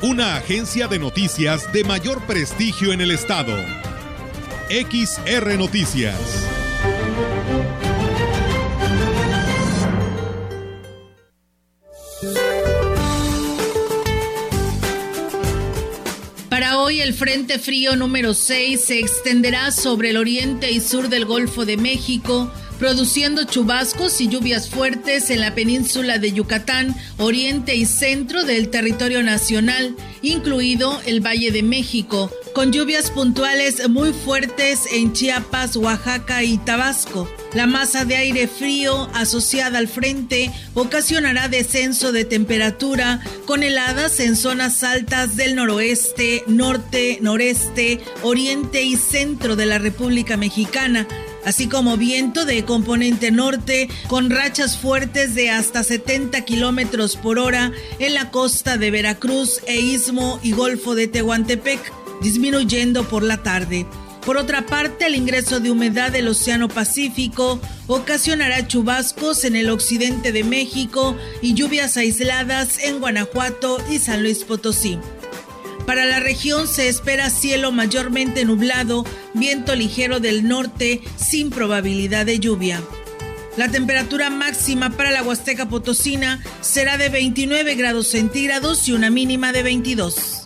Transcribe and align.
Una 0.00 0.36
agencia 0.36 0.86
de 0.86 1.00
noticias 1.00 1.72
de 1.72 1.82
mayor 1.82 2.24
prestigio 2.24 2.92
en 2.92 3.00
el 3.00 3.10
estado. 3.10 3.52
XR 4.70 5.58
Noticias. 5.58 6.14
Para 16.48 16.78
hoy 16.78 17.00
el 17.00 17.12
Frente 17.12 17.58
Frío 17.58 17.96
número 17.96 18.34
6 18.34 18.80
se 18.80 19.00
extenderá 19.00 19.72
sobre 19.72 20.10
el 20.10 20.16
oriente 20.16 20.70
y 20.70 20.78
sur 20.78 21.08
del 21.08 21.24
Golfo 21.24 21.64
de 21.64 21.76
México 21.76 22.48
produciendo 22.78 23.44
chubascos 23.44 24.20
y 24.20 24.28
lluvias 24.28 24.68
fuertes 24.70 25.30
en 25.30 25.40
la 25.40 25.54
península 25.54 26.18
de 26.18 26.32
Yucatán, 26.32 26.94
oriente 27.18 27.74
y 27.74 27.84
centro 27.84 28.44
del 28.44 28.68
territorio 28.68 29.22
nacional, 29.22 29.96
incluido 30.22 31.00
el 31.06 31.20
Valle 31.20 31.50
de 31.50 31.62
México, 31.62 32.30
con 32.54 32.72
lluvias 32.72 33.10
puntuales 33.10 33.88
muy 33.88 34.12
fuertes 34.12 34.80
en 34.92 35.12
Chiapas, 35.12 35.76
Oaxaca 35.76 36.42
y 36.42 36.58
Tabasco. 36.58 37.28
La 37.54 37.66
masa 37.66 38.04
de 38.04 38.16
aire 38.16 38.46
frío 38.46 39.08
asociada 39.14 39.78
al 39.78 39.88
frente 39.88 40.50
ocasionará 40.74 41.48
descenso 41.48 42.12
de 42.12 42.24
temperatura 42.24 43.20
con 43.46 43.62
heladas 43.62 44.20
en 44.20 44.36
zonas 44.36 44.82
altas 44.82 45.36
del 45.36 45.54
noroeste, 45.54 46.44
norte, 46.46 47.18
noreste, 47.22 48.00
oriente 48.22 48.82
y 48.82 48.96
centro 48.96 49.56
de 49.56 49.66
la 49.66 49.78
República 49.78 50.36
Mexicana 50.36 51.06
así 51.44 51.68
como 51.68 51.96
viento 51.96 52.44
de 52.44 52.64
componente 52.64 53.30
norte 53.30 53.88
con 54.08 54.30
rachas 54.30 54.76
fuertes 54.76 55.34
de 55.34 55.50
hasta 55.50 55.82
70 55.82 56.44
kilómetros 56.44 57.16
por 57.16 57.38
hora 57.38 57.72
en 57.98 58.14
la 58.14 58.30
costa 58.30 58.76
de 58.76 58.90
Veracruz 58.90 59.60
e 59.66 59.80
Istmo 59.80 60.40
y 60.42 60.52
Golfo 60.52 60.94
de 60.94 61.08
Tehuantepec, 61.08 61.80
disminuyendo 62.22 63.04
por 63.08 63.22
la 63.22 63.42
tarde. 63.42 63.86
Por 64.24 64.36
otra 64.36 64.66
parte, 64.66 65.06
el 65.06 65.14
ingreso 65.14 65.58
de 65.58 65.70
humedad 65.70 66.12
del 66.12 66.28
Océano 66.28 66.68
Pacífico 66.68 67.58
ocasionará 67.86 68.66
chubascos 68.66 69.44
en 69.44 69.56
el 69.56 69.70
occidente 69.70 70.32
de 70.32 70.44
México 70.44 71.16
y 71.40 71.54
lluvias 71.54 71.96
aisladas 71.96 72.78
en 72.78 73.00
Guanajuato 73.00 73.78
y 73.90 73.98
San 74.00 74.22
Luis 74.22 74.44
Potosí. 74.44 74.98
Para 75.88 76.04
la 76.04 76.20
región 76.20 76.68
se 76.68 76.86
espera 76.86 77.30
cielo 77.30 77.72
mayormente 77.72 78.44
nublado, 78.44 79.06
viento 79.32 79.74
ligero 79.74 80.20
del 80.20 80.46
norte 80.46 81.00
sin 81.16 81.48
probabilidad 81.48 82.26
de 82.26 82.38
lluvia. 82.38 82.82
La 83.56 83.70
temperatura 83.70 84.28
máxima 84.28 84.90
para 84.90 85.10
la 85.10 85.22
Huasteca 85.22 85.70
Potosina 85.70 86.44
será 86.60 86.98
de 86.98 87.08
29 87.08 87.74
grados 87.74 88.08
centígrados 88.08 88.86
y 88.86 88.92
una 88.92 89.08
mínima 89.08 89.50
de 89.50 89.62
22. 89.62 90.37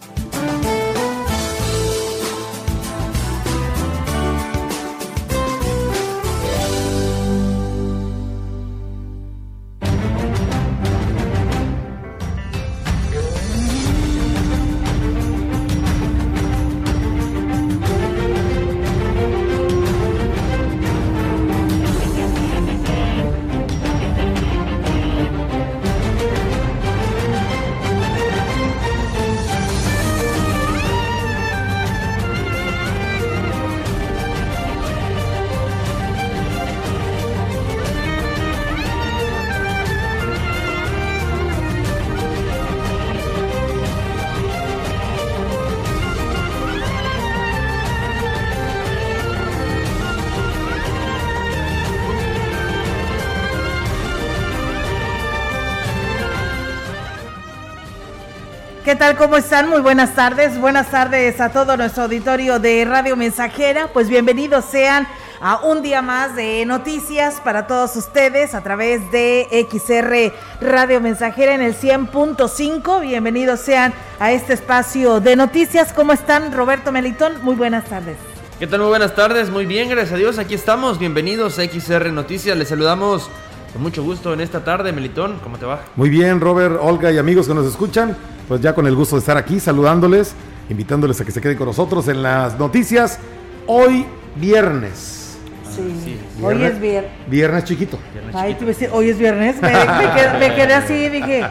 Tal? 59.03 59.17
¿Cómo 59.17 59.37
están? 59.37 59.69
Muy 59.69 59.81
buenas 59.81 60.15
tardes. 60.15 60.61
Buenas 60.61 60.89
tardes 60.93 61.41
a 61.41 61.49
todo 61.49 61.77
nuestro 61.77 62.05
auditorio 62.05 62.61
de 62.61 62.85
Radio 62.85 63.17
Mensajera. 63.17 63.89
Pues 63.93 64.09
bienvenidos 64.09 64.65
sean 64.65 65.09
a 65.41 65.57
un 65.65 65.83
día 65.83 66.03
más 66.03 66.37
de 66.37 66.65
noticias 66.67 67.41
para 67.43 67.67
todos 67.67 67.97
ustedes 67.97 68.55
a 68.55 68.61
través 68.61 69.11
de 69.11 69.49
XR 69.69 70.33
Radio 70.65 71.01
Mensajera 71.01 71.53
en 71.53 71.63
el 71.63 71.75
100.5. 71.75 73.01
Bienvenidos 73.01 73.59
sean 73.59 73.93
a 74.21 74.31
este 74.31 74.53
espacio 74.53 75.19
de 75.19 75.35
noticias. 75.35 75.93
¿Cómo 75.93 76.13
están? 76.13 76.53
Roberto 76.53 76.93
Melitón, 76.93 77.43
muy 77.43 77.57
buenas 77.57 77.87
tardes. 77.87 78.19
¿Qué 78.61 78.69
tal? 78.69 78.79
Muy 78.79 78.91
buenas 78.91 79.17
tardes. 79.17 79.51
Muy 79.51 79.67
bien, 79.67 79.89
gracias 79.89 80.13
a 80.13 80.17
Dios. 80.17 80.39
Aquí 80.39 80.55
estamos. 80.55 81.01
Bienvenidos 81.01 81.59
a 81.59 81.65
XR 81.65 82.13
Noticias. 82.13 82.57
Les 82.57 82.69
saludamos 82.69 83.29
con 83.73 83.83
mucho 83.83 84.05
gusto 84.05 84.33
en 84.33 84.41
esta 84.41 84.63
tarde. 84.63 84.93
Melitón, 84.93 85.41
¿cómo 85.43 85.59
te 85.59 85.67
va? 85.67 85.81
Muy 85.97 86.09
bien, 86.09 86.41
Robert, 86.41 86.79
Olga 86.81 87.11
y 87.11 87.19
amigos 87.19 87.49
que 87.49 87.55
nos 87.55 87.67
escuchan 87.67 88.17
pues 88.53 88.61
ya 88.61 88.75
con 88.75 88.87
el 88.87 88.95
gusto 88.95 89.17
de 89.17 89.21
estar 89.21 89.39
aquí 89.39 89.59
saludándoles, 89.59 90.35
invitándoles 90.69 91.19
a 91.19 91.25
que 91.25 91.33
se 91.33 91.41
queden 91.41 91.57
con 91.57 91.69
nosotros 91.69 92.07
en 92.09 92.23
las 92.23 92.59
noticias. 92.59 93.19
Hoy 93.67 94.05
viernes. 94.37 95.39
Sí, 95.75 96.21
hoy 96.43 96.63
es 96.63 96.79
viernes. 96.79 97.11
Viernes 97.29 97.65
chiquito. 97.65 97.99
Ay, 98.35 98.55
tú 98.57 98.67
decir, 98.67 98.91
hoy 98.93 99.09
es 99.09 99.17
viernes. 99.17 99.57
Me, 99.63 99.71
quedé, 99.71 100.75
así, 100.75 101.09
dije. 101.09 101.47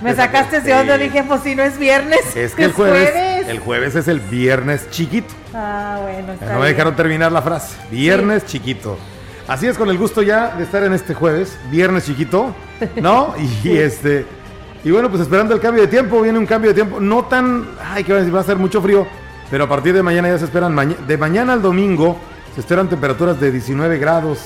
Me 0.00 0.12
sacaste 0.16 0.60
de 0.62 0.74
onda, 0.74 0.98
dije, 0.98 1.22
pues 1.22 1.42
si 1.42 1.54
no 1.54 1.62
es 1.62 1.78
viernes. 1.78 2.34
Es 2.34 2.56
que 2.56 2.64
el 2.64 2.72
jueves, 2.72 3.46
El 3.46 3.60
jueves 3.60 3.94
es 3.94 4.08
el 4.08 4.18
viernes 4.18 4.90
chiquito. 4.90 5.32
Ah, 5.54 6.00
bueno, 6.02 6.32
está 6.32 6.54
No 6.54 6.58
me 6.58 6.66
dejaron 6.66 6.96
terminar 6.96 7.30
la 7.30 7.40
frase. 7.40 7.76
Viernes 7.88 8.44
chiquito. 8.46 8.98
Así 9.46 9.68
es, 9.68 9.78
con 9.78 9.88
el 9.90 9.96
gusto 9.96 10.22
ya 10.22 10.56
de 10.56 10.64
estar 10.64 10.82
en 10.82 10.92
este 10.92 11.14
jueves, 11.14 11.56
viernes 11.70 12.06
chiquito, 12.06 12.52
¿no? 13.00 13.32
Y 13.62 13.76
este. 13.76 14.39
Y 14.82 14.90
bueno, 14.90 15.10
pues 15.10 15.22
esperando 15.22 15.54
el 15.54 15.60
cambio 15.60 15.82
de 15.82 15.88
tiempo, 15.88 16.22
viene 16.22 16.38
un 16.38 16.46
cambio 16.46 16.70
de 16.70 16.74
tiempo, 16.74 17.00
no 17.00 17.24
tan, 17.24 17.68
ay, 17.92 18.02
que 18.02 18.30
va 18.30 18.40
a 18.40 18.44
ser 18.44 18.56
mucho 18.56 18.80
frío, 18.80 19.06
pero 19.50 19.64
a 19.64 19.68
partir 19.68 19.92
de 19.94 20.02
mañana 20.02 20.28
ya 20.28 20.38
se 20.38 20.46
esperan, 20.46 20.96
de 21.06 21.18
mañana 21.18 21.52
al 21.52 21.60
domingo 21.60 22.16
se 22.54 22.60
esperan 22.60 22.88
temperaturas 22.88 23.38
de 23.38 23.52
19 23.52 23.98
grados, 23.98 24.38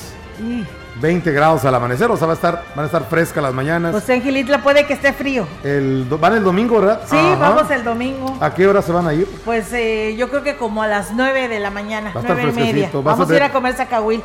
20 0.99 1.31
grados 1.31 1.63
al 1.63 1.75
amanecer, 1.75 2.11
o 2.11 2.17
sea, 2.17 2.27
va 2.27 2.33
a 2.33 2.35
estar, 2.35 2.63
van 2.75 2.83
a 2.83 2.85
estar 2.87 3.05
frescas 3.05 3.41
las 3.41 3.53
mañanas. 3.53 3.91
Pues 3.91 4.09
en 4.09 4.21
Gilitla 4.21 4.61
puede 4.61 4.85
que 4.85 4.93
esté 4.93 5.13
frío. 5.13 5.47
El, 5.63 6.05
¿Van 6.19 6.33
el 6.33 6.43
domingo, 6.43 6.79
verdad? 6.81 7.01
Sí, 7.05 7.15
vamos 7.15 7.71
el 7.71 7.83
domingo. 7.85 8.37
¿A 8.41 8.53
qué 8.53 8.67
hora 8.67 8.81
se 8.81 8.91
van 8.91 9.07
a 9.07 9.13
ir? 9.13 9.27
Pues 9.45 9.71
eh, 9.71 10.15
yo 10.17 10.29
creo 10.29 10.43
que 10.43 10.57
como 10.57 10.83
a 10.83 10.87
las 10.87 11.13
9 11.13 11.47
de 11.47 11.59
la 11.59 11.71
mañana, 11.71 12.11
va 12.13 12.41
y 12.41 12.51
media. 12.51 12.89
Vamos 12.93 13.29
a, 13.29 13.35
ir 13.35 13.43
a 13.43 13.51
comer 13.51 13.75
sacahuil. 13.75 14.21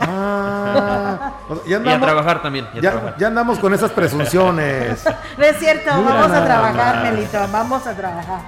Ah, 0.00 1.32
y 1.66 1.74
a 1.74 2.00
trabajar 2.00 2.42
también. 2.42 2.66
ya, 2.80 3.26
andamos 3.26 3.58
con 3.58 3.72
esas 3.74 3.90
presunciones. 3.90 5.04
No 5.38 5.44
es 5.44 5.58
cierto, 5.58 5.90
vamos 5.90 6.30
a 6.30 6.44
trabajar, 6.44 7.02
Melito, 7.02 7.38
vamos 7.52 7.86
a 7.86 7.94
trabajar. 7.94 8.40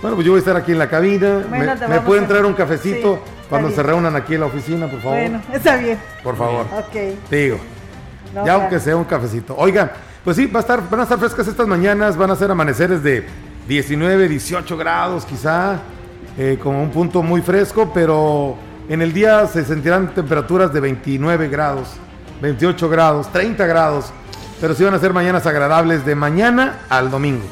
Bueno, 0.00 0.16
pues 0.16 0.24
yo 0.24 0.32
voy 0.32 0.38
a 0.38 0.40
estar 0.40 0.56
aquí 0.56 0.72
en 0.72 0.78
la 0.78 0.88
cabina. 0.88 1.44
¿Me, 1.88 2.00
puede 2.00 2.22
entrar 2.22 2.44
un 2.46 2.54
cafecito 2.54 3.22
cuando 3.48 3.70
se 3.70 3.82
reúnan 3.82 4.16
aquí 4.16 4.34
en 4.34 4.40
la 4.40 4.46
oficina, 4.46 4.86
por 4.86 5.00
favor? 5.00 5.18
Bueno, 5.18 5.42
está 5.52 5.76
bien. 5.76 5.98
Por 6.22 6.36
favor. 6.36 6.66
Ok. 6.72 7.28
Te 7.28 7.36
digo. 7.36 7.58
ya 8.44 8.54
aunque 8.54 8.80
sea 8.80 8.96
un 8.96 9.04
cafecito. 9.04 9.54
Oigan, 9.56 9.90
pues 10.24 10.36
sí, 10.36 10.46
va 10.46 10.60
a 10.60 10.62
estar, 10.62 10.88
van 10.88 11.00
a 11.00 11.02
estar 11.02 11.18
frescas 11.18 11.46
estas 11.46 11.66
mañanas, 11.66 12.16
van 12.16 12.30
a 12.30 12.36
ser 12.36 12.50
amaneceres 12.50 13.02
de 13.02 13.26
19, 13.68 14.28
18 14.28 14.76
grados 14.76 15.24
quizá, 15.26 15.78
eh, 16.38 16.58
como 16.62 16.82
un 16.82 16.90
punto 16.90 17.22
muy 17.22 17.42
fresco, 17.42 17.90
pero 17.92 18.56
en 18.90 19.02
el 19.02 19.12
día 19.12 19.46
se 19.46 19.64
sentirán 19.64 20.12
temperaturas 20.14 20.72
de 20.72 20.80
29 20.80 21.48
grados, 21.48 21.90
28 22.42 22.88
grados, 22.88 23.30
30 23.30 23.64
grados, 23.66 24.12
pero 24.60 24.74
sí 24.74 24.82
van 24.82 24.94
a 24.94 24.98
ser 24.98 25.12
mañanas 25.12 25.46
agradables 25.46 26.04
de 26.04 26.16
mañana 26.16 26.80
al 26.88 27.08
domingo. 27.08 27.44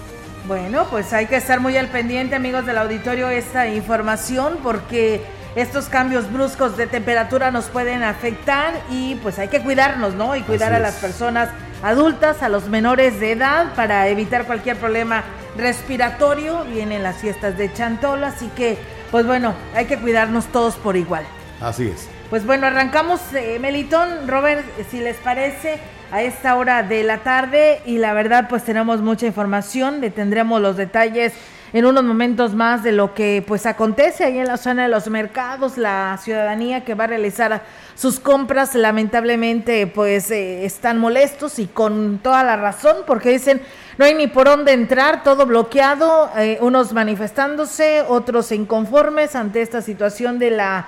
Bueno, 0.49 0.87
pues 0.91 1.13
hay 1.13 1.27
que 1.27 1.37
estar 1.37 1.61
muy 1.61 1.77
al 1.77 1.87
pendiente, 1.89 2.35
amigos 2.35 2.67
del 2.67 2.77
auditorio, 2.77 3.29
esta 3.29 3.69
información, 3.69 4.59
porque 4.65 5.23
estos 5.55 5.85
cambios 5.87 6.29
bruscos 6.33 6.77
de 6.77 6.89
temperatura 6.89 7.53
nos 7.53 7.67
pueden 7.67 8.03
afectar 8.03 8.75
y 8.91 9.15
pues 9.23 9.39
hay 9.39 9.47
que 9.47 9.61
cuidarnos, 9.61 10.15
¿no? 10.15 10.35
Y 10.35 10.43
cuidar 10.43 10.73
a 10.73 10.81
las 10.81 10.95
personas 10.97 11.51
adultas, 11.85 12.43
a 12.43 12.49
los 12.49 12.69
menores 12.69 13.21
de 13.21 13.33
edad, 13.33 13.75
para 13.77 14.09
evitar 14.09 14.45
cualquier 14.45 14.77
problema 14.77 15.23
respiratorio. 15.57 16.65
Vienen 16.65 17.05
las 17.05 17.19
fiestas 17.19 17.57
de 17.57 17.73
Chantolo, 17.73 18.27
así 18.27 18.51
que, 18.57 18.77
pues 19.11 19.27
bueno, 19.27 19.55
hay 19.75 19.87
que 19.87 19.99
cuidarnos 19.99 20.47
todos 20.47 20.77
por 20.77 20.97
igual. 20.97 21.25
Así 21.61 21.89
es. 21.89 22.09
Pues 22.31 22.45
bueno, 22.45 22.67
arrancamos 22.67 23.21
eh, 23.35 23.59
Melitón, 23.59 24.29
Robert, 24.29 24.65
si 24.91 25.01
les 25.01 25.17
parece, 25.17 25.79
a 26.11 26.23
esta 26.23 26.57
hora 26.57 26.83
de 26.83 27.03
la 27.03 27.19
tarde 27.19 27.81
y 27.85 27.99
la 27.99 28.13
verdad 28.13 28.49
pues 28.49 28.65
tenemos 28.65 29.01
mucha 29.01 29.27
información, 29.27 30.01
le 30.01 30.11
tendremos 30.11 30.61
los 30.61 30.77
detalles 30.77 31.33
en 31.73 31.85
unos 31.85 32.05
momentos 32.05 32.55
más 32.55 32.83
de 32.83 32.93
lo 32.93 33.15
que 33.15 33.45
pues 33.47 33.67
acontece 33.67 34.25
ahí 34.25 34.39
en 34.39 34.47
la 34.47 34.57
zona 34.57 34.85
de 34.85 34.89
los 34.89 35.09
mercados, 35.09 35.77
la 35.77 36.19
ciudadanía 36.23 36.85
que 36.85 36.95
va 36.95 37.05
a 37.05 37.09
realizar 37.09 37.63
sus 37.95 38.21
compras 38.21 38.75
lamentablemente 38.75 39.87
pues 39.87 40.31
eh, 40.31 40.65
están 40.65 40.99
molestos 40.99 41.59
y 41.59 41.67
con 41.67 42.19
toda 42.23 42.43
la 42.45 42.57
razón 42.57 42.99
porque 43.07 43.31
dicen 43.31 43.61
no 43.99 44.05
hay 44.05 44.15
ni 44.15 44.29
por 44.29 44.47
dónde 44.47 44.73
entrar, 44.73 45.25
todo 45.25 45.45
bloqueado, 45.45 46.31
eh, 46.37 46.59
unos 46.61 46.93
manifestándose, 46.93 48.05
otros 48.07 48.53
inconformes 48.53 49.35
ante 49.35 49.61
esta 49.61 49.83
situación 49.83 50.39
de 50.39 50.53
la 50.53 50.87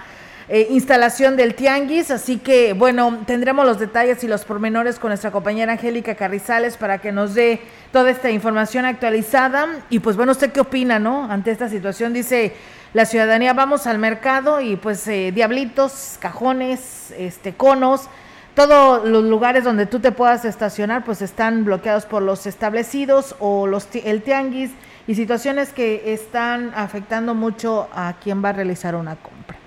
eh, 0.52 0.67
instalación 0.70 1.37
del 1.37 1.55
Tianguis. 1.55 2.11
Así 2.11 2.38
que, 2.38 2.73
bueno, 2.73 3.20
tendremos 3.25 3.64
los 3.64 3.79
detalles 3.79 4.25
y 4.25 4.26
los 4.29 4.44
pormenores 4.44 4.99
con 4.99 5.11
nuestra 5.11 5.31
compañera 5.31 5.73
Angélica 5.73 6.17
Carrizales 6.17 6.76
para 6.76 6.99
que 6.99 7.12
nos 7.12 7.35
dé 7.35 7.61
toda 7.93 8.11
esta 8.11 8.31
información 8.31 8.85
actualizada. 8.85 9.69
Y 9.91 10.00
pues, 10.00 10.17
bueno, 10.17 10.32
¿usted 10.32 10.50
qué 10.50 10.61
opina, 10.61 10.99
no? 10.99 11.31
Ante 11.31 11.52
esta 11.52 11.69
situación, 11.69 12.12
dice 12.12 12.52
la 12.94 13.05
ciudadanía, 13.05 13.52
vamos 13.52 13.87
al 13.87 13.99
mercado 13.99 14.61
y 14.61 14.75
pues 14.75 15.06
eh, 15.06 15.31
diablitos, 15.32 16.17
cajones, 16.19 17.14
este, 17.17 17.55
conos. 17.55 18.08
Todos 18.56 19.08
los 19.08 19.23
lugares 19.23 19.62
donde 19.62 19.87
tú 19.87 20.00
te 20.00 20.11
puedas 20.11 20.44
estacionar 20.44 21.05
pues 21.05 21.23
están 21.23 21.64
bloqueados 21.64 22.05
por 22.06 22.23
los 22.23 22.46
establecidos 22.46 23.37
o 23.38 23.69
los 23.69 23.87
el 23.94 24.23
tianguis 24.23 24.73
y 25.06 25.14
situaciones 25.14 25.73
que 25.73 26.12
están 26.12 26.73
afectando 26.75 27.37
mucho 27.37 27.88
a 27.94 28.14
quien 28.20 28.44
va 28.44 28.49
a 28.49 28.53
realizar 28.55 28.96
una 28.96 29.14
compra. 29.14 29.59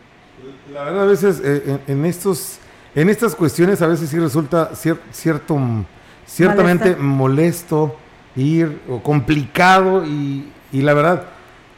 La 0.73 0.83
verdad, 0.85 1.03
a 1.03 1.05
veces 1.05 1.41
eh, 1.43 1.79
en, 1.87 2.05
estos, 2.05 2.57
en 2.95 3.09
estas 3.09 3.35
cuestiones 3.35 3.81
a 3.81 3.87
veces 3.87 4.09
sí 4.09 4.17
resulta 4.17 4.71
cierto, 4.73 5.59
ciertamente 6.25 6.95
molesto 6.95 7.95
ir 8.35 8.79
o 8.89 9.01
complicado 9.01 10.05
y, 10.05 10.51
la 10.71 10.93
verdad, 10.93 11.23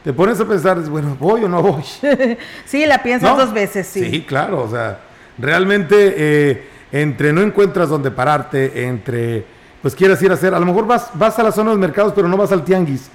te 0.02 0.12
pones 0.12 0.40
a 0.40 0.46
pensar, 0.46 0.80
bueno, 0.88 1.16
¿voy 1.20 1.44
o 1.44 1.48
no 1.48 1.62
voy? 1.62 1.82
sí, 2.64 2.86
la 2.86 3.02
piensas 3.02 3.36
dos 3.36 3.52
veces, 3.52 3.86
sí. 3.86 4.08
Sí, 4.08 4.22
claro, 4.22 4.62
o 4.62 4.70
sea, 4.70 5.00
realmente 5.36 6.14
eh, 6.16 6.68
entre 6.92 7.32
no 7.32 7.42
encuentras 7.42 7.88
donde 7.88 8.10
pararte, 8.10 8.86
entre, 8.86 9.44
pues 9.82 9.94
quieres 9.94 10.22
ir 10.22 10.30
a 10.30 10.34
hacer, 10.34 10.54
a 10.54 10.60
lo 10.60 10.66
mejor 10.66 10.86
vas, 10.86 11.10
vas 11.14 11.38
a 11.38 11.42
la 11.42 11.52
zona 11.52 11.70
de 11.70 11.76
los 11.76 11.80
mercados, 11.80 12.12
pero 12.14 12.28
no 12.28 12.36
vas 12.36 12.52
al 12.52 12.64
tianguis 12.64 13.10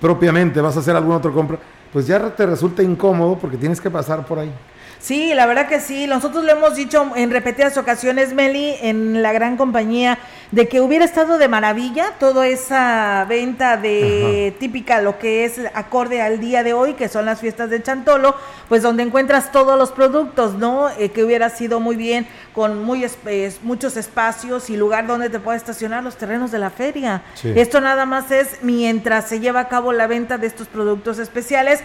propiamente, 0.00 0.60
vas 0.60 0.76
a 0.76 0.80
hacer 0.80 0.96
alguna 0.96 1.16
otra 1.16 1.30
compra, 1.30 1.58
pues 1.92 2.06
ya 2.06 2.18
te 2.34 2.46
resulta 2.46 2.82
incómodo 2.82 3.36
porque 3.38 3.56
tienes 3.56 3.80
que 3.80 3.90
pasar 3.90 4.24
por 4.24 4.38
ahí. 4.38 4.50
Sí, 4.98 5.34
la 5.34 5.46
verdad 5.46 5.68
que 5.68 5.80
sí. 5.80 6.06
Nosotros 6.06 6.44
lo 6.44 6.52
hemos 6.52 6.74
dicho 6.74 7.12
en 7.16 7.30
repetidas 7.30 7.76
ocasiones, 7.76 8.32
Meli, 8.34 8.76
en 8.80 9.22
la 9.22 9.32
gran 9.32 9.56
compañía, 9.56 10.18
de 10.50 10.68
que 10.68 10.80
hubiera 10.80 11.04
estado 11.04 11.38
de 11.38 11.48
maravilla 11.48 12.12
toda 12.18 12.46
esa 12.46 13.24
venta 13.28 13.76
de 13.76 14.54
típica, 14.58 15.00
lo 15.00 15.18
que 15.18 15.44
es 15.44 15.60
acorde 15.74 16.22
al 16.22 16.40
día 16.40 16.62
de 16.62 16.72
hoy, 16.72 16.94
que 16.94 17.08
son 17.08 17.26
las 17.26 17.40
fiestas 17.40 17.70
de 17.70 17.82
Chantolo, 17.82 18.34
pues 18.68 18.82
donde 18.82 19.02
encuentras 19.02 19.52
todos 19.52 19.78
los 19.78 19.90
productos, 19.92 20.54
¿no? 20.54 20.88
Eh, 20.98 21.10
que 21.10 21.24
hubiera 21.24 21.50
sido 21.50 21.80
muy 21.80 21.96
bien, 21.96 22.26
con 22.52 22.82
muy 22.82 23.06
muchos 23.62 23.96
espacios 23.96 24.70
y 24.70 24.76
lugar 24.76 25.06
donde 25.06 25.28
te 25.30 25.40
puedes 25.40 25.62
estacionar 25.62 26.02
los 26.02 26.16
terrenos 26.16 26.50
de 26.50 26.58
la 26.58 26.70
feria. 26.70 27.22
Esto 27.42 27.80
nada 27.80 28.06
más 28.06 28.30
es 28.30 28.58
mientras 28.62 29.28
se 29.28 29.40
lleva 29.40 29.60
a 29.60 29.68
cabo 29.68 29.92
la 29.92 30.06
venta 30.06 30.38
de 30.38 30.46
estos 30.46 30.68
productos 30.68 31.18
especiales 31.18 31.80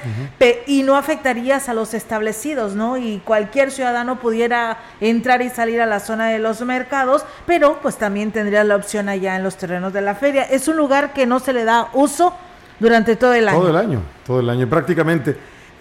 y 0.68 0.84
no 0.84 0.96
afectarías 0.96 1.68
a 1.68 1.74
los 1.74 1.94
establecidos, 1.94 2.74
¿no? 2.76 2.98
Y 3.02 3.20
cualquier 3.20 3.72
ciudadano 3.72 4.20
pudiera 4.20 4.78
entrar 5.00 5.42
y 5.42 5.50
salir 5.50 5.82
a 5.82 5.86
la 5.86 6.00
zona 6.00 6.30
de 6.30 6.40
los 6.40 6.62
mercados, 6.62 7.26
pero 7.46 7.80
pues 7.82 7.98
también 7.98 8.32
tendría 8.32 8.64
la 8.64 8.76
opción 8.76 9.10
allá 9.10 9.36
en 9.36 9.44
los 9.44 9.58
terrenos 9.58 9.92
de 9.94 10.02
la 10.02 10.16
feria. 10.16 10.44
Es 10.44 10.68
un 10.68 10.78
lugar 10.78 11.14
que 11.14 11.26
no 11.26 11.40
se 11.40 11.54
le 11.54 11.64
da 11.64 11.90
uso 11.94 12.34
durante 12.80 13.16
todo 13.16 13.34
el 13.34 13.48
año. 13.48 13.60
Todo 13.60 13.70
el 13.70 13.76
año, 13.76 14.02
todo 14.26 14.40
el 14.40 14.50
año, 14.50 14.70
prácticamente. 14.70 15.32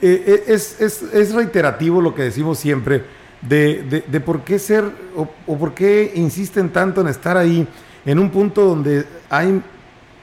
Eh, 0.02 0.24
eh, 0.26 0.44
es, 0.46 0.80
es, 0.80 1.02
es, 1.02 1.34
reiterativo 1.34 2.00
lo 2.00 2.14
que 2.14 2.22
decimos 2.22 2.58
siempre 2.58 3.04
de, 3.42 4.04
de, 4.06 4.20
por 4.20 4.40
qué 4.40 4.58
ser 4.58 4.84
o, 5.14 5.28
o, 5.46 5.58
por 5.58 5.74
qué 5.74 6.12
insisten 6.14 6.70
tanto 6.70 7.02
en 7.02 7.08
estar 7.08 7.36
ahí 7.36 7.68
en 8.06 8.18
un 8.18 8.30
punto 8.30 8.64
donde 8.64 9.06
hay, 9.28 9.62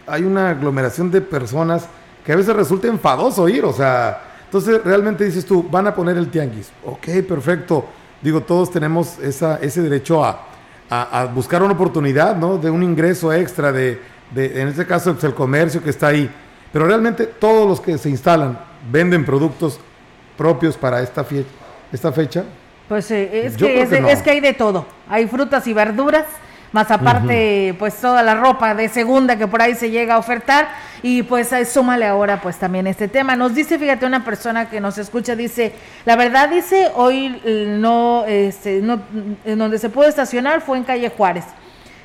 hay 0.08 0.24
una 0.24 0.50
aglomeración 0.50 1.12
de 1.12 1.22
personas 1.22 1.88
que 2.26 2.34
a 2.34 2.36
veces 2.36 2.56
resulta 2.56 2.88
enfadoso 2.88 3.48
ir, 3.48 3.64
o 3.66 3.72
sea, 3.74 4.27
entonces, 4.48 4.82
realmente 4.82 5.26
dices 5.26 5.46
tú, 5.46 5.62
van 5.70 5.88
a 5.88 5.94
poner 5.94 6.16
el 6.16 6.30
tianguis. 6.30 6.72
Ok, 6.86 7.08
perfecto. 7.28 7.86
Digo, 8.22 8.42
todos 8.42 8.72
tenemos 8.72 9.20
esa, 9.20 9.58
ese 9.58 9.82
derecho 9.82 10.24
a, 10.24 10.46
buscar 11.36 11.62
una 11.62 11.74
oportunidad, 11.74 12.38
¿no? 12.38 12.58
De 12.58 12.70
un 12.70 12.82
ingreso 12.82 13.34
extra, 13.34 13.74
de, 13.74 14.00
en 14.34 14.70
este 14.70 14.86
caso, 14.86 15.12
pues, 15.12 15.26
el 15.26 15.34
comercio 15.34 15.84
que 15.84 15.90
está 15.90 16.08
ahí. 16.08 16.30
Pero 16.72 16.86
realmente 16.86 17.26
todos 17.26 17.68
los 17.68 17.82
que 17.82 17.98
se 17.98 18.10
instalan 18.10 18.58
venden 18.90 19.26
productos 19.26 19.82
propios 20.38 20.78
para 20.78 21.02
esta, 21.02 21.26
esta 21.92 22.14
fecha. 22.14 22.46
Pues 22.88 23.12
eh, 23.12 23.48
es, 23.48 23.58
que, 23.58 23.82
es 23.82 24.22
que 24.22 24.30
hay 24.30 24.40
de 24.40 24.54
todo. 24.54 24.86
Hay 25.10 25.28
frutas 25.28 25.68
y 25.68 25.74
verduras 25.74 26.26
más 26.72 26.92
aparte 26.92 27.76
pues 27.80 27.96
toda 27.96 28.22
la 28.24 28.36
ropa 28.36 28.76
de 28.76 28.90
segunda 28.90 29.38
que 29.38 29.48
por 29.48 29.62
ahí 29.62 29.76
se 29.76 29.90
llega 29.90 30.16
a 30.16 30.18
ofertar 30.18 30.68
y 31.02 31.24
pues 31.24 31.50
súmale 31.72 32.06
ahora 32.06 32.42
pues 32.42 32.58
también 32.58 32.88
este 32.88 33.08
tema. 33.08 33.36
Nos 33.36 33.56
dice, 33.56 33.80
fíjate, 33.80 34.06
una 34.06 34.24
persona 34.26 34.70
que 34.70 34.82
nos 34.82 34.98
escucha 34.98 35.36
dice, 35.36 35.74
la 36.06 36.16
verdad 36.16 36.50
dice, 36.50 36.92
hoy 36.96 37.42
no, 37.80 38.26
este, 38.26 38.82
no, 38.82 39.02
en 39.46 39.60
donde 39.60 39.80
se 39.80 39.90
pudo 39.90 40.08
estacionar 40.08 40.62
fue 40.62 40.78
en 40.78 40.84
calle 40.84 41.10
Juárez. 41.10 41.46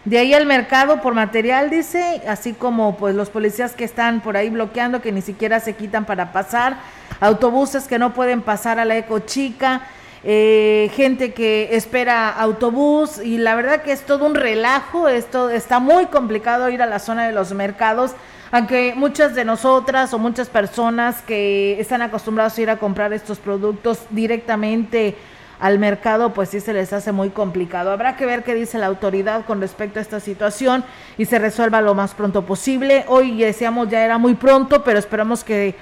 De 0.05 0.19
ahí 0.19 0.35
al 0.35 0.47
mercado 0.47 1.01
por 1.01 1.15
material, 1.15 1.71
dice, 1.71 2.23
así 2.27 2.55
como 2.55 2.97
pues 2.97 3.15
los 3.15 3.31
policías 3.31 3.73
que 3.73 3.85
están 3.85 4.21
por 4.21 4.37
ahí 4.37 4.51
bloqueando, 4.51 5.01
que 5.01 5.13
ni 5.13 5.23
siquiera 5.23 5.61
se 5.61 5.75
quitan 5.75 6.07
para 6.07 6.33
pasar, 6.33 6.77
autobuses 7.21 7.85
que 7.85 8.01
no 8.01 8.13
pueden 8.13 8.43
pasar 8.43 8.81
a 8.81 8.85
la 8.85 8.97
Eco 8.97 9.21
Chica, 9.21 9.83
eh, 10.25 10.91
gente 10.95 11.33
que 11.33 11.71
espera 11.73 12.29
autobús 12.31 13.19
y 13.23 13.39
la 13.39 13.57
verdad 13.57 13.83
que 13.83 13.93
es 13.93 14.03
todo 14.03 14.25
un 14.25 14.37
relajo, 14.37 15.09
esto 15.09 15.51
está 15.51 15.81
muy 15.81 16.07
complicado 16.07 16.69
ir 16.69 16.81
a 16.81 16.87
la 16.87 17.01
zona 17.01 17.27
de 17.27 17.33
los 17.33 17.53
mercados, 17.53 18.13
aunque 18.53 18.95
muchas 18.95 19.35
de 19.35 19.45
nosotras 19.45 20.15
o 20.15 20.19
muchas 20.19 20.49
personas 20.49 21.23
que 21.23 21.81
están 21.81 22.03
acostumbrados 22.03 22.57
a 22.57 22.61
ir 22.61 22.71
a 22.71 22.77
comprar 22.77 23.13
estos 23.13 23.39
productos 23.39 24.01
directamente 24.11 25.17
al 25.59 25.79
mercado, 25.79 26.35
pues 26.35 26.51
sí 26.51 26.61
se 26.61 26.73
les 26.73 26.93
hace 26.93 27.13
muy 27.13 27.31
complicado. 27.31 27.93
Habrá 27.93 28.17
que 28.17 28.27
ver 28.27 28.43
qué 28.43 28.55
dice 28.55 28.79
la 28.79 28.87
autoridad 28.87 29.45
con 29.45 29.61
respecto 29.61 30.01
a 30.01 30.03
esta 30.03 30.21
situación 30.21 30.85
y 31.17 31.25
se 31.25 31.39
resuelva 31.39 31.81
lo 31.81 31.95
más 31.95 32.15
pronto 32.15 32.45
posible. 32.45 33.05
Hoy 33.09 33.39
decíamos 33.39 33.89
ya 33.89 34.05
era 34.05 34.19
muy 34.19 34.35
pronto, 34.35 34.83
pero 34.83 34.99
esperamos 34.99 35.45
que 35.45 35.77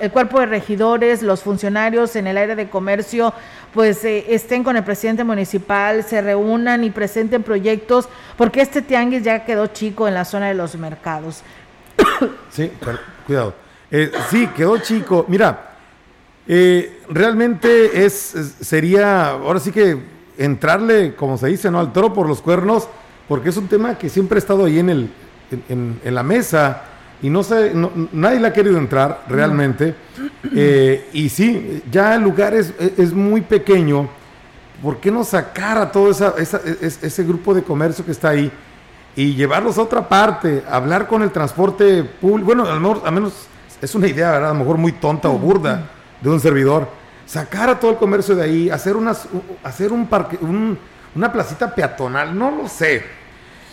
el 0.00 0.10
cuerpo 0.10 0.40
de 0.40 0.46
regidores, 0.46 1.22
los 1.22 1.42
funcionarios 1.42 2.16
en 2.16 2.26
el 2.26 2.38
área 2.38 2.54
de 2.54 2.68
comercio, 2.68 3.32
pues 3.72 4.04
eh, 4.04 4.26
estén 4.28 4.62
con 4.62 4.76
el 4.76 4.84
presidente 4.84 5.24
municipal, 5.24 6.04
se 6.04 6.20
reúnan 6.20 6.84
y 6.84 6.90
presenten 6.90 7.42
proyectos, 7.42 8.08
porque 8.36 8.60
este 8.60 8.82
tianguis 8.82 9.22
ya 9.22 9.44
quedó 9.44 9.66
chico 9.68 10.06
en 10.06 10.14
la 10.14 10.24
zona 10.24 10.48
de 10.48 10.54
los 10.54 10.76
mercados. 10.76 11.42
Sí, 12.50 12.70
cuidado. 13.26 13.54
Eh, 13.90 14.12
sí, 14.30 14.46
quedó 14.56 14.78
chico. 14.78 15.24
Mira, 15.28 15.74
eh, 16.46 17.00
realmente 17.08 18.08
sería, 18.08 19.30
ahora 19.30 19.58
sí 19.58 19.72
que 19.72 19.98
entrarle, 20.38 21.16
como 21.16 21.36
se 21.36 21.48
dice, 21.48 21.70
¿no? 21.70 21.80
Al 21.80 21.92
toro 21.92 22.12
por 22.12 22.28
los 22.28 22.40
cuernos, 22.40 22.88
porque 23.28 23.48
es 23.48 23.56
un 23.56 23.66
tema 23.66 23.98
que 23.98 24.08
siempre 24.08 24.36
ha 24.36 24.38
estado 24.38 24.66
ahí 24.66 24.78
en, 24.78 24.90
el, 24.90 25.10
en 25.68 26.14
la 26.14 26.22
mesa 26.22 26.84
y 27.24 27.30
no 27.30 27.42
sé, 27.42 27.72
nadie 28.12 28.38
le 28.38 28.48
ha 28.48 28.52
querido 28.52 28.76
entrar 28.76 29.24
realmente. 29.26 29.94
Eh, 30.54 31.08
y 31.14 31.30
sí, 31.30 31.82
ya 31.90 32.16
el 32.16 32.22
lugar 32.22 32.52
es, 32.52 32.74
es, 32.78 33.14
muy 33.14 33.40
pequeño. 33.40 34.10
¿Por 34.82 34.98
qué 34.98 35.10
no 35.10 35.24
sacar 35.24 35.78
a 35.78 35.90
todo 35.90 36.10
esa, 36.10 36.34
ese 36.38 37.24
grupo 37.24 37.54
de 37.54 37.62
comercio 37.62 38.04
que 38.04 38.10
está 38.10 38.28
ahí 38.28 38.52
y 39.16 39.34
llevarlos 39.34 39.78
a 39.78 39.82
otra 39.84 40.06
parte? 40.06 40.64
Hablar 40.70 41.06
con 41.08 41.22
el 41.22 41.30
transporte 41.30 42.04
público. 42.04 42.44
Bueno, 42.44 42.66
a 42.66 42.74
lo, 42.74 43.10
menos 43.10 43.46
es 43.80 43.94
una 43.94 44.06
idea, 44.06 44.32
¿verdad? 44.32 44.50
A 44.50 44.52
lo 44.52 44.58
mejor 44.58 44.76
muy 44.76 44.92
tonta 44.92 45.30
o 45.30 45.38
burda 45.38 45.88
de 46.20 46.28
un 46.28 46.40
servidor. 46.40 46.86
Sacar 47.24 47.70
a 47.70 47.80
todo 47.80 47.92
el 47.92 47.96
comercio 47.96 48.36
de 48.36 48.42
ahí, 48.42 48.68
hacer, 48.68 48.96
unas, 48.96 49.26
hacer 49.62 49.92
un 49.92 50.08
parque, 50.08 50.38
una 51.14 51.32
placita 51.32 51.74
peatonal, 51.74 52.38
no 52.38 52.50
lo 52.50 52.68
sé 52.68 53.23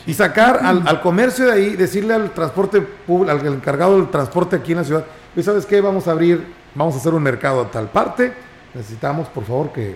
Y 0.05 0.13
sacar 0.13 0.59
al, 0.63 0.87
al, 0.87 1.01
comercio 1.01 1.45
de 1.45 1.51
ahí, 1.51 1.75
decirle 1.75 2.13
al 2.13 2.31
transporte 2.31 2.81
público, 2.81 3.31
al 3.31 3.45
encargado 3.45 3.97
del 3.97 4.09
transporte 4.09 4.55
aquí 4.55 4.71
en 4.71 4.79
la 4.79 4.83
ciudad, 4.83 5.05
¿y 5.35 5.43
sabes 5.43 5.65
qué? 5.65 5.79
Vamos 5.79 6.07
a 6.07 6.11
abrir, 6.11 6.43
vamos 6.73 6.95
a 6.95 6.97
hacer 6.97 7.13
un 7.13 7.21
mercado 7.21 7.61
a 7.61 7.69
tal 7.69 7.87
parte. 7.89 8.33
Necesitamos, 8.73 9.27
por 9.27 9.43
favor, 9.43 9.71
que 9.71 9.95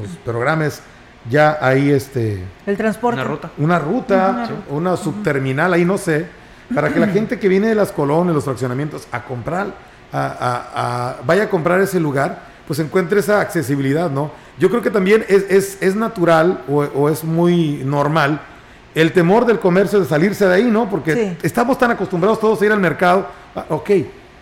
los 0.00 0.16
programas 0.18 0.82
ya 1.30 1.58
ahí 1.60 1.90
este 1.90 2.44
el 2.66 2.76
transporte 2.76 3.20
una 3.20 3.28
ruta 3.28 3.50
una 3.58 3.78
ruta 3.78 4.48
una 4.70 4.96
subterminal 4.96 5.72
ahí 5.72 5.84
no 5.84 5.98
sé 5.98 6.26
para 6.74 6.92
que 6.92 7.00
la 7.00 7.08
gente 7.08 7.38
que 7.38 7.48
viene 7.48 7.68
de 7.68 7.74
las 7.74 7.92
colonias 7.92 8.34
los 8.34 8.44
fraccionamientos 8.44 9.08
a 9.12 9.22
comprar 9.24 9.68
a, 10.12 11.16
vaya 11.24 11.44
a 11.44 11.50
comprar 11.50 11.80
ese 11.80 12.00
lugar 12.00 12.40
pues 12.66 12.78
encuentre 12.78 13.20
esa 13.20 13.40
accesibilidad 13.40 14.10
no 14.10 14.30
yo 14.58 14.70
creo 14.70 14.82
que 14.82 14.90
también 14.90 15.24
es, 15.28 15.78
es, 15.80 15.96
natural 15.96 16.62
o, 16.68 17.08
es 17.10 17.24
muy 17.24 17.82
normal 17.84 18.40
el 18.96 19.12
temor 19.12 19.44
del 19.44 19.60
comercio 19.60 20.00
de 20.00 20.06
salirse 20.06 20.46
de 20.46 20.54
ahí 20.54 20.64
no 20.64 20.88
porque 20.88 21.36
estamos 21.42 21.78
tan 21.78 21.90
acostumbrados 21.90 22.40
todos 22.40 22.60
a 22.62 22.66
ir 22.66 22.72
al 22.72 22.80
mercado 22.80 23.26
ah, 23.54 23.66
ok 23.68 23.90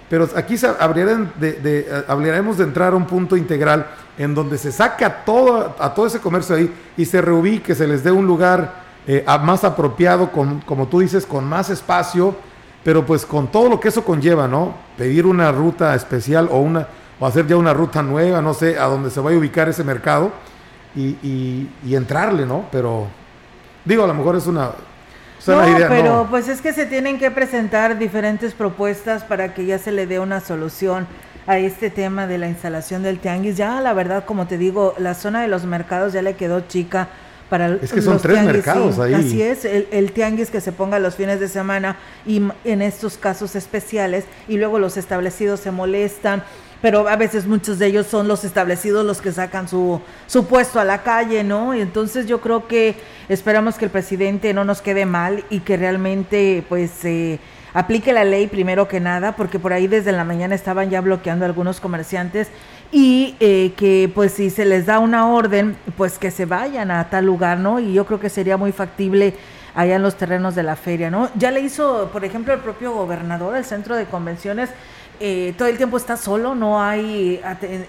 pero 0.09 0.29
aquí 0.37 0.55
hablaremos 0.79 1.29
de, 1.41 1.53
de, 1.55 2.05
hablaremos 2.07 2.57
de 2.59 2.65
entrar 2.65 2.93
a 2.93 2.97
un 2.97 3.05
punto 3.05 3.37
integral 3.37 3.87
en 4.17 4.33
donde 4.33 4.59
se 4.59 4.71
saca 4.71 5.25
todo, 5.25 5.75
a 5.79 5.93
todo 5.93 6.07
ese 6.07 6.21
comercio 6.21 6.55
ahí 6.55 6.73
y 6.97 7.05
se 7.05 7.21
reubique, 7.21 7.75
se 7.75 7.89
les 7.89 8.05
dé 8.05 8.13
un 8.13 8.27
lugar 8.27 8.85
eh, 9.09 9.25
más 9.43 9.65
apropiado, 9.65 10.31
con, 10.31 10.61
como 10.61 10.87
tú 10.87 11.01
dices, 11.01 11.27
con 11.27 11.45
más 11.45 11.69
espacio, 11.71 12.37
pero 12.85 13.05
pues 13.05 13.27
con 13.27 13.49
todo 13.49 13.69
lo 13.69 13.81
que 13.81 13.89
eso 13.89 14.05
conlleva, 14.05 14.47
¿no? 14.47 14.75
Pedir 14.97 15.27
una 15.27 15.51
ruta 15.51 15.95
especial 15.95 16.49
o, 16.51 16.59
una, 16.59 16.87
o 17.19 17.27
hacer 17.27 17.47
ya 17.47 17.57
una 17.57 17.73
ruta 17.73 18.03
nueva, 18.03 18.41
no 18.41 18.55
sé, 18.55 18.79
a 18.79 18.85
donde 18.85 19.11
se 19.11 19.21
vaya 19.21 19.37
a 19.37 19.41
ubicar 19.41 19.69
ese 19.69 19.83
mercado 19.83 20.31
y, 20.95 21.17
y 21.85 21.95
entrarle, 21.97 22.47
¿no? 22.47 22.67
Pero 22.71 23.09
digo, 23.85 24.05
a 24.05 24.07
lo 24.07 24.15
mejor 24.15 24.37
es 24.37 24.47
una, 24.47 24.73
no, 25.47 25.89
pero 25.89 26.27
pues 26.31 26.49
es 26.49 26.61
que 26.63 26.73
se 26.73 26.87
tienen 26.87 27.19
que 27.19 27.31
presentar 27.31 27.99
diferentes 27.99 28.55
propuestas 28.55 29.25
para 29.25 29.53
que 29.53 29.67
ya 29.67 29.79
se 29.79 29.93
le 29.93 30.07
dé 30.07 30.19
una 30.19 30.41
solución 30.41 31.07
a 31.47 31.59
este 31.59 31.91
tema 31.91 32.27
de 32.27 32.39
la 32.39 32.49
instalación 32.49 33.03
del 33.03 33.19
tianguis. 33.19 33.57
Ya 33.57 33.81
la 33.83 33.93
verdad, 33.93 34.25
como 34.25 34.47
te 34.47 34.57
digo, 34.57 34.95
la 34.99 35.15
zona 35.15 35.43
de 35.43 35.49
los 35.49 35.67
mercados 35.67 36.15
ya 36.15 36.23
le 36.23 36.35
quedó 36.35 36.61
chica 36.61 37.09
para 37.51 37.75
es 37.75 37.93
que 37.93 38.01
son 38.01 38.19
tres 38.19 38.43
mercados 38.43 38.99
ahí. 38.99 39.13
Así 39.13 39.43
es, 39.43 39.67
el, 39.67 39.87
el, 39.91 40.13
tianguis 40.13 40.51
que 40.51 40.63
se 40.63 40.73
ponga 40.73 40.99
los 40.99 41.15
fines 41.15 41.41
de 41.41 41.49
semana 41.49 41.97
y 42.25 42.43
en 42.65 42.81
estos 42.81 43.19
casos 43.19 43.55
especiales 43.55 44.25
y 44.49 44.57
luego 44.57 44.79
los 44.79 44.97
establecidos 44.97 45.61
se 45.61 45.71
molestan 45.71 46.43
pero 46.85 47.09
a 47.09 47.17
veces 47.17 47.47
muchos 47.47 47.79
de 47.79 47.87
ellos 47.87 48.07
son 48.07 48.29
los 48.29 48.45
establecidos 48.45 49.07
los 49.07 49.23
que 49.23 49.33
sacan 49.33 49.69
su, 49.69 50.03
su 50.27 50.47
puesto 50.47 50.79
a 50.79 50.85
la 50.85 51.03
calle, 51.03 51.43
¿no? 51.43 51.75
Y 51.75 51.81
entonces 51.81 52.27
yo 52.27 52.43
creo 52.43 52.69
que 52.69 52.95
esperamos 53.31 53.77
que 53.77 53.87
el 53.87 53.91
presidente 53.91 54.53
no 54.53 54.67
nos 54.67 54.83
quede 54.83 55.07
mal 55.07 55.47
y 55.49 55.61
que 55.61 55.79
realmente 55.79 56.63
pues 56.69 57.03
eh, 57.07 57.39
aplique 57.73 58.13
la 58.13 58.25
ley 58.25 58.49
primero 58.49 58.87
que 58.87 59.01
nada, 59.01 59.35
porque 59.35 59.59
por 59.59 59.73
ahí 59.73 59.87
desde 59.87 60.13
la 60.13 60.25
mañana 60.25 60.55
estaban 60.55 60.91
ya 60.91 61.01
bloqueando 61.01 61.47
algunos 61.47 61.81
comerciantes 61.81 62.49
y 62.93 63.35
eh, 63.41 63.73
que 63.79 64.13
pues 64.15 64.33
si 64.33 64.51
se 64.51 64.67
les 64.67 64.85
da 64.85 64.99
una 64.99 65.29
orden, 65.29 65.79
pues 65.97 66.19
que 66.19 66.31
se 66.31 66.45
vayan 66.45 66.91
a 66.91 67.09
tal 67.09 67.25
lugar, 67.25 67.61
¿no? 67.61 67.81
Y 67.81 67.95
yo 67.95 68.05
creo 68.05 68.21
que 68.21 68.29
sería 68.29 68.59
muy 68.59 68.73
factible 68.73 69.33
allá 69.75 69.97
en 69.97 70.03
los 70.03 70.17
terrenos 70.17 70.55
de 70.55 70.63
la 70.63 70.77
feria, 70.77 71.11
¿no? 71.11 71.31
Ya 71.35 71.51
le 71.51 71.61
hizo, 71.61 72.11
por 72.13 72.27
ejemplo, 72.27 72.53
el 72.53 72.61
propio 72.61 72.93
gobernador, 72.93 73.57
el 73.57 73.65
centro 73.65 73.97
de 73.97 74.05
convenciones, 74.05 74.69
eh, 75.21 75.55
todo 75.57 75.69
el 75.69 75.77
tiempo 75.77 75.97
está 75.97 76.17
solo, 76.17 76.55
no 76.55 76.83
hay 76.83 77.41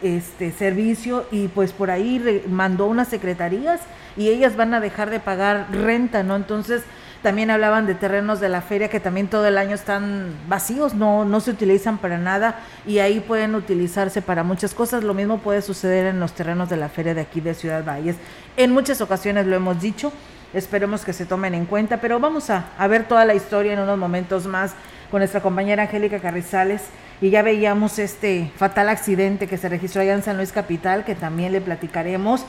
este 0.04 0.52
servicio 0.52 1.26
y 1.32 1.48
pues 1.48 1.72
por 1.72 1.90
ahí 1.90 2.44
mandó 2.48 2.86
unas 2.86 3.08
secretarías 3.08 3.82
y 4.16 4.30
ellas 4.30 4.56
van 4.56 4.74
a 4.74 4.80
dejar 4.80 5.10
de 5.10 5.20
pagar 5.20 5.68
renta, 5.72 6.24
¿no? 6.24 6.36
Entonces 6.36 6.84
también 7.24 7.50
hablaban 7.50 7.88
de 7.88 7.96
terrenos 7.96 8.40
de 8.40 8.50
la 8.50 8.62
feria 8.62 8.88
que 8.88 9.00
también 9.00 9.28
todo 9.28 9.48
el 9.48 9.58
año 9.58 9.74
están 9.74 10.32
vacíos, 10.48 10.94
no, 10.94 11.26
no 11.26 11.40
se 11.40 11.50
utilizan 11.50 11.98
para 11.98 12.20
nada 12.20 12.60
y 12.86 13.00
ahí 13.00 13.20
pueden 13.20 13.56
utilizarse 13.56 14.22
para 14.22 14.44
muchas 14.44 14.76
cosas. 14.76 15.04
Lo 15.04 15.16
mismo 15.16 15.40
puede 15.40 15.64
suceder 15.64 16.06
en 16.06 16.20
los 16.20 16.34
terrenos 16.34 16.70
de 16.70 16.78
la 16.78 16.90
feria 16.90 17.16
de 17.16 17.22
aquí 17.22 17.42
de 17.42 17.56
Ciudad 17.56 17.84
Valles. 17.84 18.18
En 18.58 18.72
muchas 18.72 19.02
ocasiones 19.02 19.48
lo 19.48 19.56
hemos 19.56 19.82
dicho, 19.82 20.14
esperemos 20.54 21.04
que 21.04 21.14
se 21.14 21.26
tomen 21.26 21.56
en 21.56 21.66
cuenta, 21.66 21.98
pero 22.00 22.20
vamos 22.20 22.52
a, 22.52 22.68
a 22.78 22.88
ver 22.88 23.08
toda 23.08 23.26
la 23.26 23.34
historia 23.34 23.74
en 23.74 23.80
unos 23.80 23.98
momentos 23.98 24.46
más 24.46 24.76
con 25.10 25.20
nuestra 25.20 25.42
compañera 25.42 25.84
Angélica 25.84 26.20
Carrizales 26.20 26.84
y 27.22 27.30
ya 27.30 27.42
veíamos 27.42 28.00
este 28.00 28.52
fatal 28.56 28.90
accidente 28.90 29.48
que 29.48 29.58
se 29.58 29.70
registró 29.70 30.02
allá 30.02 30.14
en 30.14 30.24
San 30.24 30.38
Luis 30.38 30.52
Capital, 30.52 31.06
que 31.06 31.16
también 31.16 31.52
le 31.52 31.62
platicaremos, 31.62 32.46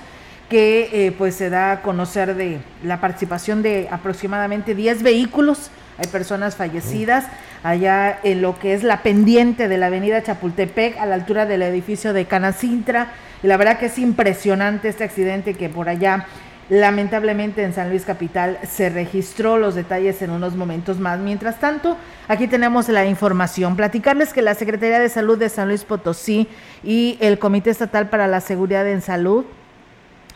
que 0.48 0.88
eh, 0.92 1.12
pues 1.12 1.34
se 1.34 1.50
da 1.50 1.72
a 1.72 1.82
conocer 1.82 2.34
de 2.34 2.58
la 2.84 3.00
participación 3.00 3.62
de 3.62 3.88
aproximadamente 3.90 4.74
10 4.74 5.02
vehículos, 5.02 5.70
hay 5.98 6.06
personas 6.08 6.56
fallecidas 6.56 7.24
allá 7.62 8.18
en 8.22 8.42
lo 8.42 8.58
que 8.58 8.74
es 8.74 8.82
la 8.82 9.02
pendiente 9.02 9.66
de 9.66 9.78
la 9.78 9.86
avenida 9.86 10.22
Chapultepec, 10.22 10.98
a 10.98 11.06
la 11.06 11.14
altura 11.14 11.46
del 11.46 11.62
edificio 11.62 12.12
de 12.12 12.26
Canacintra, 12.26 13.08
y 13.42 13.46
la 13.46 13.56
verdad 13.56 13.78
que 13.78 13.86
es 13.86 13.98
impresionante 13.98 14.88
este 14.88 15.04
accidente 15.04 15.54
que 15.54 15.68
por 15.68 15.88
allá 15.88 16.26
Lamentablemente 16.68 17.62
en 17.62 17.72
San 17.72 17.90
Luis 17.90 18.04
Capital 18.04 18.58
se 18.68 18.90
registró 18.90 19.56
los 19.56 19.76
detalles 19.76 20.20
en 20.22 20.30
unos 20.30 20.56
momentos 20.56 20.98
más. 20.98 21.20
Mientras 21.20 21.60
tanto, 21.60 21.96
aquí 22.26 22.48
tenemos 22.48 22.88
la 22.88 23.06
información. 23.06 23.76
Platicarles 23.76 24.32
que 24.32 24.42
la 24.42 24.54
Secretaría 24.54 24.98
de 24.98 25.08
Salud 25.08 25.38
de 25.38 25.48
San 25.48 25.68
Luis 25.68 25.84
Potosí 25.84 26.48
y 26.82 27.18
el 27.20 27.38
Comité 27.38 27.70
Estatal 27.70 28.08
para 28.08 28.26
la 28.26 28.40
Seguridad 28.40 28.88
en 28.88 29.00
Salud 29.00 29.44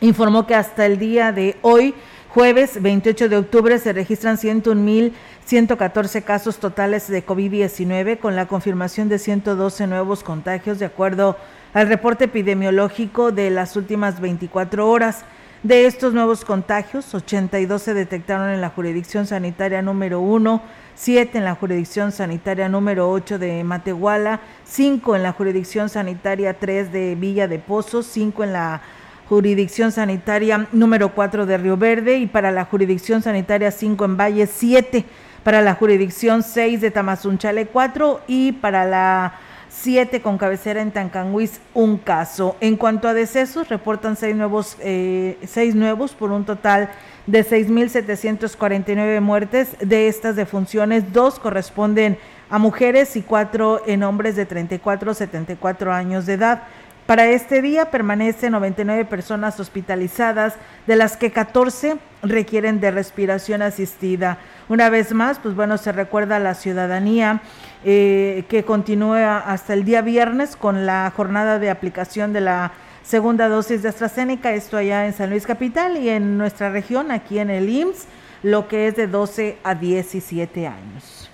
informó 0.01 0.47
que 0.47 0.55
hasta 0.55 0.87
el 0.87 1.01
día 1.01 1.33
de 1.33 1.57
hoy, 1.63 1.95
jueves 2.29 2.81
28 2.81 3.29
de 3.29 3.37
octubre, 3.37 3.77
se 3.81 3.93
registran 3.93 4.37
101.114 4.37 6.23
casos 6.23 6.59
totales 6.59 7.09
de 7.09 7.27
COVID-19 7.27 8.21
con 8.21 8.37
la 8.37 8.47
confirmación 8.47 9.09
de 9.09 9.19
112 9.19 9.89
nuevos 9.89 10.23
contagios 10.23 10.79
de 10.79 10.87
acuerdo 10.87 11.37
al 11.75 11.89
reporte 11.89 12.27
epidemiológico 12.27 13.33
de 13.33 13.51
las 13.51 13.75
últimas 13.75 14.21
24 14.21 14.89
horas. 14.89 15.25
De 15.63 15.85
estos 15.85 16.15
nuevos 16.15 16.47
contagios, 16.47 17.15
82 17.15 17.83
se 17.83 17.93
detectaron 17.93 18.49
en 18.49 18.63
la 18.63 18.71
jurisdicción 18.71 19.27
sanitaria 19.27 19.83
número 19.83 20.19
1, 20.21 20.63
7 20.95 21.37
en 21.37 21.45
la 21.45 21.55
jurisdicción 21.55 22.13
sanitaria 22.13 22.71
número 22.71 23.11
8 23.11 23.39
de 23.39 23.63
Matehuala, 23.63 24.41
5 24.65 25.17
en 25.17 25.23
la 25.23 25.33
jurisdicción 25.33 25.91
sanitaria 25.91 26.59
3 26.59 26.91
de 26.91 27.15
Villa 27.15 27.47
de 27.47 27.59
Pozos, 27.59 28.07
5 28.07 28.45
en 28.45 28.55
la 28.55 28.81
jurisdicción 29.29 29.93
sanitaria 29.93 30.67
número 30.73 31.15
4 31.15 31.45
de 31.45 31.59
Río 31.59 31.77
Verde 31.77 32.17
y 32.17 32.27
para 32.27 32.51
la 32.51 32.65
jurisdicción 32.65 33.21
sanitaria 33.21 33.71
5 33.71 34.03
en 34.03 34.17
Valle, 34.17 34.47
7 34.47 35.05
para 35.45 35.61
la 35.61 35.75
jurisdicción 35.75 36.43
6 36.43 36.81
de 36.81 36.91
Tamazunchale 36.91 37.67
4 37.67 38.23
y 38.27 38.53
para 38.53 38.87
la 38.87 39.35
siete 39.83 40.21
con 40.21 40.37
cabecera 40.37 40.83
en 40.83 40.91
Tancanguis, 40.91 41.61
un 41.73 41.97
caso. 41.97 42.57
En 42.61 42.77
cuanto 42.77 43.09
a 43.09 43.15
decesos, 43.15 43.69
reportan 43.69 44.17
seis 44.17 44.37
nuevos, 44.37 44.77
eh, 44.81 45.39
seis 45.47 45.75
nuevos 45.75 46.13
por 46.13 46.33
un 46.33 46.45
total 46.45 46.91
de 47.27 47.45
6.749 47.45 49.21
muertes. 49.21 49.77
De 49.81 50.09
estas 50.09 50.37
defunciones, 50.37 51.13
dos 51.13 51.39
corresponden 51.39 52.19
a 52.51 52.59
mujeres 52.59 53.17
y 53.17 53.23
cuatro 53.23 53.81
en 53.87 54.03
hombres 54.03 54.37
de 54.37 54.45
34 54.45 55.13
a 55.13 55.15
74 55.15 55.93
años 55.93 56.27
de 56.27 56.35
edad. 56.35 56.63
Para 57.07 57.27
este 57.27 57.61
día 57.61 57.91
permanecen 57.91 58.53
99 58.53 59.05
personas 59.05 59.59
hospitalizadas, 59.59 60.55
de 60.87 60.95
las 60.95 61.17
que 61.17 61.33
14 61.33 61.97
requieren 62.23 62.81
de 62.81 62.91
respiración 62.91 63.63
asistida. 63.63 64.39
Una 64.69 64.91
vez 64.91 65.13
más, 65.13 65.41
pues 65.41 65.57
bueno, 65.57 65.77
se 65.77 65.91
recuerda 65.91 66.37
a 66.37 66.39
la 66.39 66.55
ciudadanía 66.55 67.41
eh, 67.85 68.45
que 68.49 68.65
continúa 68.65 69.39
hasta 69.39 69.75
el 69.75 69.85
día 69.85 70.03
viernes 70.03 70.57
con 70.57 70.87
la 70.87 71.13
jornada 71.17 71.59
de 71.59 71.71
aplicación 71.71 72.33
de 72.33 72.41
la 72.41 72.73
segunda 73.03 73.49
dosis 73.49 73.83
de 73.83 73.89
AstraZeneca, 73.89 74.53
esto 74.53 74.77
allá 74.77 75.07
en 75.07 75.13
San 75.13 75.31
Luis 75.31 75.47
Capital 75.47 75.97
y 75.97 76.09
en 76.09 76.39
nuestra 76.39 76.71
región, 76.71 77.11
aquí 77.11 77.39
en 77.39 77.51
el 77.51 77.69
IMSS, 77.69 78.07
lo 78.43 78.69
que 78.69 78.89
es 78.89 78.97
de 78.97 79.07
12 79.07 79.59
a 79.65 79.75
17 79.75 80.67
años. 80.67 81.31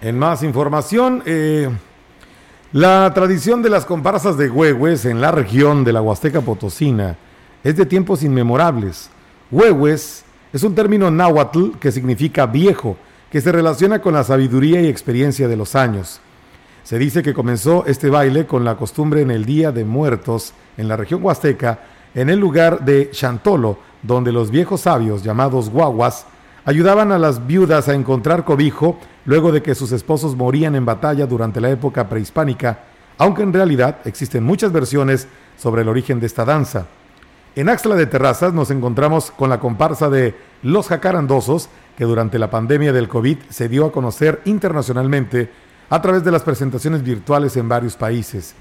En 0.00 0.18
más 0.18 0.42
información, 0.42 1.22
eh, 1.26 1.68
la 2.72 3.12
tradición 3.14 3.62
de 3.62 3.70
las 3.70 3.84
comparsas 3.84 4.36
de 4.36 4.50
huehues 4.50 5.04
en 5.04 5.20
la 5.20 5.30
región 5.30 5.84
de 5.84 5.92
la 5.92 6.02
Huasteca 6.02 6.40
Potosina 6.40 7.16
es 7.64 7.76
de 7.76 7.86
tiempos 7.86 8.22
inmemorables. 8.22 9.10
Huehues 9.50 10.24
es 10.52 10.62
un 10.62 10.74
término 10.74 11.10
náhuatl 11.10 11.78
que 11.80 11.90
significa 11.92 12.46
viejo, 12.46 12.96
que 13.30 13.40
se 13.40 13.52
relaciona 13.52 14.00
con 14.00 14.14
la 14.14 14.24
sabiduría 14.24 14.80
y 14.80 14.86
experiencia 14.86 15.48
de 15.48 15.56
los 15.56 15.74
años. 15.74 16.20
Se 16.82 16.98
dice 16.98 17.22
que 17.22 17.34
comenzó 17.34 17.84
este 17.86 18.08
baile 18.08 18.46
con 18.46 18.64
la 18.64 18.76
costumbre 18.76 19.20
en 19.20 19.30
el 19.30 19.44
Día 19.44 19.72
de 19.72 19.84
Muertos 19.84 20.54
en 20.76 20.88
la 20.88 20.96
región 20.96 21.22
huasteca, 21.22 21.80
en 22.14 22.30
el 22.30 22.38
lugar 22.38 22.84
de 22.84 23.10
Chantolo, 23.10 23.78
donde 24.02 24.32
los 24.32 24.50
viejos 24.50 24.82
sabios 24.82 25.22
llamados 25.22 25.68
guaguas 25.68 26.26
ayudaban 26.64 27.12
a 27.12 27.18
las 27.18 27.46
viudas 27.46 27.88
a 27.88 27.94
encontrar 27.94 28.44
cobijo 28.44 28.98
luego 29.26 29.52
de 29.52 29.62
que 29.62 29.74
sus 29.74 29.92
esposos 29.92 30.36
morían 30.36 30.74
en 30.74 30.86
batalla 30.86 31.26
durante 31.26 31.60
la 31.60 31.70
época 31.70 32.08
prehispánica, 32.08 32.80
aunque 33.18 33.42
en 33.42 33.52
realidad 33.52 33.98
existen 34.04 34.44
muchas 34.44 34.72
versiones 34.72 35.28
sobre 35.58 35.82
el 35.82 35.88
origen 35.88 36.20
de 36.20 36.26
esta 36.26 36.44
danza. 36.44 36.86
En 37.56 37.68
Axla 37.68 37.96
de 37.96 38.06
Terrazas 38.06 38.52
nos 38.54 38.70
encontramos 38.70 39.30
con 39.30 39.50
la 39.50 39.58
comparsa 39.60 40.08
de 40.08 40.34
Los 40.62 40.88
Jacarandosos, 40.88 41.68
que 41.98 42.04
durante 42.04 42.38
la 42.38 42.48
pandemia 42.48 42.92
del 42.92 43.08
COVID 43.08 43.38
se 43.50 43.68
dio 43.68 43.84
a 43.84 43.90
conocer 43.90 44.40
internacionalmente 44.44 45.50
a 45.90 46.00
través 46.00 46.22
de 46.22 46.30
las 46.30 46.44
presentaciones 46.44 47.02
virtuales 47.02 47.56
en 47.56 47.68
varios 47.68 47.96
países. 47.96 48.54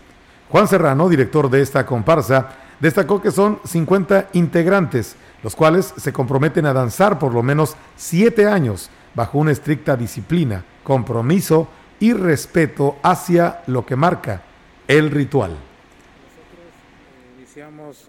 Juan 0.49 0.67
Serrano, 0.67 1.07
director 1.07 1.47
de 1.47 1.61
esta 1.61 1.85
comparsa, 1.85 2.49
destacó 2.79 3.21
que 3.21 3.29
son 3.29 3.59
50 3.63 4.29
integrantes, 4.33 5.17
los 5.43 5.55
cuales 5.55 5.93
se 5.97 6.11
comprometen 6.11 6.65
a 6.65 6.73
danzar 6.73 7.19
por 7.19 7.31
lo 7.31 7.43
menos 7.43 7.75
siete 7.95 8.47
años 8.47 8.89
bajo 9.13 9.37
una 9.37 9.51
estricta 9.51 9.95
disciplina, 9.95 10.63
compromiso 10.83 11.67
y 11.99 12.13
respeto 12.13 12.97
hacia 13.03 13.61
lo 13.67 13.85
que 13.85 13.95
marca 13.95 14.41
el 14.87 15.11
ritual 15.11 15.66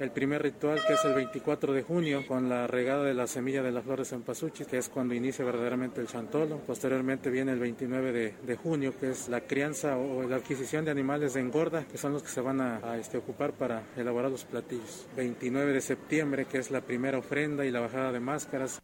el 0.01 0.11
primer 0.11 0.43
ritual 0.43 0.81
que 0.87 0.95
es 0.95 1.05
el 1.05 1.15
24 1.15 1.73
de 1.73 1.83
junio 1.83 2.27
con 2.27 2.49
la 2.49 2.67
regada 2.67 3.05
de 3.05 3.15
la 3.15 3.27
semilla 3.27 3.63
de 3.63 3.73
las 3.73 3.85
flores 3.85 4.13
en 4.13 4.23
Pasuchi, 4.23 4.65
que 4.65 4.79
es 4.79 4.89
cuando 4.89 5.15
inicia 5.15 5.45
verdaderamente 5.45 6.01
el 6.01 6.07
chantolo. 6.07 6.59
Posteriormente 6.59 7.31
viene 7.31 7.53
el 7.53 7.59
29 7.59 8.35
de, 8.43 8.57
junio, 8.57 8.93
que 8.99 9.11
es 9.11 9.29
la 9.29 9.41
crianza 9.43 9.97
o 9.97 10.23
la 10.23 10.37
adquisición 10.37 10.85
de 10.85 10.91
animales 10.91 11.35
de 11.35 11.41
engorda, 11.41 11.85
que 11.85 11.99
son 11.99 12.13
los 12.13 12.23
que 12.23 12.29
se 12.29 12.41
van 12.41 12.61
a, 12.61 12.97
este, 12.97 13.19
ocupar 13.19 13.53
para 13.53 13.83
elaborar 13.97 14.31
los 14.31 14.45
platillos. 14.45 15.07
29 15.17 15.73
de 15.73 15.81
septiembre, 15.81 16.45
que 16.47 16.59
es 16.59 16.71
la 16.71 16.81
primera 16.81 17.19
ofrenda 17.19 17.65
y 17.65 17.71
la 17.71 17.81
bajada 17.81 18.13
de 18.13 18.21
máscaras. 18.21 18.81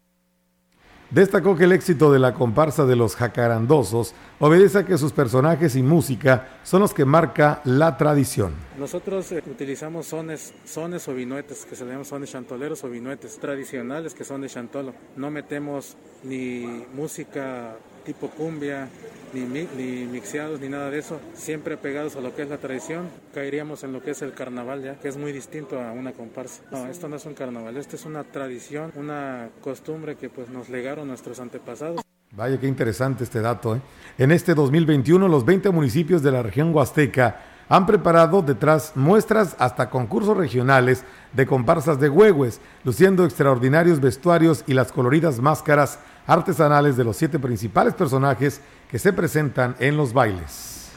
Destacó 1.11 1.57
que 1.57 1.65
el 1.65 1.73
éxito 1.73 2.13
de 2.13 2.19
la 2.19 2.35
comparsa 2.35 2.85
de 2.87 2.97
los 2.97 3.15
jacarandosos 3.15 4.15
obedece 4.41 4.79
a 4.79 4.85
que 4.85 4.99
sus 4.99 5.13
personajes 5.13 5.77
y 5.77 5.83
música 5.83 6.49
son 6.65 6.81
los 6.81 6.93
que 6.93 7.05
marca 7.05 7.61
la 7.65 7.97
tradición. 7.97 8.53
Nosotros 8.79 9.31
eh, 9.33 9.43
utilizamos 9.49 10.07
sones, 10.07 10.55
sones 10.65 11.07
o 11.07 11.15
vinuetes, 11.15 11.65
que 11.67 11.77
se 11.77 11.85
llaman 11.85 12.05
sones 12.05 12.33
chantoleros 12.33 12.83
o 12.85 12.89
vinuetes 12.89 13.39
tradicionales 13.39 14.15
que 14.15 14.25
son 14.25 14.41
de 14.41 14.49
chantolo. 14.49 14.93
No 15.17 15.31
metemos 15.31 15.97
ni 16.25 16.85
música 16.95 17.77
tipo 18.05 18.29
cumbia, 18.29 18.89
ni, 19.33 19.45
ni 19.45 20.07
mixeados, 20.07 20.61
ni 20.61 20.69
nada 20.69 20.91
de 20.91 20.99
eso, 20.99 21.21
siempre 21.35 21.77
pegados 21.77 22.17
a 22.17 22.21
lo 22.21 22.35
que 22.35 22.43
es 22.43 22.49
la 22.49 22.59
tradición, 22.59 23.09
caeríamos 23.35 23.83
en 23.83 23.93
lo 23.93 24.03
que 24.03 24.13
es 24.13 24.23
el 24.23 24.33
carnaval 24.33 24.83
ya, 24.83 24.95
que 24.99 25.09
es 25.09 25.17
muy 25.17 25.33
distinto 25.33 25.81
a 25.81 25.93
una 25.93 26.13
comparsa. 26.13 26.63
No, 26.71 26.87
esto 26.87 27.09
no 27.09 27.17
es 27.17 27.27
un 27.27 27.35
carnaval, 27.35 27.77
esto 27.77 27.97
es 27.97 28.05
una 28.05 28.25
tradición, 28.25 28.93
una 28.95 29.49
costumbre 29.61 30.17
que 30.17 30.29
pues 30.29 30.49
nos 30.49 30.69
legaron 30.69 31.09
nuestros 31.09 31.41
antepasados. 31.41 32.03
Vaya 32.33 32.59
qué 32.59 32.67
interesante 32.67 33.25
este 33.25 33.41
dato. 33.41 33.77
¿eh? 33.77 33.81
En 34.19 34.33
este 34.33 34.55
2021 34.55 35.29
los 35.29 35.45
20 35.45 35.71
municipios 35.71 36.23
de 36.23 36.33
la 36.33 36.43
región 36.43 36.75
huasteca 36.75 37.54
han 37.69 37.87
preparado 37.87 38.43
detrás 38.43 38.93
muestras 38.95 39.57
hasta 39.59 39.91
concursos 39.91 40.37
regionales 40.37 41.05
de 41.33 41.47
comparsas 41.47 41.99
de 41.99 42.09
huehues, 42.09 42.61
luciendo 42.85 43.25
extraordinarios 43.25 44.01
vestuarios 44.01 44.65
y 44.67 44.75
las 44.75 44.93
coloridas 44.93 45.41
máscaras 45.41 45.99
artesanales 46.27 46.97
de 46.97 47.05
los 47.05 47.17
siete 47.17 47.39
principales 47.39 47.95
personajes 47.95 48.61
que 48.91 48.99
se 48.99 49.13
presentan 49.13 49.77
en 49.79 49.97
los 49.97 50.13
bailes. 50.13 50.91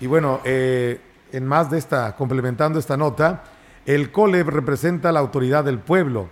Y 0.00 0.06
bueno, 0.06 0.40
eh, 0.44 1.00
en 1.32 1.46
más 1.46 1.70
de 1.70 1.78
esta, 1.78 2.14
complementando 2.16 2.78
esta 2.78 2.96
nota, 2.96 3.44
el 3.86 4.10
COLEB 4.10 4.48
representa 4.48 5.12
la 5.12 5.20
autoridad 5.20 5.64
del 5.64 5.78
pueblo. 5.78 6.28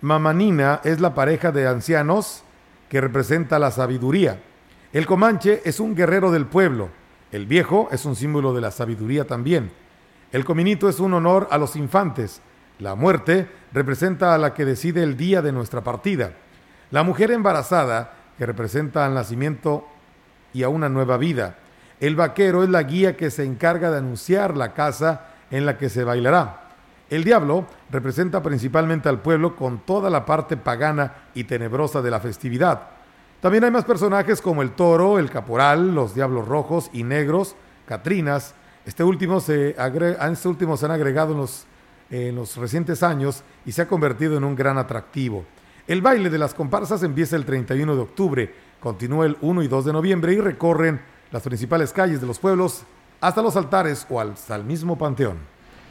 Mamanina 0.00 0.80
es 0.84 1.00
la 1.00 1.14
pareja 1.14 1.52
de 1.52 1.66
ancianos 1.66 2.42
que 2.88 3.00
representa 3.00 3.58
la 3.58 3.70
sabiduría. 3.70 4.40
El 4.92 5.06
Comanche 5.06 5.62
es 5.64 5.80
un 5.80 5.94
guerrero 5.94 6.30
del 6.30 6.46
pueblo. 6.46 6.90
El 7.32 7.46
viejo 7.46 7.88
es 7.90 8.04
un 8.04 8.14
símbolo 8.14 8.54
de 8.54 8.60
la 8.60 8.70
sabiduría 8.70 9.26
también. 9.26 9.72
El 10.32 10.44
cominito 10.44 10.88
es 10.88 11.00
un 11.00 11.14
honor 11.14 11.48
a 11.50 11.58
los 11.58 11.76
infantes. 11.76 12.40
La 12.78 12.94
muerte 12.94 13.48
representa 13.72 14.34
a 14.34 14.38
la 14.38 14.54
que 14.54 14.64
decide 14.64 15.02
el 15.02 15.16
día 15.16 15.42
de 15.42 15.52
nuestra 15.52 15.82
partida. 15.82 16.32
La 16.90 17.02
mujer 17.02 17.30
embarazada, 17.30 18.12
que 18.38 18.46
representa 18.46 19.06
al 19.06 19.14
nacimiento 19.14 19.86
y 20.52 20.62
a 20.62 20.68
una 20.68 20.88
nueva 20.88 21.16
vida. 21.16 21.56
El 22.00 22.16
vaquero 22.16 22.62
es 22.62 22.68
la 22.68 22.82
guía 22.82 23.16
que 23.16 23.30
se 23.30 23.44
encarga 23.44 23.90
de 23.90 23.98
anunciar 23.98 24.56
la 24.56 24.74
casa 24.74 25.28
en 25.50 25.66
la 25.66 25.78
que 25.78 25.88
se 25.88 26.04
bailará. 26.04 26.66
El 27.08 27.24
diablo 27.24 27.66
representa 27.90 28.42
principalmente 28.42 29.08
al 29.08 29.20
pueblo 29.20 29.56
con 29.56 29.78
toda 29.78 30.10
la 30.10 30.26
parte 30.26 30.56
pagana 30.56 31.14
y 31.34 31.44
tenebrosa 31.44 32.02
de 32.02 32.10
la 32.10 32.20
festividad. 32.20 32.95
También 33.46 33.62
hay 33.62 33.70
más 33.70 33.84
personajes 33.84 34.42
como 34.42 34.60
el 34.60 34.72
toro, 34.72 35.20
el 35.20 35.30
caporal, 35.30 35.94
los 35.94 36.16
diablos 36.16 36.48
rojos 36.48 36.90
y 36.92 37.04
negros, 37.04 37.54
Catrinas. 37.86 38.56
Este 38.84 39.04
último 39.04 39.38
se 39.38 39.76
este 39.78 40.48
último 40.48 40.76
se 40.76 40.84
han 40.84 40.90
agregado 40.90 41.30
en 41.30 41.38
los 41.38 41.64
en 42.10 42.34
los 42.34 42.56
recientes 42.56 43.04
años 43.04 43.44
y 43.64 43.70
se 43.70 43.82
ha 43.82 43.86
convertido 43.86 44.36
en 44.36 44.42
un 44.42 44.56
gran 44.56 44.78
atractivo. 44.78 45.44
El 45.86 46.02
baile 46.02 46.28
de 46.28 46.38
las 46.38 46.54
comparsas 46.54 47.04
empieza 47.04 47.36
el 47.36 47.44
31 47.44 47.94
de 47.94 48.02
octubre, 48.02 48.52
continúa 48.80 49.26
el 49.26 49.36
1 49.40 49.62
y 49.62 49.68
2 49.68 49.84
de 49.84 49.92
noviembre 49.92 50.32
y 50.32 50.40
recorren 50.40 51.00
las 51.30 51.42
principales 51.44 51.92
calles 51.92 52.20
de 52.20 52.26
los 52.26 52.40
pueblos 52.40 52.82
hasta 53.20 53.42
los 53.42 53.54
altares 53.54 54.08
o 54.10 54.20
hasta 54.20 54.56
el 54.56 54.64
mismo 54.64 54.98
panteón. 54.98 55.36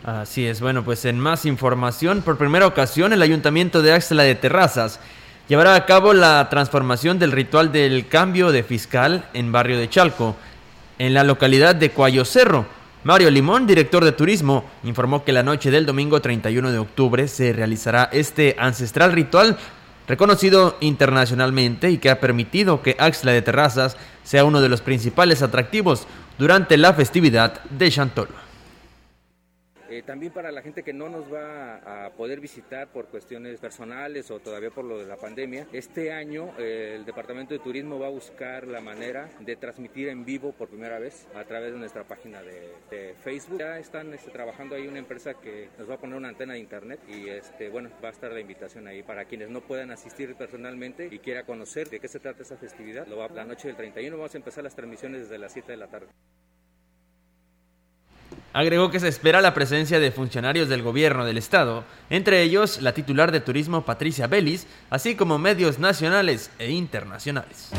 Así 0.03 0.45
es, 0.45 0.59
bueno, 0.59 0.83
pues 0.83 1.05
en 1.05 1.17
más 1.21 1.45
información, 1.45 2.21
por 2.21 2.37
primera 2.37 2.67
ocasión 2.67 3.13
el 3.13 3.21
Ayuntamiento 3.21 3.81
de 3.81 3.93
Axla 3.93 4.23
de 4.23 4.35
Terrazas 4.35 4.99
llevará 5.47 5.75
a 5.75 5.85
cabo 5.85 6.13
la 6.13 6.47
transformación 6.49 7.19
del 7.19 7.31
ritual 7.31 7.71
del 7.71 8.07
cambio 8.07 8.51
de 8.51 8.63
fiscal 8.63 9.29
en 9.33 9.51
barrio 9.51 9.77
de 9.77 9.89
Chalco, 9.89 10.35
en 10.97 11.13
la 11.13 11.23
localidad 11.23 11.75
de 11.75 11.91
Cuayo 11.91 12.25
Cerro 12.25 12.65
Mario 13.05 13.29
Limón, 13.29 13.67
director 13.67 14.03
de 14.03 14.13
turismo, 14.13 14.65
informó 14.83 15.23
que 15.23 15.31
la 15.31 15.43
noche 15.43 15.69
del 15.69 15.85
domingo 15.85 16.23
31 16.23 16.71
de 16.71 16.79
octubre 16.79 17.27
se 17.27 17.53
realizará 17.53 18.09
este 18.11 18.55
ancestral 18.57 19.11
ritual 19.11 19.59
reconocido 20.07 20.75
internacionalmente 20.79 21.91
y 21.91 21.99
que 21.99 22.09
ha 22.09 22.19
permitido 22.19 22.81
que 22.81 22.95
Axla 22.97 23.31
de 23.31 23.43
Terrazas 23.43 23.95
sea 24.23 24.43
uno 24.43 24.59
de 24.59 24.69
los 24.69 24.81
principales 24.81 25.43
atractivos 25.43 26.07
durante 26.39 26.77
la 26.77 26.95
festividad 26.95 27.63
de 27.65 27.91
Chantolo. 27.91 28.44
Eh, 29.95 30.01
también 30.01 30.33
para 30.33 30.51
la 30.51 30.61
gente 30.61 30.83
que 30.83 30.91
no 30.91 31.07
nos 31.07 31.33
va 31.33 32.05
a 32.05 32.09
poder 32.09 32.41
visitar 32.41 32.89
por 32.89 33.05
cuestiones 33.05 33.61
personales 33.61 34.29
o 34.29 34.39
todavía 34.39 34.69
por 34.69 34.83
lo 34.83 34.97
de 34.97 35.05
la 35.05 35.15
pandemia, 35.15 35.67
este 35.71 36.11
año 36.11 36.53
eh, 36.57 36.95
el 36.97 37.05
Departamento 37.05 37.53
de 37.53 37.61
Turismo 37.61 37.97
va 37.97 38.07
a 38.07 38.09
buscar 38.09 38.67
la 38.67 38.81
manera 38.81 39.29
de 39.39 39.55
transmitir 39.55 40.09
en 40.09 40.25
vivo 40.25 40.51
por 40.51 40.67
primera 40.67 40.99
vez 40.99 41.29
a 41.33 41.45
través 41.45 41.71
de 41.71 41.79
nuestra 41.79 42.03
página 42.03 42.41
de, 42.41 43.15
Facebook. 43.23 43.57
Ya 43.59 43.79
están 43.79 44.13
este, 44.13 44.31
trabajando 44.31 44.75
ahí 44.75 44.85
una 44.85 44.99
empresa 44.99 45.35
que 45.35 45.69
nos 45.79 45.89
va 45.89 45.93
a 45.93 45.97
poner 45.97 46.17
una 46.17 46.27
antena 46.27 46.55
de 46.55 46.59
internet 46.59 46.99
y 47.07 47.29
este, 47.29 47.69
bueno, 47.69 47.89
va 48.03 48.09
a 48.09 48.11
estar 48.11 48.33
la 48.33 48.41
invitación 48.41 48.87
ahí 48.87 49.01
para 49.01 49.23
quienes 49.23 49.49
no 49.49 49.61
puedan 49.61 49.91
asistir 49.91 50.35
personalmente 50.35 51.07
y 51.09 51.19
quiera 51.19 51.45
conocer 51.45 51.89
de 51.89 52.01
qué 52.01 52.09
se 52.09 52.19
trata 52.19 52.43
esa 52.43 52.57
festividad. 52.57 53.07
Lo 53.07 53.15
va, 53.15 53.29
la 53.29 53.45
noche 53.45 53.69
del 53.69 53.77
31 53.77 54.17
vamos 54.17 54.33
a 54.33 54.37
empezar 54.37 54.61
las 54.61 54.75
transmisiones 54.75 55.21
desde 55.21 55.37
las 55.37 55.53
7 55.53 55.71
de 55.71 55.77
la 55.77 55.87
tarde. 55.87 56.07
Agregó 58.55 58.89
que 58.89 59.01
se 59.01 59.09
espera 59.09 59.41
la 59.41 59.53
presencia 59.53 59.99
de 59.99 60.11
funcionarios 60.11 60.69
del 60.69 60.81
gobierno 60.81 61.25
del 61.25 61.37
estado, 61.37 61.83
entre 62.09 62.41
ellos 62.41 62.81
la 62.81 62.93
titular 62.93 63.33
de 63.33 63.41
turismo 63.41 63.83
Patricia 63.83 64.27
Bellis, 64.27 64.65
así 64.89 65.15
como 65.15 65.37
medios 65.37 65.77
nacionales 65.77 66.49
e 66.57 66.71
internacionales. 66.71 67.71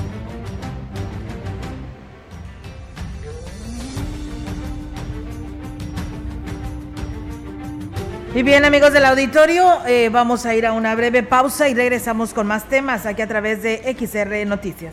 Y 8.34 8.42
bien 8.42 8.66
amigos 8.66 8.92
del 8.92 9.06
auditorio, 9.06 9.78
eh, 9.86 10.10
vamos 10.12 10.44
a 10.44 10.54
ir 10.54 10.66
a 10.66 10.72
una 10.72 10.94
breve 10.94 11.22
pausa 11.22 11.70
y 11.70 11.74
regresamos 11.74 12.34
con 12.34 12.46
más 12.46 12.68
temas 12.68 13.06
aquí 13.06 13.22
a 13.22 13.26
través 13.26 13.62
de 13.62 13.96
XR 13.98 14.44
Noticias. 14.46 14.92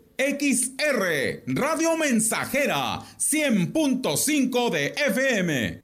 XR, 0.21 1.43
Radio 1.47 1.97
Mensajera, 1.97 2.99
100.5 3.17 4.69
de 4.69 4.93
FM. 5.07 5.83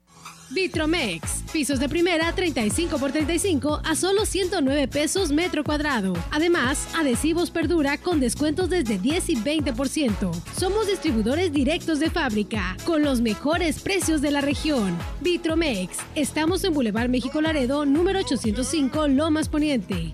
Vitromex. 0.52 1.44
Pisos 1.52 1.80
de 1.80 1.90
primera 1.90 2.32
35 2.32 3.00
por 3.00 3.12
35 3.12 3.82
a 3.84 3.96
solo 3.96 4.28
109 4.28 4.88
pesos 4.88 5.32
metro 5.32 5.64
cuadrado. 5.64 6.14
Además, 6.30 6.88
adhesivos 6.96 7.50
perdura 7.50 7.98
con 7.98 8.20
descuentos 8.20 8.70
desde 8.70 9.00
10 9.00 9.30
y 9.30 9.36
20%. 9.38 10.32
Somos 10.56 10.86
distribuidores 10.86 11.52
directos 11.52 12.00
de 12.00 12.12
fábrica 12.12 12.78
con 12.86 13.02
los 13.02 13.22
mejores 13.22 13.82
precios 13.82 14.22
de 14.22 14.30
la 14.30 14.42
región. 14.42 14.96
Vitromex. 15.22 15.98
Estamos 16.14 16.64
en 16.64 16.74
Boulevard 16.74 17.10
México 17.10 17.42
Laredo, 17.42 17.86
número 17.86 18.20
805, 18.20 19.08
Lomas 19.08 19.50
Poniente. 19.50 20.14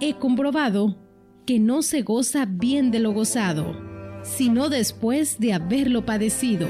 he 0.00 0.14
comprobado 0.14 0.96
que 1.46 1.58
no 1.58 1.82
se 1.82 2.02
goza 2.02 2.46
bien 2.46 2.90
de 2.90 3.00
lo 3.00 3.12
gozado, 3.12 3.76
sino 4.22 4.68
después 4.68 5.38
de 5.38 5.52
haberlo 5.52 6.04
padecido. 6.04 6.68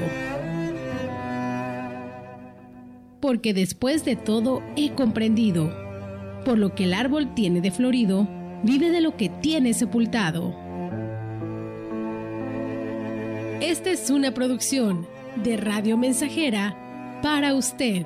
Porque 3.19 3.53
después 3.53 4.05
de 4.05 4.15
todo 4.15 4.61
he 4.75 4.91
comprendido, 4.91 5.73
por 6.43 6.57
lo 6.57 6.75
que 6.75 6.83
el 6.83 6.93
árbol 6.93 7.33
tiene 7.33 7.61
de 7.61 7.71
florido, 7.71 8.27
vive 8.63 8.91
de 8.91 9.01
lo 9.01 9.17
que 9.17 9.29
tiene 9.29 9.73
sepultado. 9.73 10.55
Esta 13.61 13.89
es 13.89 14.09
una 14.09 14.33
producción 14.33 15.07
de 15.43 15.57
Radio 15.57 15.97
Mensajera 15.97 17.19
para 17.21 17.55
usted. 17.55 18.05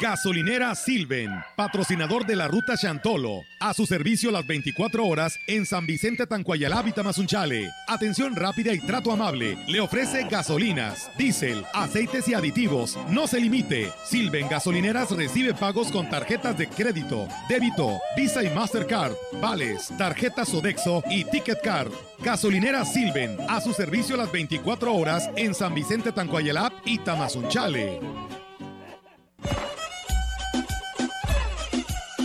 Gasolinera 0.00 0.76
Silven, 0.76 1.30
patrocinador 1.56 2.24
de 2.24 2.36
la 2.36 2.46
ruta 2.46 2.76
Chantolo. 2.76 3.42
A 3.58 3.74
su 3.74 3.84
servicio 3.84 4.30
las 4.30 4.46
24 4.46 5.04
horas 5.04 5.40
en 5.48 5.66
San 5.66 5.86
Vicente 5.86 6.24
Tancuayalá, 6.24 6.84
Mazunchale. 7.02 7.68
Atención 7.88 8.36
rápida 8.36 8.72
y 8.72 8.78
trato 8.78 9.10
amable. 9.10 9.58
Le 9.66 9.80
ofrece 9.80 10.24
gasolinas, 10.30 11.10
diésel, 11.18 11.64
aceites 11.74 12.28
y 12.28 12.34
aditivos. 12.34 12.96
No 13.08 13.26
se 13.26 13.40
limite. 13.40 13.92
Silven 14.04 14.48
Gasolineras 14.48 15.10
recibe 15.10 15.52
pagos 15.52 15.90
con 15.90 16.08
tarjetas 16.08 16.56
de 16.56 16.68
crédito, 16.68 17.26
débito, 17.48 17.98
Visa 18.16 18.44
y 18.44 18.50
Mastercard, 18.50 19.14
vales, 19.40 19.88
tarjetas 19.98 20.48
Sodexo 20.48 21.02
y 21.10 21.24
Ticket 21.24 21.60
Card. 21.60 21.90
Gasolinera 22.20 22.84
Silven, 22.84 23.36
a 23.48 23.60
su 23.60 23.72
servicio 23.72 24.16
las 24.16 24.30
24 24.30 24.94
horas 24.94 25.28
en 25.34 25.54
San 25.54 25.74
Vicente 25.74 26.12
Tancuayalá 26.12 26.72
y 26.84 26.98
Tamazunchale. 26.98 28.37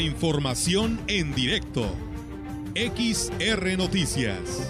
Información 0.00 0.98
en 1.08 1.34
directo. 1.34 1.82
XR 2.74 3.76
Noticias. 3.76 4.66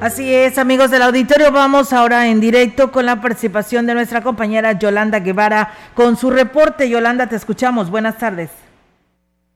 Así 0.00 0.32
es, 0.32 0.56
amigos 0.56 0.90
del 0.90 1.02
auditorio, 1.02 1.52
vamos 1.52 1.92
ahora 1.92 2.28
en 2.28 2.40
directo 2.40 2.90
con 2.90 3.04
la 3.04 3.20
participación 3.20 3.86
de 3.86 3.94
nuestra 3.94 4.22
compañera 4.22 4.78
Yolanda 4.78 5.20
Guevara 5.20 5.70
con 5.94 6.16
su 6.16 6.30
reporte. 6.30 6.88
Yolanda, 6.88 7.28
te 7.28 7.36
escuchamos. 7.36 7.90
Buenas 7.90 8.16
tardes. 8.18 8.50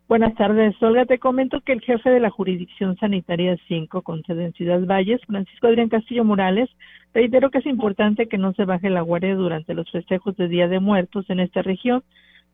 Buenas 0.06 0.34
tardes, 0.34 0.74
Olga. 0.82 1.06
Te 1.06 1.18
comento 1.18 1.62
que 1.62 1.72
el 1.72 1.80
jefe 1.80 2.10
de 2.10 2.20
la 2.20 2.28
Jurisdicción 2.28 2.94
Sanitaria 2.98 3.56
5 3.68 4.02
con 4.02 4.22
sede 4.24 4.44
en 4.44 4.52
Ciudad 4.52 4.84
Valles, 4.84 5.22
Francisco 5.26 5.66
Adrián 5.66 5.88
Castillo 5.88 6.24
Morales, 6.24 6.68
reiteró 7.14 7.50
que 7.50 7.58
es 7.58 7.66
importante 7.66 8.28
que 8.28 8.36
no 8.36 8.52
se 8.52 8.66
baje 8.66 8.90
la 8.90 9.00
guardia 9.00 9.34
durante 9.34 9.72
los 9.72 9.90
festejos 9.90 10.36
de 10.36 10.48
Día 10.48 10.68
de 10.68 10.78
Muertos 10.78 11.24
en 11.30 11.40
esta 11.40 11.62
región, 11.62 12.04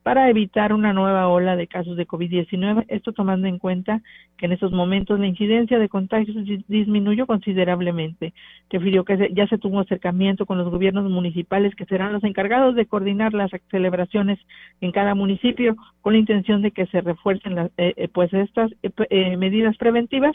para 0.03 0.31
evitar 0.31 0.73
una 0.73 0.93
nueva 0.93 1.29
ola 1.29 1.57
de 1.57 1.67
casos 1.67 1.97
de 1.97 2.07
COVID-19. 2.07 2.87
Esto 2.89 3.13
tomando 3.13 3.47
en 3.47 3.59
cuenta 3.59 4.01
que 4.39 4.47
en 4.47 4.53
estos 4.53 4.73
momentos 4.73 5.21
la 5.21 5.27
incidencia 5.27 5.79
de 5.79 5.89
contagios 5.89 6.37
disminuyó 6.69 7.27
considerablemente. 7.27 8.33
Refirió 8.71 9.05
que 9.05 9.31
ya 9.35 9.47
se 9.47 9.59
tuvo 9.59 9.81
acercamiento 9.81 10.47
con 10.47 10.59
los 10.59 10.71
gobiernos 10.71 11.11
municipales 11.11 11.75
que 11.75 11.85
serán 11.85 12.13
los 12.13 12.25
encargados 12.25 12.75
de 12.75 12.87
coordinar 12.87 13.35
las 13.35 13.51
celebraciones 13.71 14.39
en 14.81 14.93
cada 14.93 15.15
municipio 15.15 15.77
con 16.01 16.15
la 16.15 16.19
intención 16.19 16.63
de 16.63 16.71
que 16.71 16.87
se 16.87 17.03
refuercen 17.03 17.55
las, 17.55 17.71
eh, 17.77 17.93
eh, 17.97 18.09
pues 18.09 18.33
estas 18.33 18.71
eh, 18.83 19.37
medidas 19.37 19.77
preventivas 19.77 20.35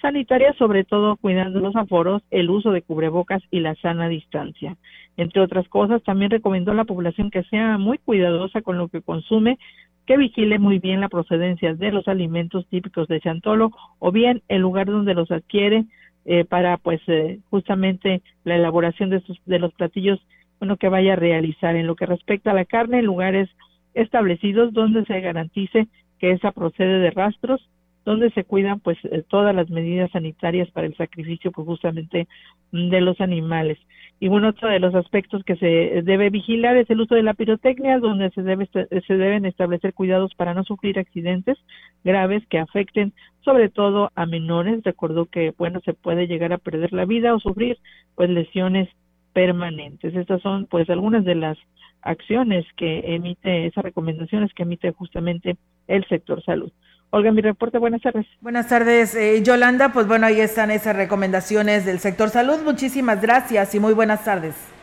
sanitarias, 0.00 0.56
sobre 0.56 0.84
todo 0.84 1.16
cuidando 1.16 1.60
los 1.60 1.76
aforos, 1.76 2.22
el 2.30 2.50
uso 2.50 2.72
de 2.72 2.82
cubrebocas 2.82 3.42
y 3.50 3.60
la 3.60 3.74
sana 3.76 4.08
distancia. 4.08 4.76
Entre 5.16 5.40
otras 5.40 5.68
cosas, 5.68 6.02
también 6.02 6.30
recomendó 6.30 6.72
a 6.72 6.74
la 6.74 6.84
población 6.84 7.30
que 7.30 7.44
sea 7.44 7.78
muy 7.78 7.98
cuidadosa 7.98 8.62
con 8.62 8.78
lo 8.78 8.88
que 8.88 9.02
consume, 9.02 9.58
que 10.06 10.16
vigile 10.16 10.58
muy 10.58 10.78
bien 10.78 11.00
la 11.00 11.08
procedencia 11.08 11.74
de 11.74 11.92
los 11.92 12.08
alimentos 12.08 12.66
típicos 12.68 13.08
de 13.08 13.20
Chantolo 13.20 13.70
o 13.98 14.12
bien 14.12 14.42
el 14.48 14.60
lugar 14.60 14.86
donde 14.86 15.14
los 15.14 15.30
adquiere 15.30 15.84
eh, 16.26 16.44
para 16.44 16.76
pues 16.78 17.00
eh, 17.06 17.40
justamente 17.50 18.22
la 18.44 18.56
elaboración 18.56 19.10
de, 19.10 19.16
estos, 19.18 19.38
de 19.46 19.58
los 19.58 19.72
platillos 19.74 20.20
bueno 20.58 20.76
que 20.76 20.88
vaya 20.88 21.14
a 21.14 21.16
realizar. 21.16 21.76
En 21.76 21.86
lo 21.86 21.96
que 21.96 22.06
respecta 22.06 22.50
a 22.50 22.54
la 22.54 22.64
carne 22.64 22.98
en 22.98 23.06
lugares 23.06 23.48
establecidos 23.94 24.72
donde 24.72 25.04
se 25.04 25.20
garantice 25.20 25.86
que 26.18 26.32
esa 26.32 26.52
procede 26.52 26.98
de 26.98 27.10
rastros 27.10 27.68
donde 28.04 28.30
se 28.30 28.44
cuidan 28.44 28.80
pues 28.80 28.98
eh, 29.04 29.22
todas 29.28 29.54
las 29.54 29.70
medidas 29.70 30.10
sanitarias 30.10 30.70
para 30.70 30.86
el 30.86 30.96
sacrificio 30.96 31.52
pues 31.52 31.66
justamente 31.66 32.28
de 32.72 33.00
los 33.00 33.20
animales. 33.20 33.78
Y 34.20 34.28
bueno, 34.28 34.48
otro 34.48 34.68
de 34.68 34.78
los 34.78 34.94
aspectos 34.94 35.42
que 35.44 35.56
se 35.56 36.02
debe 36.02 36.30
vigilar 36.30 36.76
es 36.76 36.88
el 36.90 37.00
uso 37.00 37.14
de 37.14 37.22
la 37.22 37.34
pirotecnia, 37.34 37.98
donde 37.98 38.30
se 38.30 38.42
debe 38.42 38.66
se 38.66 39.16
deben 39.16 39.44
establecer 39.44 39.92
cuidados 39.92 40.34
para 40.34 40.54
no 40.54 40.64
sufrir 40.64 40.98
accidentes 40.98 41.58
graves 42.04 42.46
que 42.48 42.58
afecten 42.58 43.12
sobre 43.40 43.68
todo 43.68 44.10
a 44.14 44.26
menores. 44.26 44.82
Recordó 44.84 45.26
que 45.26 45.52
bueno, 45.56 45.80
se 45.84 45.94
puede 45.94 46.26
llegar 46.26 46.52
a 46.52 46.58
perder 46.58 46.92
la 46.92 47.04
vida 47.04 47.34
o 47.34 47.40
sufrir 47.40 47.78
pues 48.14 48.30
lesiones 48.30 48.88
permanentes. 49.32 50.14
Estas 50.14 50.40
son 50.42 50.66
pues 50.66 50.88
algunas 50.88 51.24
de 51.24 51.34
las 51.34 51.58
acciones 52.00 52.64
que 52.76 53.14
emite 53.14 53.66
esas 53.66 53.84
recomendaciones 53.84 54.52
que 54.54 54.62
emite 54.62 54.92
justamente 54.92 55.56
el 55.88 56.06
sector 56.06 56.42
salud. 56.42 56.72
Olga, 57.14 57.30
mi 57.30 57.42
reporte, 57.42 57.78
buenas 57.78 58.02
tardes. 58.02 58.26
Buenas 58.40 58.66
tardes, 58.66 59.14
eh, 59.14 59.40
Yolanda. 59.40 59.92
Pues 59.92 60.08
bueno, 60.08 60.26
ahí 60.26 60.40
están 60.40 60.72
esas 60.72 60.96
recomendaciones 60.96 61.84
del 61.84 62.00
sector 62.00 62.28
salud. 62.28 62.58
Muchísimas 62.64 63.22
gracias 63.22 63.72
y 63.76 63.78
muy 63.78 63.94
buenas 63.94 64.24
tardes. 64.24 64.73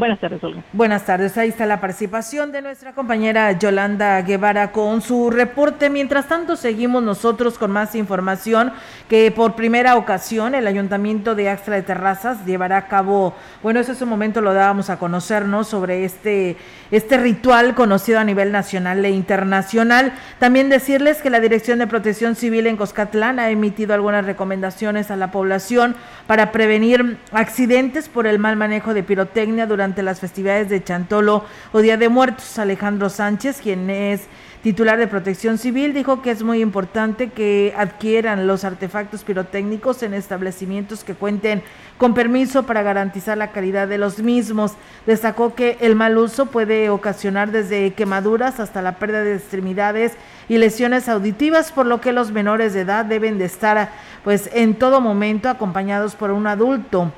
Buenas 0.00 0.18
tardes, 0.18 0.42
Olga. 0.42 0.62
Buenas 0.72 1.04
tardes. 1.04 1.36
Ahí 1.36 1.50
está 1.50 1.66
la 1.66 1.78
participación 1.78 2.52
de 2.52 2.62
nuestra 2.62 2.94
compañera 2.94 3.52
Yolanda 3.52 4.22
Guevara 4.22 4.72
con 4.72 5.02
su 5.02 5.30
reporte. 5.30 5.90
Mientras 5.90 6.26
tanto, 6.26 6.56
seguimos 6.56 7.02
nosotros 7.02 7.58
con 7.58 7.70
más 7.70 7.94
información 7.94 8.72
que 9.10 9.30
por 9.30 9.56
primera 9.56 9.96
ocasión 9.96 10.54
el 10.54 10.66
Ayuntamiento 10.66 11.34
de 11.34 11.50
Axtra 11.50 11.74
de 11.76 11.82
Terrazas 11.82 12.46
llevará 12.46 12.78
a 12.78 12.88
cabo, 12.88 13.34
bueno, 13.62 13.78
eso 13.78 13.92
es 13.92 14.00
un 14.00 14.08
momento 14.08 14.40
lo 14.40 14.54
dábamos 14.54 14.88
a 14.88 14.98
conocernos 14.98 15.68
sobre 15.68 16.06
este, 16.06 16.56
este 16.90 17.18
ritual 17.18 17.74
conocido 17.74 18.20
a 18.20 18.24
nivel 18.24 18.52
nacional 18.52 19.04
e 19.04 19.10
internacional. 19.10 20.14
También 20.38 20.70
decirles 20.70 21.20
que 21.20 21.28
la 21.28 21.40
Dirección 21.40 21.78
de 21.78 21.86
Protección 21.86 22.36
Civil 22.36 22.66
en 22.68 22.78
Coscatlán 22.78 23.38
ha 23.38 23.50
emitido 23.50 23.92
algunas 23.92 24.24
recomendaciones 24.24 25.10
a 25.10 25.16
la 25.16 25.30
población 25.30 25.94
para 26.26 26.52
prevenir 26.52 27.18
accidentes 27.32 28.08
por 28.08 28.26
el 28.26 28.38
mal 28.38 28.56
manejo 28.56 28.94
de 28.94 29.02
pirotecnia 29.02 29.66
durante 29.66 29.89
las 29.96 30.20
festividades 30.20 30.68
de 30.68 30.82
Chantolo 30.82 31.44
o 31.72 31.80
Día 31.80 31.96
de 31.96 32.08
Muertos. 32.08 32.58
Alejandro 32.58 33.10
Sánchez, 33.10 33.60
quien 33.62 33.90
es 33.90 34.22
titular 34.62 34.98
de 34.98 35.06
Protección 35.06 35.58
Civil, 35.58 35.94
dijo 35.94 36.22
que 36.22 36.30
es 36.30 36.42
muy 36.42 36.60
importante 36.60 37.30
que 37.30 37.74
adquieran 37.76 38.46
los 38.46 38.64
artefactos 38.64 39.24
pirotécnicos 39.24 40.02
en 40.02 40.14
establecimientos 40.14 41.02
que 41.02 41.14
cuenten 41.14 41.62
con 41.98 42.14
permiso 42.14 42.64
para 42.64 42.82
garantizar 42.82 43.38
la 43.38 43.52
calidad 43.52 43.88
de 43.88 43.98
los 43.98 44.18
mismos. 44.20 44.72
Destacó 45.06 45.54
que 45.54 45.78
el 45.80 45.96
mal 45.96 46.16
uso 46.18 46.46
puede 46.46 46.90
ocasionar 46.90 47.50
desde 47.50 47.94
quemaduras 47.94 48.60
hasta 48.60 48.82
la 48.82 48.96
pérdida 48.98 49.24
de 49.24 49.36
extremidades 49.36 50.12
y 50.48 50.58
lesiones 50.58 51.08
auditivas, 51.08 51.72
por 51.72 51.86
lo 51.86 52.00
que 52.00 52.12
los 52.12 52.30
menores 52.30 52.74
de 52.74 52.80
edad 52.80 53.04
deben 53.04 53.38
de 53.38 53.46
estar 53.46 53.90
pues 54.24 54.50
en 54.52 54.74
todo 54.74 55.00
momento 55.00 55.48
acompañados 55.48 56.14
por 56.14 56.30
un 56.30 56.46
adulto. 56.46 57.12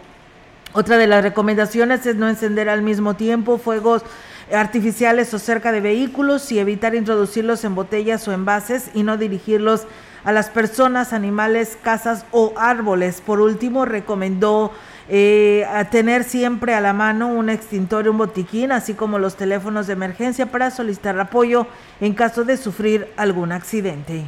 Otra 0.74 0.96
de 0.96 1.06
las 1.06 1.22
recomendaciones 1.22 2.06
es 2.06 2.16
no 2.16 2.28
encender 2.28 2.70
al 2.70 2.80
mismo 2.80 3.14
tiempo 3.14 3.58
fuegos 3.58 4.02
artificiales 4.50 5.32
o 5.34 5.38
cerca 5.38 5.70
de 5.70 5.82
vehículos 5.82 6.50
y 6.50 6.58
evitar 6.58 6.94
introducirlos 6.94 7.64
en 7.64 7.74
botellas 7.74 8.26
o 8.26 8.32
envases 8.32 8.90
y 8.94 9.02
no 9.02 9.18
dirigirlos 9.18 9.86
a 10.24 10.32
las 10.32 10.48
personas, 10.48 11.12
animales, 11.12 11.76
casas 11.82 12.24
o 12.30 12.54
árboles. 12.56 13.20
Por 13.20 13.40
último, 13.40 13.84
recomendó 13.84 14.72
eh, 15.10 15.66
tener 15.90 16.24
siempre 16.24 16.74
a 16.74 16.80
la 16.80 16.94
mano 16.94 17.28
un 17.28 17.50
extintor 17.50 18.06
y 18.06 18.08
un 18.08 18.18
botiquín, 18.18 18.72
así 18.72 18.94
como 18.94 19.18
los 19.18 19.36
teléfonos 19.36 19.88
de 19.88 19.92
emergencia 19.92 20.46
para 20.46 20.70
solicitar 20.70 21.18
apoyo 21.20 21.66
en 22.00 22.14
caso 22.14 22.44
de 22.44 22.56
sufrir 22.56 23.08
algún 23.18 23.52
accidente. 23.52 24.24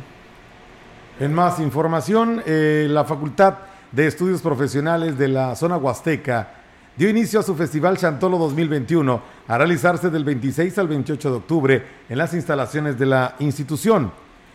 En 1.20 1.32
más 1.32 1.58
información, 1.60 2.42
eh, 2.44 2.86
la 2.90 3.04
Facultad 3.04 3.54
de 3.94 4.08
Estudios 4.08 4.42
Profesionales 4.42 5.16
de 5.16 5.28
la 5.28 5.54
zona 5.54 5.76
Huasteca 5.76 6.48
dio 6.96 7.08
inicio 7.08 7.38
a 7.38 7.44
su 7.44 7.54
Festival 7.54 7.96
Chantolo 7.96 8.38
2021 8.38 9.22
a 9.46 9.58
realizarse 9.58 10.10
del 10.10 10.24
26 10.24 10.78
al 10.78 10.88
28 10.88 11.30
de 11.30 11.36
octubre 11.36 11.86
en 12.08 12.18
las 12.18 12.34
instalaciones 12.34 12.98
de 12.98 13.06
la 13.06 13.36
institución. 13.38 14.10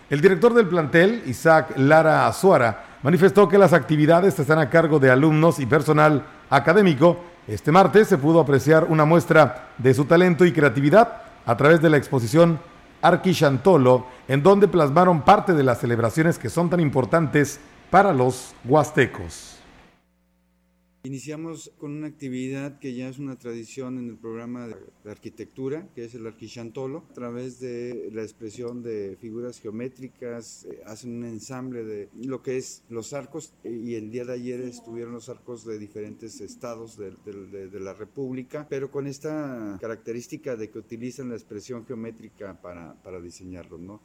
El 0.10 0.20
director 0.20 0.54
del 0.54 0.68
plantel, 0.68 1.24
Isaac 1.26 1.74
Lara 1.78 2.28
Azuara, 2.28 2.86
manifestó 3.02 3.48
que 3.48 3.58
las 3.58 3.72
actividades 3.72 4.38
están 4.38 4.60
a 4.60 4.70
cargo 4.70 5.00
de 5.00 5.10
alumnos 5.10 5.60
y 5.60 5.66
personal 5.66 6.26
académico. 6.50 7.18
Este 7.48 7.72
martes 7.72 8.10
se 8.10 8.18
pudo 8.18 8.42
apreciar 8.42 8.88
una 8.90 9.06
muestra 9.06 9.70
de 9.78 9.94
su 9.94 10.04
talento 10.04 10.44
y 10.44 10.52
creatividad 10.52 11.22
a 11.46 11.56
través 11.56 11.82
de 11.82 11.90
la 11.90 11.98
exposición 11.98 12.60
Arqui 13.02 13.34
Chantolo, 13.34 14.06
en 14.28 14.44
donde 14.44 14.68
plasmaron 14.68 15.22
parte 15.22 15.54
de 15.54 15.64
las 15.64 15.80
celebraciones 15.80 16.38
que 16.38 16.50
son 16.50 16.70
tan 16.70 16.82
importantes 16.82 17.62
para 17.90 18.14
los 18.14 18.54
huastecos. 18.66 19.56
Iniciamos 21.04 21.72
con 21.78 21.94
una 21.94 22.08
actividad 22.08 22.78
que 22.78 22.94
ya 22.94 23.08
es 23.08 23.20
una 23.20 23.38
tradición 23.38 23.98
en 23.98 24.10
el 24.10 24.18
programa 24.18 24.68
de 24.68 25.10
arquitectura, 25.10 25.88
que 25.96 26.04
es 26.04 26.14
el 26.14 26.28
arquichantolo. 26.28 27.06
A 27.10 27.14
través 27.14 27.62
de 27.62 28.10
la 28.12 28.22
expresión 28.22 28.84
de 28.84 29.18
figuras 29.20 29.62
geométricas, 29.62 30.66
eh, 30.66 30.82
hacen 30.86 31.16
un 31.16 31.24
ensamble 31.24 31.86
de 31.86 32.10
lo 32.26 32.44
que 32.44 32.58
es 32.58 32.84
los 32.90 33.14
arcos 33.14 33.54
y 33.64 33.96
el 33.96 34.12
día 34.12 34.26
de 34.26 34.34
ayer 34.34 34.60
estuvieron 34.60 35.14
los 35.14 35.30
arcos 35.30 35.66
de 35.66 35.80
diferentes 35.80 36.42
estados 36.42 36.98
de, 36.98 37.12
de 37.16 37.80
la 37.80 37.94
República, 37.94 38.68
pero 38.70 38.92
con 38.92 39.08
esta 39.08 39.78
característica 39.80 40.58
de 40.58 40.70
que 40.70 40.80
utilizan 40.80 41.30
la 41.30 41.36
expresión 41.36 41.86
geométrica 41.86 42.62
para, 42.62 43.02
para 43.02 43.22
diseñarlos. 43.22 43.80
¿no? 43.80 44.02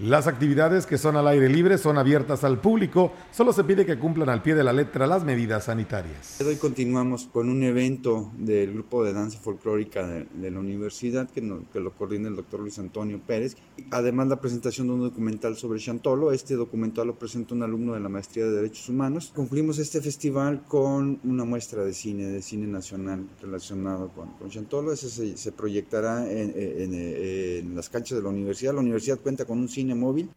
Las 0.00 0.28
actividades 0.28 0.86
que 0.86 0.96
son 0.96 1.16
al 1.16 1.26
aire 1.26 1.48
libre 1.48 1.76
son 1.76 1.98
abiertas 1.98 2.44
al 2.44 2.60
público, 2.60 3.12
solo 3.32 3.52
se 3.52 3.64
pide 3.64 3.84
que 3.84 3.98
cumplan 3.98 4.28
al 4.28 4.42
pie 4.42 4.54
de 4.54 4.62
la 4.62 4.72
letra 4.72 5.08
las 5.08 5.24
medidas 5.24 5.64
sanitarias. 5.64 6.40
Hoy 6.40 6.54
continuamos 6.54 7.24
con 7.24 7.48
un 7.48 7.64
evento 7.64 8.30
del 8.38 8.74
grupo 8.74 9.02
de 9.02 9.12
danza 9.12 9.40
folclórica 9.40 10.06
de, 10.06 10.50
la 10.52 10.60
universidad 10.60 11.28
que, 11.28 11.42
que, 11.72 11.80
lo 11.80 11.90
coordina 11.96 12.28
el 12.28 12.36
doctor 12.36 12.60
Luis 12.60 12.78
Antonio 12.78 13.20
Pérez. 13.26 13.56
Además 13.90 14.28
la 14.28 14.40
presentación 14.40 14.86
de 14.86 14.92
un 14.92 15.00
documental 15.00 15.56
sobre 15.56 15.80
Chantolo, 15.80 16.30
este 16.30 16.54
documental 16.54 17.08
lo 17.08 17.18
presenta 17.18 17.56
un 17.56 17.64
alumno 17.64 17.94
de 17.94 18.00
la 18.00 18.08
Maestría 18.08 18.44
de 18.44 18.52
Derechos 18.52 18.88
Humanos. 18.88 19.32
Concluimos 19.34 19.80
este 19.80 20.00
festival 20.00 20.62
con 20.68 21.18
una 21.24 21.44
muestra 21.44 21.82
de 21.82 21.92
cine, 21.92 22.26
de 22.26 22.40
cine 22.40 22.68
nacional 22.68 23.26
relacionado 23.42 24.12
con, 24.14 24.28
con 24.34 24.48
Chantolo. 24.48 24.92
Ese 24.92 25.36
se, 25.36 25.50
proyectará 25.50 26.30
en, 26.30 26.52
en, 26.54 26.94
en 26.94 27.74
las 27.74 27.88
canchas 27.88 28.16
de 28.16 28.22
la 28.22 28.28
universidad. 28.28 28.74
La 28.74 28.80
universidad 28.80 29.18
cuenta 29.18 29.44
con 29.44 29.58
un 29.58 29.68
cine 29.68 29.87
móvil. 29.94 30.30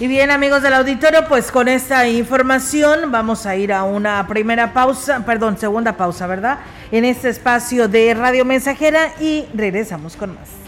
Y 0.00 0.06
bien 0.06 0.30
amigos 0.30 0.62
del 0.62 0.74
auditorio, 0.74 1.26
pues 1.28 1.50
con 1.50 1.66
esta 1.66 2.06
información 2.06 3.10
vamos 3.10 3.46
a 3.46 3.56
ir 3.56 3.72
a 3.72 3.82
una 3.82 4.28
primera 4.28 4.72
pausa, 4.72 5.24
perdón, 5.26 5.58
segunda 5.58 5.96
pausa, 5.96 6.28
¿verdad? 6.28 6.60
En 6.92 7.04
este 7.04 7.30
espacio 7.30 7.88
de 7.88 8.14
Radio 8.14 8.44
Mensajera 8.44 9.12
y 9.20 9.46
regresamos 9.54 10.14
con 10.14 10.34
más. 10.34 10.67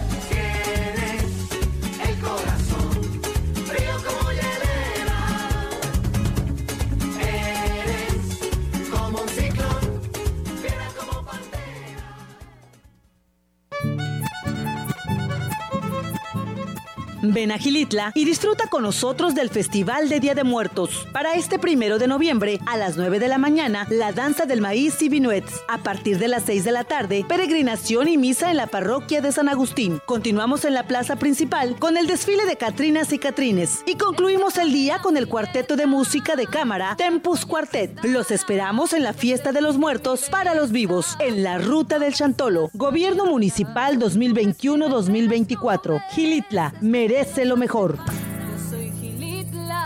Ven 17.23 17.51
a 17.51 17.59
Gilitla 17.59 18.11
y 18.15 18.25
disfruta 18.25 18.67
con 18.67 18.81
nosotros 18.81 19.35
del 19.35 19.49
Festival 19.49 20.09
de 20.09 20.19
Día 20.19 20.33
de 20.33 20.43
Muertos. 20.43 21.07
Para 21.13 21.33
este 21.33 21.59
primero 21.59 21.99
de 21.99 22.07
noviembre, 22.07 22.59
a 22.65 22.77
las 22.77 22.97
9 22.97 23.19
de 23.19 23.27
la 23.27 23.37
mañana, 23.37 23.85
la 23.89 24.11
danza 24.11 24.45
del 24.45 24.59
maíz 24.59 24.99
y 25.03 25.09
vinuets. 25.09 25.61
A 25.67 25.77
partir 25.77 26.17
de 26.17 26.27
las 26.27 26.43
6 26.43 26.63
de 26.63 26.71
la 26.71 26.83
tarde, 26.83 27.23
peregrinación 27.27 28.07
y 28.07 28.17
misa 28.17 28.49
en 28.49 28.57
la 28.57 28.65
parroquia 28.65 29.21
de 29.21 29.31
San 29.31 29.49
Agustín. 29.49 30.01
Continuamos 30.05 30.65
en 30.65 30.73
la 30.73 30.87
plaza 30.87 31.17
principal 31.17 31.77
con 31.77 31.95
el 31.95 32.07
desfile 32.07 32.45
de 32.45 32.55
Catrinas 32.55 33.13
y 33.13 33.19
Catrines. 33.19 33.83
Y 33.85 33.95
concluimos 33.95 34.57
el 34.57 34.73
día 34.73 34.97
con 34.99 35.15
el 35.15 35.27
cuarteto 35.27 35.75
de 35.75 35.85
música 35.85 36.35
de 36.35 36.47
cámara 36.47 36.95
Tempus 36.97 37.45
Quartet. 37.45 38.03
Los 38.03 38.31
esperamos 38.31 38.93
en 38.93 39.03
la 39.03 39.13
fiesta 39.13 39.51
de 39.51 39.61
los 39.61 39.77
muertos 39.77 40.27
para 40.31 40.55
los 40.55 40.71
vivos, 40.71 41.17
en 41.19 41.43
la 41.43 41.59
ruta 41.59 41.99
del 41.99 42.15
Chantolo. 42.15 42.71
Gobierno 42.73 43.27
Municipal 43.27 43.99
2021-2024. 43.99 46.03
Gilitla 46.09 46.73
merece 47.11 47.43
lo 47.43 47.57
mejor. 47.57 47.97
Yo 47.97 48.69
soy 48.69 48.89
Gilitla. 49.01 49.81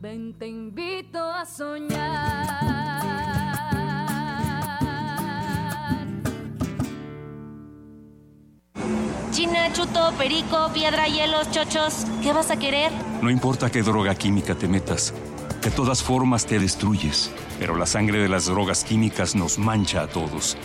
Ven, 0.00 0.34
te 0.38 0.46
invito 0.46 1.18
a 1.18 1.44
soñar. 1.44 2.84
China, 9.32 9.72
chuto, 9.72 10.12
perico, 10.16 10.70
piedra, 10.72 11.08
hielos, 11.08 11.50
chochos. 11.50 12.06
¿Qué 12.22 12.32
vas 12.32 12.52
a 12.52 12.56
querer? 12.56 12.92
No 13.22 13.30
importa 13.30 13.68
qué 13.70 13.82
droga 13.82 14.14
química 14.14 14.54
te 14.54 14.68
metas, 14.68 15.12
de 15.62 15.72
todas 15.72 16.00
formas 16.00 16.46
te 16.46 16.60
destruyes, 16.60 17.32
pero 17.58 17.76
la 17.76 17.86
sangre 17.86 18.20
de 18.20 18.28
las 18.28 18.46
drogas 18.46 18.84
químicas 18.84 19.34
nos 19.34 19.58
mancha 19.58 20.02
a 20.02 20.06
todos. 20.06 20.56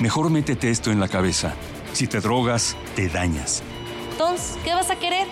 Mejor 0.00 0.30
métete 0.30 0.70
esto 0.70 0.90
en 0.90 1.00
la 1.00 1.08
cabeza. 1.08 1.52
Si 1.98 2.06
te 2.06 2.20
drogas, 2.20 2.76
te 2.94 3.08
dañas. 3.08 3.60
Entonces, 4.12 4.56
¿qué 4.62 4.72
vas 4.72 4.88
a 4.88 4.94
querer? 5.00 5.26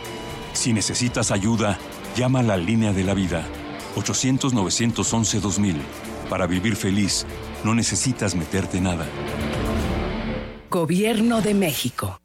Si 0.52 0.72
necesitas 0.72 1.31
ayuda, 1.31 1.79
llama 2.16 2.40
a 2.40 2.42
la 2.42 2.57
línea 2.57 2.92
de 2.92 3.05
la 3.05 3.14
vida. 3.14 3.46
800-911-2000. 3.94 5.76
Para 6.29 6.48
vivir 6.48 6.74
feliz, 6.74 7.24
no 7.62 7.72
necesitas 7.72 8.35
meterte 8.35 8.81
nada. 8.81 9.07
Gobierno 10.68 11.40
de 11.40 11.55
México. 11.55 12.20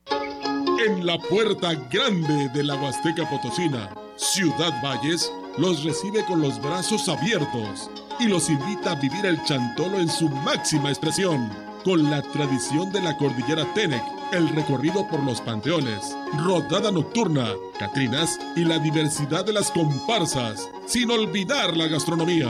En 0.88 1.06
la 1.06 1.20
puerta 1.20 1.76
grande 1.92 2.50
de 2.50 2.64
la 2.64 2.74
Huasteca 2.78 3.30
Potosina, 3.30 3.94
Ciudad 4.16 4.74
Valles 4.84 5.32
los 5.60 5.84
recibe 5.84 6.26
con 6.26 6.42
los 6.42 6.60
brazos 6.60 7.08
abiertos 7.10 7.92
y 8.20 8.26
los 8.26 8.50
invita 8.50 8.94
a 8.94 8.96
vivir 8.96 9.24
el 9.24 9.40
chantolo 9.44 10.00
en 10.00 10.10
su 10.10 10.30
máxima 10.30 10.90
expresión, 10.90 11.48
con 11.86 12.10
la 12.10 12.24
tradición 12.24 12.92
de 12.92 13.02
la 13.04 13.16
cordillera 13.18 13.72
Tenec, 13.76 14.21
el 14.32 14.50
recorrido 14.50 15.08
por 15.08 15.22
los 15.24 15.42
panteones, 15.42 16.16
rodada 16.46 16.92
nocturna, 16.92 17.54
catrinas 17.78 18.40
y 18.56 18.64
la 18.64 18.80
diversidad 18.80 19.46
de 19.46 19.54
las 19.54 19.72
comparsas, 19.72 20.70
sin 20.86 21.12
olvidar 21.12 21.76
la 21.76 21.88
gastronomía. 21.88 22.50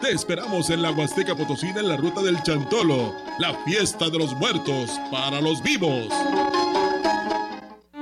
Te 0.00 0.10
esperamos 0.10 0.70
en 0.70 0.82
la 0.82 0.90
Huasteca 0.90 1.34
Potosina 1.34 1.80
en 1.80 1.88
la 1.88 1.96
ruta 1.96 2.22
del 2.22 2.42
Chantolo, 2.42 3.14
la 3.38 3.54
fiesta 3.64 4.10
de 4.10 4.18
los 4.18 4.36
muertos 4.36 4.90
para 5.10 5.40
los 5.40 5.62
vivos. 5.62 6.08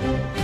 Thank 0.00 0.36
you. 0.36 0.39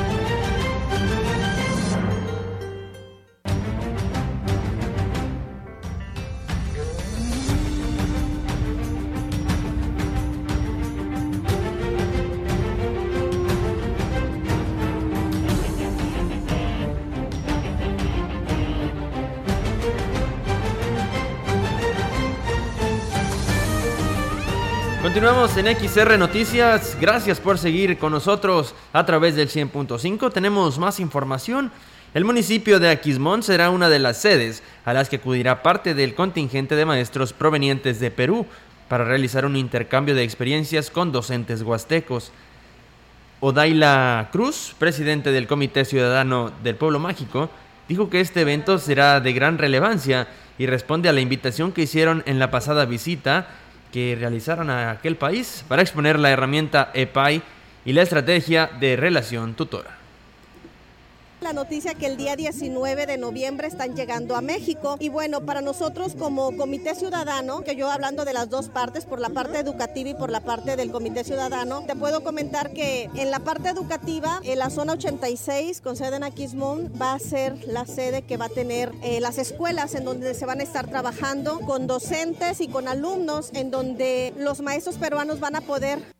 Continuamos 25.16 25.56
en 25.56 25.74
XR 25.74 26.18
Noticias. 26.18 26.94
Gracias 27.00 27.40
por 27.40 27.56
seguir 27.56 27.96
con 27.96 28.12
nosotros 28.12 28.74
a 28.92 29.06
través 29.06 29.34
del 29.34 29.48
100.5. 29.48 30.30
Tenemos 30.30 30.78
más 30.78 31.00
información. 31.00 31.72
El 32.12 32.26
municipio 32.26 32.78
de 32.78 32.90
Aquismón 32.90 33.42
será 33.42 33.70
una 33.70 33.88
de 33.88 33.98
las 33.98 34.18
sedes 34.18 34.62
a 34.84 34.92
las 34.92 35.08
que 35.08 35.16
acudirá 35.16 35.62
parte 35.62 35.94
del 35.94 36.14
contingente 36.14 36.76
de 36.76 36.84
maestros 36.84 37.32
provenientes 37.32 37.98
de 37.98 38.10
Perú 38.10 38.44
para 38.90 39.04
realizar 39.06 39.46
un 39.46 39.56
intercambio 39.56 40.14
de 40.14 40.22
experiencias 40.22 40.90
con 40.90 41.12
docentes 41.12 41.62
huastecos. 41.62 42.30
Odaila 43.40 44.28
Cruz, 44.32 44.74
presidente 44.78 45.32
del 45.32 45.46
Comité 45.46 45.86
Ciudadano 45.86 46.52
del 46.62 46.76
Pueblo 46.76 46.98
Mágico, 46.98 47.48
dijo 47.88 48.10
que 48.10 48.20
este 48.20 48.42
evento 48.42 48.78
será 48.78 49.20
de 49.20 49.32
gran 49.32 49.56
relevancia 49.56 50.28
y 50.58 50.66
responde 50.66 51.08
a 51.08 51.14
la 51.14 51.22
invitación 51.22 51.72
que 51.72 51.84
hicieron 51.84 52.22
en 52.26 52.38
la 52.38 52.50
pasada 52.50 52.84
visita 52.84 53.48
que 53.92 54.16
realizaron 54.18 54.70
a 54.70 54.90
aquel 54.90 55.16
país 55.16 55.64
para 55.68 55.82
exponer 55.82 56.18
la 56.18 56.30
herramienta 56.30 56.90
EPAI 56.94 57.42
y 57.84 57.92
la 57.92 58.02
estrategia 58.02 58.70
de 58.80 58.96
relación 58.96 59.54
tutora. 59.54 60.05
La 61.42 61.52
noticia 61.52 61.92
que 61.92 62.06
el 62.06 62.16
día 62.16 62.34
19 62.34 63.04
de 63.04 63.18
noviembre 63.18 63.68
están 63.68 63.94
llegando 63.94 64.36
a 64.36 64.40
México. 64.40 64.96
Y 64.98 65.10
bueno, 65.10 65.42
para 65.42 65.60
nosotros 65.60 66.14
como 66.18 66.56
Comité 66.56 66.94
Ciudadano, 66.94 67.62
que 67.62 67.76
yo 67.76 67.90
hablando 67.90 68.24
de 68.24 68.32
las 68.32 68.48
dos 68.48 68.70
partes, 68.70 69.04
por 69.04 69.20
la 69.20 69.28
parte 69.28 69.58
educativa 69.58 70.08
y 70.08 70.14
por 70.14 70.30
la 70.30 70.40
parte 70.40 70.76
del 70.76 70.90
Comité 70.90 71.24
Ciudadano, 71.24 71.84
te 71.86 71.94
puedo 71.94 72.24
comentar 72.24 72.72
que 72.72 73.10
en 73.14 73.30
la 73.30 73.40
parte 73.40 73.68
educativa, 73.68 74.40
en 74.44 74.58
la 74.58 74.70
zona 74.70 74.94
86 74.94 75.82
con 75.82 75.94
sede 75.96 76.16
en 76.16 76.24
Aquismón 76.24 76.90
va 77.00 77.12
a 77.12 77.18
ser 77.18 77.68
la 77.68 77.84
sede 77.84 78.22
que 78.22 78.38
va 78.38 78.46
a 78.46 78.48
tener 78.48 78.90
eh, 79.02 79.20
las 79.20 79.36
escuelas 79.36 79.94
en 79.94 80.06
donde 80.06 80.32
se 80.32 80.46
van 80.46 80.60
a 80.60 80.62
estar 80.62 80.88
trabajando 80.88 81.60
con 81.60 81.86
docentes 81.86 82.62
y 82.62 82.68
con 82.68 82.88
alumnos, 82.88 83.50
en 83.52 83.70
donde 83.70 84.32
los 84.38 84.62
maestros 84.62 84.96
peruanos 84.96 85.38
van 85.38 85.56
a 85.56 85.60
poder 85.60 86.15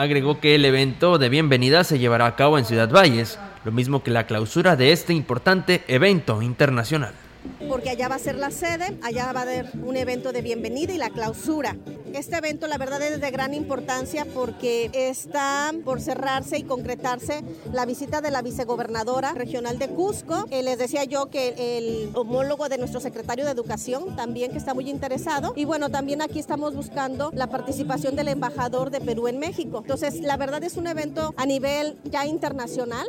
Agregó 0.00 0.40
que 0.40 0.54
el 0.54 0.64
evento 0.64 1.18
de 1.18 1.28
bienvenida 1.28 1.84
se 1.84 1.98
llevará 1.98 2.24
a 2.24 2.34
cabo 2.34 2.56
en 2.56 2.64
Ciudad 2.64 2.88
Valles, 2.88 3.38
lo 3.66 3.70
mismo 3.70 4.02
que 4.02 4.10
la 4.10 4.26
clausura 4.26 4.74
de 4.74 4.92
este 4.92 5.12
importante 5.12 5.84
evento 5.88 6.40
internacional. 6.40 7.12
Porque 7.68 7.90
allá 7.90 8.08
va 8.08 8.16
a 8.16 8.18
ser 8.18 8.36
la 8.36 8.50
sede, 8.50 8.98
allá 9.02 9.32
va 9.32 9.40
a 9.40 9.42
haber 9.42 9.70
un 9.84 9.96
evento 9.96 10.32
de 10.32 10.42
bienvenida 10.42 10.92
y 10.92 10.98
la 10.98 11.10
clausura. 11.10 11.76
Este 12.12 12.36
evento 12.36 12.66
la 12.66 12.76
verdad 12.76 13.00
es 13.02 13.20
de 13.20 13.30
gran 13.30 13.54
importancia 13.54 14.26
porque 14.34 14.90
está 14.92 15.72
por 15.84 16.00
cerrarse 16.00 16.58
y 16.58 16.64
concretarse 16.64 17.44
la 17.72 17.86
visita 17.86 18.20
de 18.20 18.32
la 18.32 18.42
vicegobernadora 18.42 19.32
regional 19.32 19.78
de 19.78 19.88
Cusco. 19.88 20.46
Eh, 20.50 20.62
les 20.62 20.78
decía 20.78 21.04
yo 21.04 21.30
que 21.30 21.78
el 21.78 22.10
homólogo 22.14 22.68
de 22.68 22.78
nuestro 22.78 23.00
secretario 23.00 23.44
de 23.44 23.52
Educación 23.52 24.16
también 24.16 24.50
que 24.50 24.58
está 24.58 24.74
muy 24.74 24.90
interesado. 24.90 25.52
Y 25.54 25.64
bueno, 25.64 25.88
también 25.90 26.20
aquí 26.22 26.40
estamos 26.40 26.74
buscando 26.74 27.30
la 27.32 27.46
participación 27.46 28.16
del 28.16 28.28
embajador 28.28 28.90
de 28.90 29.00
Perú 29.00 29.28
en 29.28 29.38
México. 29.38 29.78
Entonces, 29.82 30.20
la 30.20 30.36
verdad 30.36 30.64
es 30.64 30.76
un 30.76 30.88
evento 30.88 31.34
a 31.36 31.46
nivel 31.46 31.98
ya 32.04 32.26
internacional. 32.26 33.06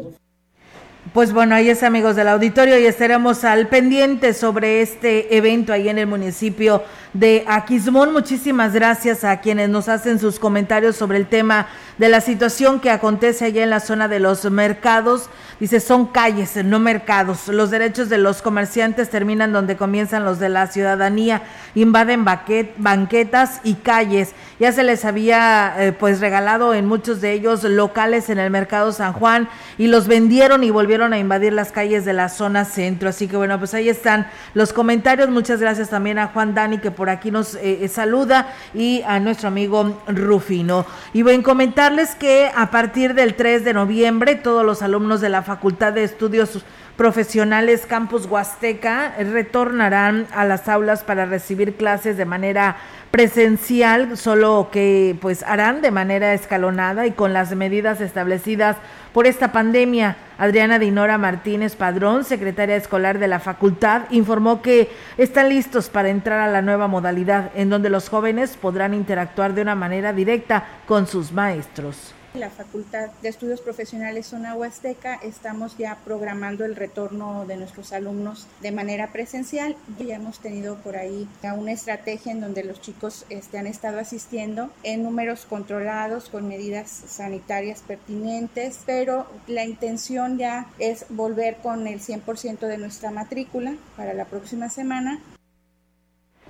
Pues 1.14 1.34
bueno, 1.34 1.56
ahí 1.56 1.68
es 1.68 1.82
amigos 1.82 2.16
del 2.16 2.28
auditorio 2.28 2.80
y 2.80 2.86
estaremos 2.86 3.44
al 3.44 3.68
pendiente 3.68 4.34
sobre 4.34 4.82
este 4.82 5.36
evento 5.36 5.74
ahí 5.74 5.90
en 5.90 5.98
el 5.98 6.06
municipio 6.06 6.84
de 7.13 7.43
Aquismón. 7.47 8.13
Muchísimas 8.13 8.74
gracias 8.74 9.24
a 9.24 9.39
quienes 9.41 9.69
nos 9.69 9.89
hacen 9.89 10.19
sus 10.19 10.39
comentarios 10.39 10.95
sobre 10.95 11.17
el 11.17 11.28
tema 11.28 11.67
de 11.97 12.10
la 12.10 12.21
situación 12.21 12.80
que 12.80 12.89
acontece 12.89 13.45
allá 13.45 13.63
en 13.63 13.69
la 13.69 13.80
zona 13.80 14.08
de 14.08 14.19
los 14.19 14.50
mercados. 14.50 15.30
Dice, 15.60 15.80
son 15.80 16.08
calles, 16.08 16.56
no 16.65 16.80
mercados. 16.80 17.47
Los 17.47 17.69
derechos 17.69 18.10
de 18.10 18.17
los 18.17 18.41
comerciantes 18.41 19.12
terminan 19.12 19.54
donde 19.54 19.78
comienzan 19.78 20.26
los 20.26 20.39
de 20.39 20.50
la 20.50 20.65
ciudadanía. 20.65 21.43
Invaden 21.76 22.26
banquetas 22.26 23.62
y 23.63 23.76
calles. 23.76 24.34
Ya 24.60 24.71
se 24.71 24.84
les 24.84 25.06
había 25.06 25.76
eh, 25.78 25.91
pues 25.91 26.19
regalado 26.19 26.74
en 26.74 26.88
muchos 26.88 27.21
de 27.21 27.34
ellos 27.34 27.63
locales 27.63 28.30
en 28.30 28.40
el 28.40 28.50
mercado 28.50 28.92
San 28.92 29.13
Juan 29.13 29.50
y 29.77 29.86
los 29.88 30.08
vendieron 30.08 30.63
y 30.63 30.71
volvieron 30.71 31.13
a 31.13 31.19
invadir 31.19 31.54
las 31.54 31.71
calles 31.71 32.06
de 32.06 32.13
la 32.13 32.29
zona 32.29 32.65
centro. 32.65 33.10
Así 33.10 33.27
que 33.27 33.38
bueno, 33.38 33.60
pues 33.60 33.75
ahí 33.75 33.90
están 33.90 34.27
los 34.56 34.73
comentarios. 34.73 35.29
Muchas 35.29 35.60
gracias 35.60 35.90
también 35.90 36.17
a 36.17 36.27
Juan 36.29 36.56
Dani 36.56 36.79
que 36.79 36.90
por 37.02 37.10
aquí 37.10 37.31
nos 37.31 37.56
eh, 37.56 37.87
saluda 37.87 38.54
y 38.75 39.02
a 39.08 39.19
nuestro 39.19 39.47
amigo 39.47 40.04
Rufino. 40.06 40.85
Y 41.13 41.23
voy 41.23 41.33
a 41.33 41.41
comentarles 41.41 42.13
que 42.13 42.52
a 42.56 42.69
partir 42.69 43.15
del 43.15 43.33
3 43.33 43.63
de 43.65 43.73
noviembre 43.73 44.35
todos 44.35 44.63
los 44.63 44.83
alumnos 44.83 45.19
de 45.19 45.29
la 45.29 45.41
Facultad 45.41 45.93
de 45.93 46.04
Estudios 46.04 46.63
profesionales 47.02 47.87
Campus 47.87 48.27
Huasteca 48.27 49.15
retornarán 49.17 50.27
a 50.35 50.45
las 50.45 50.69
aulas 50.69 51.04
para 51.04 51.25
recibir 51.25 51.75
clases 51.75 52.15
de 52.15 52.25
manera 52.25 52.77
presencial, 53.10 54.15
solo 54.17 54.69
que 54.71 55.17
pues 55.19 55.41
harán 55.41 55.81
de 55.81 55.89
manera 55.89 56.35
escalonada 56.35 57.08
y 57.08 57.13
con 57.13 57.33
las 57.33 57.56
medidas 57.56 58.02
establecidas 58.02 58.77
por 59.13 59.25
esta 59.25 59.52
pandemia. 59.52 60.15
Adriana 60.37 60.77
Dinora 60.77 61.17
Martínez 61.17 61.75
Padrón, 61.75 62.23
secretaria 62.23 62.75
escolar 62.75 63.17
de 63.17 63.27
la 63.27 63.39
facultad, 63.39 64.04
informó 64.12 64.62
que 64.62 64.91
están 65.17 65.49
listos 65.49 65.89
para 65.89 66.10
entrar 66.10 66.39
a 66.39 66.52
la 66.52 66.62
nueva 66.62 66.87
modalidad 66.87 67.49
en 67.56 67.71
donde 67.71 67.89
los 67.89 68.10
jóvenes 68.10 68.58
podrán 68.58 68.93
interactuar 68.93 69.56
de 69.56 69.63
una 69.63 69.73
manera 69.73 70.13
directa 70.13 70.65
con 70.85 71.08
sus 71.08 71.31
maestros. 71.31 72.13
La 72.34 72.50
Facultad 72.50 73.10
de 73.21 73.27
Estudios 73.27 73.60
Profesionales 73.60 74.27
Zona 74.27 74.56
Huasteca 74.56 75.15
estamos 75.15 75.77
ya 75.77 75.98
programando 76.06 76.63
el 76.63 76.77
retorno 76.77 77.46
de 77.46 77.58
nuestros 77.58 77.92
alumnos 77.92 78.48
de 78.62 78.71
manera 78.71 79.12
presencial. 79.12 79.75
Ya 80.00 80.15
hemos 80.15 80.40
tenido 80.40 80.77
por 80.77 80.96
ahí 80.96 81.27
una 81.58 81.73
estrategia 81.73 82.32
en 82.32 82.40
donde 82.40 82.63
los 82.63 82.79
chicos 82.79 83.25
este, 83.29 83.58
han 83.58 83.67
estado 83.67 84.00
asistiendo 84.00 84.69
en 84.84 85.04
números 85.04 85.46
controlados 85.46 86.29
con 86.29 86.48
medidas 86.48 86.90
sanitarias 86.90 87.82
pertinentes, 87.82 88.79
pero 88.86 89.27
la 89.48 89.65
intención 89.65 90.38
ya 90.38 90.67
es 90.79 91.06
volver 91.10 91.58
con 91.58 91.86
el 91.86 92.00
100% 92.00 92.60
de 92.60 92.77
nuestra 92.77 93.12
matrícula 93.12 93.75
para 93.98 94.13
la 94.13 94.23
próxima 94.23 94.69
semana 94.69 95.19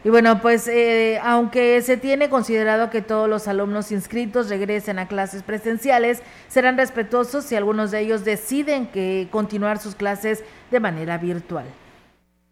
y 0.04 0.10
bueno, 0.10 0.42
pues 0.42 0.68
eh, 0.68 1.20
aunque 1.24 1.82
se 1.82 1.96
tiene 1.98 2.30
considerado 2.30 2.90
que 2.90 3.02
todos 3.02 3.30
los 3.30 3.48
alumnos 3.48 3.92
inscritos 3.92 4.50
regresen 4.50 4.98
a 4.98 5.08
clases 5.08 5.44
presenciales, 5.44 6.24
serán 6.48 6.78
respetuosos 6.78 7.46
si 7.46 7.56
algunos 7.56 7.92
de 7.92 8.00
ellos 8.00 8.26
deciden 8.26 8.88
que 8.88 9.28
continuar 9.32 9.78
sus 9.78 9.94
clases 9.94 10.44
de 10.72 10.80
manera 10.80 11.18
virtual. 11.20 11.66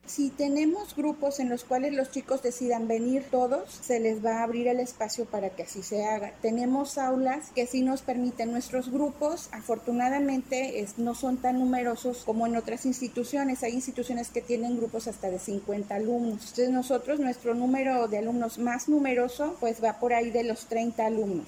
Si 0.10 0.32
tenemos 0.32 0.96
grupos 0.96 1.40
en 1.40 1.50
los 1.50 1.64
cuales 1.64 1.94
los 1.94 2.10
chicos 2.10 2.42
decidan 2.42 2.88
venir 2.88 3.26
todos, 3.30 3.70
se 3.70 4.00
les 4.00 4.26
va 4.26 4.40
a 4.40 4.44
abrir 4.44 4.68
el 4.68 4.80
espacio 4.80 5.26
para 5.26 5.52
que 5.52 5.62
así 5.62 5.84
se 5.84 6.04
haga. 6.04 6.34
Tenemos 6.42 6.98
aulas 6.98 7.52
que 7.54 7.68
sí 7.68 7.84
nos 7.84 8.02
permiten 8.02 8.52
nuestros 8.52 8.92
grupos, 8.92 9.50
afortunadamente 9.52 10.84
no 10.98 11.14
son 11.14 11.38
tan 11.38 11.60
numerosos 11.60 12.24
como 12.26 12.48
en 12.48 12.56
otras 12.56 12.88
instituciones. 12.88 13.62
Hay 13.62 13.74
instituciones 13.74 14.30
que 14.30 14.42
tienen 14.42 14.78
grupos 14.78 15.08
hasta 15.08 15.30
de 15.30 15.38
50 15.38 15.94
alumnos. 15.94 16.42
Entonces 16.42 16.72
nosotros, 16.72 17.20
nuestro 17.20 17.54
número 17.54 18.08
de 18.08 18.18
alumnos 18.18 18.58
más 18.58 18.90
numeroso, 18.90 19.58
pues 19.60 19.84
va 19.84 20.00
por 20.00 20.14
ahí 20.14 20.32
de 20.32 20.44
los 20.44 20.66
30 20.66 21.06
alumnos. 21.06 21.46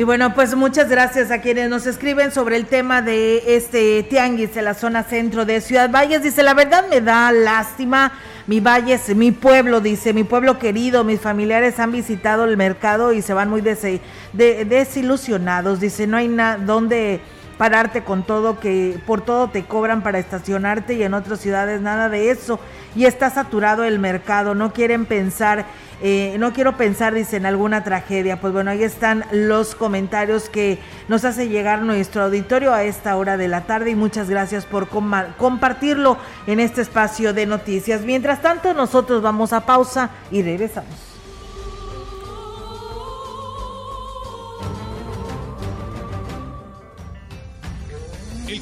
Y 0.00 0.02
bueno, 0.02 0.32
pues 0.34 0.56
muchas 0.56 0.88
gracias 0.88 1.30
a 1.30 1.42
quienes 1.42 1.68
nos 1.68 1.86
escriben 1.86 2.32
sobre 2.32 2.56
el 2.56 2.64
tema 2.64 3.02
de 3.02 3.54
este 3.54 4.02
tianguis 4.04 4.56
en 4.56 4.64
la 4.64 4.72
zona 4.72 5.02
centro 5.02 5.44
de 5.44 5.60
Ciudad 5.60 5.90
Valles. 5.90 6.22
Dice, 6.22 6.42
la 6.42 6.54
verdad 6.54 6.86
me 6.88 7.02
da 7.02 7.30
lástima. 7.32 8.10
Mi 8.46 8.60
Valles, 8.60 9.14
mi 9.14 9.30
pueblo, 9.30 9.82
dice, 9.82 10.14
mi 10.14 10.24
pueblo 10.24 10.58
querido, 10.58 11.04
mis 11.04 11.20
familiares 11.20 11.78
han 11.78 11.92
visitado 11.92 12.44
el 12.44 12.56
mercado 12.56 13.12
y 13.12 13.20
se 13.20 13.34
van 13.34 13.50
muy 13.50 13.60
desilusionados. 14.32 15.80
Dice, 15.80 16.06
no 16.06 16.16
hay 16.16 16.28
nada 16.28 16.56
donde 16.56 17.20
pararte 17.58 18.02
con 18.02 18.22
todo, 18.22 18.58
que 18.58 18.98
por 19.06 19.20
todo 19.20 19.50
te 19.50 19.66
cobran 19.66 20.02
para 20.02 20.18
estacionarte 20.18 20.94
y 20.94 21.02
en 21.02 21.12
otras 21.12 21.40
ciudades 21.40 21.82
nada 21.82 22.08
de 22.08 22.30
eso. 22.30 22.58
Y 22.96 23.04
está 23.04 23.28
saturado 23.28 23.84
el 23.84 23.98
mercado, 23.98 24.54
no 24.54 24.72
quieren 24.72 25.04
pensar 25.04 25.66
eh, 26.02 26.36
no 26.38 26.52
quiero 26.52 26.76
pensar, 26.76 27.14
dice, 27.14 27.36
en 27.36 27.46
alguna 27.46 27.84
tragedia. 27.84 28.40
Pues 28.40 28.52
bueno, 28.52 28.70
ahí 28.70 28.82
están 28.82 29.24
los 29.32 29.74
comentarios 29.74 30.48
que 30.48 30.78
nos 31.08 31.24
hace 31.24 31.48
llegar 31.48 31.82
nuestro 31.82 32.24
auditorio 32.24 32.72
a 32.72 32.84
esta 32.84 33.16
hora 33.16 33.36
de 33.36 33.48
la 33.48 33.62
tarde 33.62 33.90
y 33.90 33.94
muchas 33.94 34.30
gracias 34.30 34.64
por 34.64 34.88
compartirlo 34.88 36.16
en 36.46 36.60
este 36.60 36.80
espacio 36.80 37.32
de 37.32 37.46
noticias. 37.46 38.02
Mientras 38.02 38.40
tanto, 38.40 38.72
nosotros 38.74 39.22
vamos 39.22 39.52
a 39.52 39.66
pausa 39.66 40.10
y 40.30 40.42
regresamos. 40.42 41.09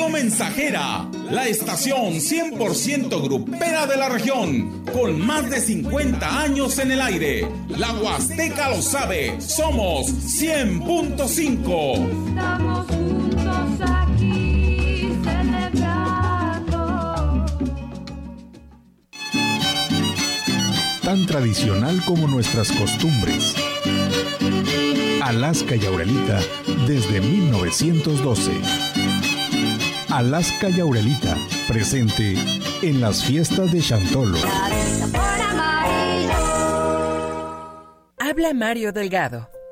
Radio 0.00 0.12
Mensajera, 0.12 1.06
la 1.30 1.46
estación 1.46 2.14
100% 2.14 3.22
grupera 3.22 3.86
de 3.86 3.98
la 3.98 4.08
región, 4.08 4.82
con 4.94 5.20
más 5.20 5.50
de 5.50 5.60
50 5.60 6.40
años 6.40 6.78
en 6.78 6.92
el 6.92 7.02
aire. 7.02 7.46
La 7.68 7.92
Huasteca 7.92 8.70
lo 8.70 8.80
sabe, 8.80 9.38
somos 9.42 10.06
100.5. 10.06 12.28
Estamos 12.28 12.86
juntos 12.86 13.86
aquí 13.86 15.12
celebrando. 15.22 16.74
Tan 21.02 21.26
tradicional 21.26 22.02
como 22.06 22.26
nuestras 22.26 22.72
costumbres. 22.72 23.54
Alaska 25.22 25.76
y 25.76 25.84
Aurelita 25.84 26.40
desde 26.86 27.20
1912. 27.20 28.89
Alaska 30.12 30.68
y 30.70 30.80
Aurelita, 30.80 31.36
presente 31.68 32.34
en 32.82 33.00
las 33.00 33.24
fiestas 33.24 33.70
de 33.70 33.80
Chantolo. 33.80 34.38
Habla 38.18 38.52
Mario 38.52 38.92
Delgado. 38.92 39.59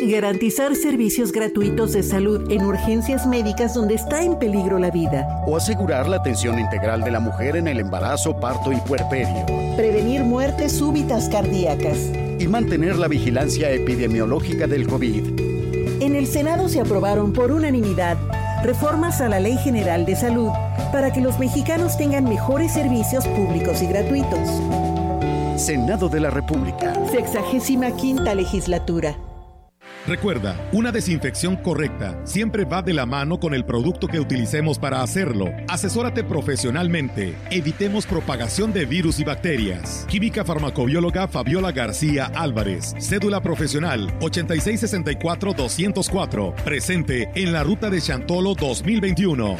Garantizar 0.00 0.76
servicios 0.76 1.32
gratuitos 1.32 1.92
de 1.92 2.04
salud 2.04 2.52
en 2.52 2.64
urgencias 2.64 3.26
médicas 3.26 3.74
donde 3.74 3.96
está 3.96 4.22
en 4.22 4.38
peligro 4.38 4.78
la 4.78 4.92
vida. 4.92 5.42
O 5.44 5.56
asegurar 5.56 6.08
la 6.08 6.18
atención 6.18 6.56
integral 6.60 7.02
de 7.02 7.10
la 7.10 7.18
mujer 7.18 7.56
en 7.56 7.66
el 7.66 7.80
embarazo, 7.80 8.38
parto 8.38 8.72
y 8.72 8.76
puerperio. 8.76 9.44
Prevenir 9.76 10.22
muertes 10.22 10.72
súbitas 10.72 11.28
cardíacas. 11.28 11.98
Y 12.38 12.46
mantener 12.46 12.96
la 12.96 13.08
vigilancia 13.08 13.72
epidemiológica 13.72 14.68
del 14.68 14.86
COVID. 14.86 15.40
En 16.00 16.14
el 16.14 16.28
Senado 16.28 16.68
se 16.68 16.80
aprobaron 16.80 17.32
por 17.32 17.50
unanimidad 17.50 18.16
reformas 18.62 19.20
a 19.20 19.28
la 19.28 19.40
Ley 19.40 19.56
General 19.58 20.06
de 20.06 20.14
Salud 20.14 20.50
para 20.92 21.12
que 21.12 21.20
los 21.20 21.40
mexicanos 21.40 21.98
tengan 21.98 22.24
mejores 22.24 22.72
servicios 22.72 23.26
públicos 23.26 23.82
y 23.82 23.86
gratuitos. 23.86 24.48
Senado 25.56 26.08
de 26.08 26.20
la 26.20 26.30
República. 26.30 26.94
Sexagésima 27.10 27.90
quinta 27.96 28.32
legislatura. 28.36 29.16
Recuerda, 30.08 30.68
una 30.72 30.90
desinfección 30.90 31.56
correcta 31.56 32.18
siempre 32.24 32.64
va 32.64 32.80
de 32.80 32.94
la 32.94 33.04
mano 33.04 33.38
con 33.38 33.52
el 33.52 33.66
producto 33.66 34.08
que 34.08 34.18
utilicemos 34.18 34.78
para 34.78 35.02
hacerlo. 35.02 35.52
Asesórate 35.68 36.24
profesionalmente. 36.24 37.36
Evitemos 37.50 38.06
propagación 38.06 38.72
de 38.72 38.86
virus 38.86 39.20
y 39.20 39.24
bacterias. 39.24 40.06
Química 40.08 40.46
farmacobióloga 40.46 41.28
Fabiola 41.28 41.72
García 41.72 42.32
Álvarez. 42.34 42.94
Cédula 42.98 43.42
profesional 43.42 44.18
8664-204. 44.20 46.54
Presente 46.54 47.30
en 47.34 47.52
la 47.52 47.62
ruta 47.62 47.90
de 47.90 48.00
Chantolo 48.00 48.54
2021. 48.54 49.58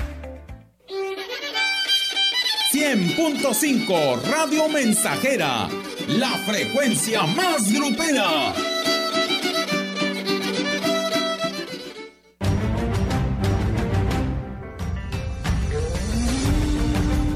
100.5 2.72 4.22
Radio 4.30 4.66
Mensajera, 4.70 5.68
la 6.07 6.30
frecuencia 6.46 7.26
más 7.26 7.70
grupera. 7.70 8.55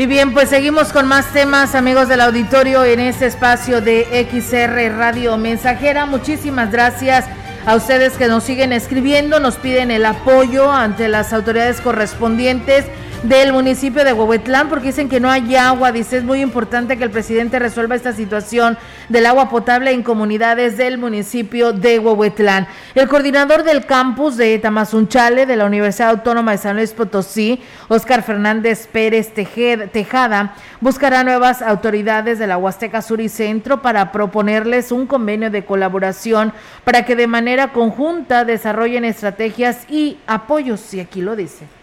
Y 0.00 0.06
bien, 0.06 0.32
pues 0.32 0.48
seguimos 0.48 0.94
con 0.94 1.06
más 1.06 1.30
temas, 1.34 1.74
amigos 1.74 2.08
del 2.08 2.22
auditorio, 2.22 2.86
en 2.86 3.00
este 3.00 3.26
espacio 3.26 3.82
de 3.82 4.26
XR 4.32 4.96
Radio 4.96 5.36
Mensajera. 5.36 6.06
Muchísimas 6.06 6.72
gracias 6.72 7.26
a 7.66 7.76
ustedes 7.76 8.14
que 8.14 8.26
nos 8.26 8.44
siguen 8.44 8.72
escribiendo, 8.72 9.40
nos 9.40 9.56
piden 9.56 9.90
el 9.90 10.06
apoyo 10.06 10.72
ante 10.72 11.06
las 11.08 11.34
autoridades 11.34 11.82
correspondientes 11.82 12.86
del 13.22 13.52
municipio 13.52 14.02
de 14.02 14.14
Huehuetlán 14.14 14.68
porque 14.68 14.88
dicen 14.88 15.08
que 15.08 15.20
no 15.20 15.30
hay 15.30 15.54
agua. 15.54 15.92
Dice, 15.92 16.16
es 16.16 16.24
muy 16.24 16.40
importante 16.40 16.96
que 16.96 17.04
el 17.04 17.10
presidente 17.10 17.58
resuelva 17.58 17.94
esta 17.94 18.12
situación 18.12 18.78
del 19.08 19.26
agua 19.26 19.50
potable 19.50 19.90
en 19.90 20.02
comunidades 20.02 20.78
del 20.78 20.96
municipio 20.96 21.72
de 21.72 21.98
Huehuetlán. 21.98 22.66
El 22.94 23.08
coordinador 23.08 23.62
del 23.62 23.84
campus 23.84 24.36
de 24.36 24.58
Tamazunchale 24.58 25.44
de 25.44 25.56
la 25.56 25.66
Universidad 25.66 26.10
Autónoma 26.10 26.52
de 26.52 26.58
San 26.58 26.76
Luis 26.76 26.92
Potosí, 26.92 27.60
Óscar 27.88 28.22
Fernández 28.22 28.86
Pérez 28.86 29.32
Tejada, 29.34 30.54
buscará 30.80 31.22
nuevas 31.22 31.60
autoridades 31.60 32.38
de 32.38 32.46
la 32.46 32.56
Huasteca 32.56 33.02
Sur 33.02 33.20
y 33.20 33.28
Centro 33.28 33.82
para 33.82 34.12
proponerles 34.12 34.92
un 34.92 35.06
convenio 35.06 35.50
de 35.50 35.64
colaboración 35.64 36.52
para 36.84 37.04
que 37.04 37.16
de 37.16 37.26
manera 37.26 37.72
conjunta 37.72 38.44
desarrollen 38.44 39.04
estrategias 39.04 39.84
y 39.90 40.18
apoyos, 40.26 40.94
y 40.94 41.00
aquí 41.00 41.20
lo 41.20 41.36
dice. 41.36 41.79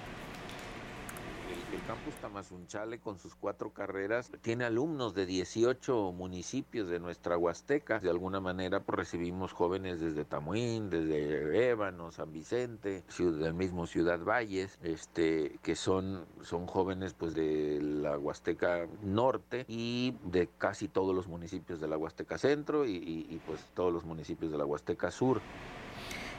Chale 2.67 2.99
con 2.99 3.17
sus 3.17 3.35
cuatro 3.35 3.71
carreras 3.71 4.31
tiene 4.41 4.65
alumnos 4.65 5.13
de 5.15 5.25
18 5.25 6.11
municipios 6.11 6.89
de 6.89 6.99
nuestra 6.99 7.37
Huasteca. 7.37 7.99
De 7.99 8.09
alguna 8.09 8.39
manera 8.39 8.81
pues, 8.81 8.97
recibimos 8.97 9.53
jóvenes 9.53 9.99
desde 9.99 10.25
Tamuín, 10.25 10.89
desde 10.89 11.69
Ébano, 11.69 12.11
San 12.11 12.31
Vicente, 12.31 13.03
del 13.17 13.53
mismo 13.53 13.87
Ciudad 13.87 14.19
Valles, 14.19 14.77
este, 14.83 15.59
que 15.63 15.75
son, 15.75 16.25
son 16.41 16.67
jóvenes 16.67 17.13
pues 17.13 17.33
de 17.33 17.79
la 17.81 18.17
Huasteca 18.17 18.87
Norte 19.01 19.65
y 19.67 20.15
de 20.25 20.49
casi 20.57 20.87
todos 20.87 21.15
los 21.15 21.27
municipios 21.27 21.79
de 21.79 21.87
la 21.87 21.97
Huasteca 21.97 22.37
Centro 22.37 22.85
y, 22.85 22.97
y 22.97 23.41
pues 23.45 23.65
todos 23.73 23.93
los 23.93 24.03
municipios 24.03 24.51
de 24.51 24.57
la 24.57 24.65
Huasteca 24.65 25.09
Sur. 25.11 25.41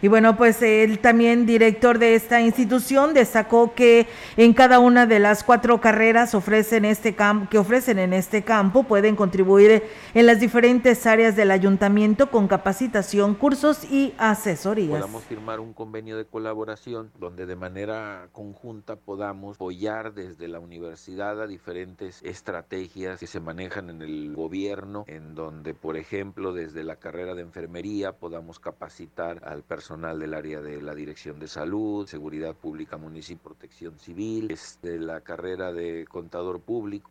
Y 0.00 0.06
bueno, 0.06 0.36
pues 0.36 0.62
el 0.62 1.00
también 1.00 1.44
director 1.44 1.98
de 1.98 2.14
esta 2.14 2.40
institución 2.40 3.14
destacó 3.14 3.74
que 3.74 4.06
en 4.36 4.52
cada 4.52 4.78
una 4.78 5.06
de 5.06 5.18
las 5.18 5.42
cuatro 5.42 5.80
carreras 5.80 6.36
ofrecen 6.36 6.84
este 6.84 7.16
que 7.50 7.58
ofrecen 7.58 7.98
en 7.98 8.12
este 8.12 8.44
campo 8.44 8.84
pueden 8.84 9.16
contribuir 9.16 9.82
en 10.14 10.26
las 10.26 10.38
diferentes 10.38 11.04
áreas 11.04 11.34
del 11.34 11.50
ayuntamiento 11.50 12.30
con 12.30 12.46
capacitación, 12.46 13.34
cursos 13.34 13.84
y 13.90 14.14
asesorías. 14.18 15.00
Podamos 15.00 15.24
firmar 15.24 15.58
un 15.58 15.72
convenio 15.72 16.16
de 16.16 16.26
colaboración 16.26 17.10
donde 17.18 17.46
de 17.46 17.56
manera 17.56 18.28
conjunta 18.30 18.94
podamos 18.94 19.56
apoyar 19.56 20.14
desde 20.14 20.46
la 20.46 20.60
universidad 20.60 21.42
a 21.42 21.48
diferentes 21.48 22.22
estrategias 22.22 23.18
que 23.18 23.26
se 23.26 23.40
manejan 23.40 23.90
en 23.90 24.02
el 24.02 24.32
gobierno, 24.36 25.04
en 25.08 25.34
donde, 25.34 25.74
por 25.74 25.96
ejemplo, 25.96 26.52
desde 26.52 26.84
la 26.84 26.96
carrera 26.96 27.34
de 27.34 27.42
enfermería 27.42 28.12
podamos 28.12 28.60
capacitar 28.60 29.42
al 29.44 29.64
personal 29.64 29.87
personal 29.88 30.18
del 30.18 30.34
área 30.34 30.60
de 30.60 30.82
la 30.82 30.94
Dirección 30.94 31.40
de 31.40 31.48
Salud, 31.48 32.06
Seguridad 32.06 32.54
Pública 32.54 32.98
Municipio, 32.98 33.42
Protección 33.42 33.98
Civil, 33.98 34.50
este, 34.50 34.98
la 34.98 35.22
carrera 35.22 35.72
de 35.72 36.04
contador 36.06 36.60
público. 36.60 37.10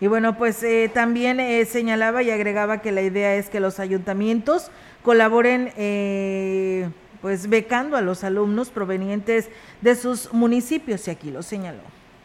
Y 0.00 0.06
bueno, 0.06 0.38
pues 0.38 0.62
eh, 0.62 0.90
también 0.94 1.38
eh, 1.38 1.66
señalaba 1.66 2.22
y 2.22 2.30
agregaba 2.30 2.80
que 2.80 2.92
la 2.92 3.02
idea 3.02 3.34
es 3.34 3.50
que 3.50 3.60
los 3.60 3.78
ayuntamientos 3.78 4.70
colaboren, 5.02 5.70
eh, 5.76 6.88
pues 7.20 7.46
becando 7.46 7.98
a 7.98 8.00
los 8.00 8.24
alumnos 8.24 8.70
provenientes 8.70 9.50
de 9.82 9.96
sus 9.96 10.32
municipios, 10.32 11.06
y 11.06 11.10
aquí 11.10 11.30
lo 11.30 11.42
señaló 11.42 11.82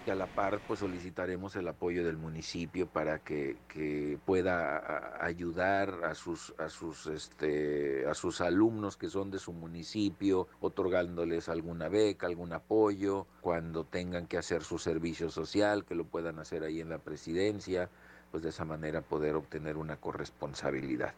a 0.10 0.16
la 0.16 0.26
par 0.26 0.60
pues 0.68 0.80
solicitaremos 0.80 1.56
el 1.56 1.68
apoyo 1.68 2.04
del 2.04 2.18
municipio 2.18 2.88
para 2.88 3.20
que, 3.20 3.58
que 3.68 4.18
pueda 4.26 5.24
ayudar 5.24 6.04
a 6.04 6.16
sus 6.16 6.54
a 6.58 6.70
sus 6.70 7.06
este 7.08 8.08
a 8.08 8.14
sus 8.16 8.42
alumnos 8.42 8.98
que 8.98 9.10
son 9.10 9.30
de 9.30 9.38
su 9.38 9.54
municipio 9.54 10.48
otorgándoles 10.60 11.50
alguna 11.50 11.88
beca 11.88 12.26
algún 12.26 12.52
apoyo 12.54 13.28
cuando 13.42 13.84
tengan 13.84 14.26
que 14.26 14.38
hacer 14.38 14.64
su 14.64 14.80
servicio 14.80 15.30
social 15.30 15.86
que 15.86 15.94
lo 15.94 16.06
puedan 16.06 16.40
hacer 16.40 16.64
ahí 16.64 16.82
en 16.82 16.90
la 16.90 16.98
presidencia 16.98 17.90
pues 18.32 18.42
de 18.42 18.50
esa 18.50 18.66
manera 18.66 19.02
poder 19.02 19.36
obtener 19.36 19.78
una 19.78 19.98
corresponsabilidad. 19.98 21.14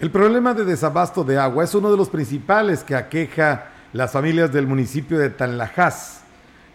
El 0.00 0.10
problema 0.10 0.52
de 0.52 0.64
desabasto 0.64 1.24
de 1.24 1.38
agua 1.38 1.64
es 1.64 1.74
uno 1.74 1.90
de 1.90 1.96
los 1.96 2.08
principales 2.08 2.84
que 2.84 2.96
aqueja 2.96 3.70
las 3.92 4.12
familias 4.12 4.52
del 4.52 4.66
municipio 4.66 5.18
de 5.18 5.30
Tanlajas 5.30 6.24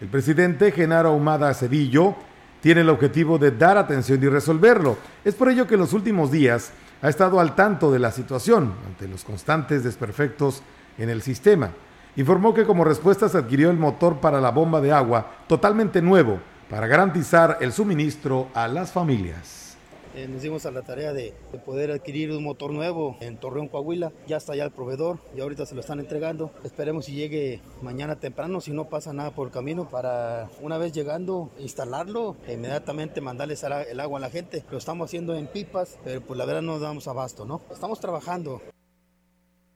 el 0.00 0.08
presidente 0.08 0.72
Genaro 0.72 1.12
Humada 1.12 1.52
Cedillo 1.54 2.14
tiene 2.60 2.80
el 2.80 2.90
objetivo 2.90 3.38
de 3.38 3.50
dar 3.50 3.78
atención 3.78 4.22
y 4.22 4.28
resolverlo. 4.28 4.96
Es 5.24 5.34
por 5.34 5.48
ello 5.48 5.66
que 5.66 5.74
en 5.74 5.80
los 5.80 5.92
últimos 5.92 6.30
días 6.30 6.72
ha 7.02 7.08
estado 7.08 7.38
al 7.38 7.54
tanto 7.54 7.92
de 7.92 7.98
la 7.98 8.10
situación 8.10 8.72
ante 8.86 9.06
los 9.06 9.24
constantes 9.24 9.84
desperfectos 9.84 10.62
en 10.98 11.10
el 11.10 11.22
sistema. 11.22 11.70
Informó 12.16 12.54
que 12.54 12.64
como 12.64 12.84
respuesta 12.84 13.28
se 13.28 13.38
adquirió 13.38 13.70
el 13.70 13.76
motor 13.76 14.20
para 14.20 14.40
la 14.40 14.50
bomba 14.50 14.80
de 14.80 14.92
agua 14.92 15.30
totalmente 15.46 16.00
nuevo 16.00 16.38
para 16.70 16.86
garantizar 16.86 17.58
el 17.60 17.72
suministro 17.72 18.48
a 18.54 18.68
las 18.68 18.92
familias. 18.92 19.63
Eh, 20.16 20.28
nos 20.28 20.42
dimos 20.42 20.64
a 20.64 20.70
la 20.70 20.82
tarea 20.82 21.12
de, 21.12 21.34
poder 21.66 21.90
adquirir 21.90 22.30
un 22.30 22.44
motor 22.44 22.72
nuevo 22.72 23.16
en 23.20 23.36
Torreón, 23.36 23.66
Coahuila. 23.66 24.12
Ya 24.28 24.36
está 24.36 24.54
ya 24.54 24.64
el 24.64 24.70
proveedor 24.70 25.18
y 25.36 25.40
ahorita 25.40 25.66
se 25.66 25.74
lo 25.74 25.80
están 25.80 25.98
entregando. 25.98 26.52
Esperemos 26.62 27.06
si 27.06 27.14
llegue 27.14 27.60
mañana 27.82 28.14
temprano, 28.14 28.60
si 28.60 28.70
no 28.70 28.88
pasa 28.88 29.12
nada 29.12 29.32
por 29.32 29.48
el 29.48 29.52
camino, 29.52 29.88
para 29.88 30.48
una 30.60 30.78
vez 30.78 30.92
llegando, 30.92 31.50
instalarlo, 31.58 32.36
e 32.46 32.52
inmediatamente 32.52 33.20
mandarles 33.20 33.64
el 33.64 33.98
agua 33.98 34.18
a 34.18 34.20
la 34.20 34.30
gente. 34.30 34.64
Lo 34.70 34.78
estamos 34.78 35.06
haciendo 35.06 35.34
en 35.34 35.48
pipas, 35.48 35.98
pero 36.04 36.20
pues 36.20 36.38
la 36.38 36.44
verdad 36.44 36.62
no 36.62 36.78
damos 36.78 37.08
abasto, 37.08 37.44
¿no? 37.44 37.60
Estamos 37.72 37.98
trabajando. 37.98 38.62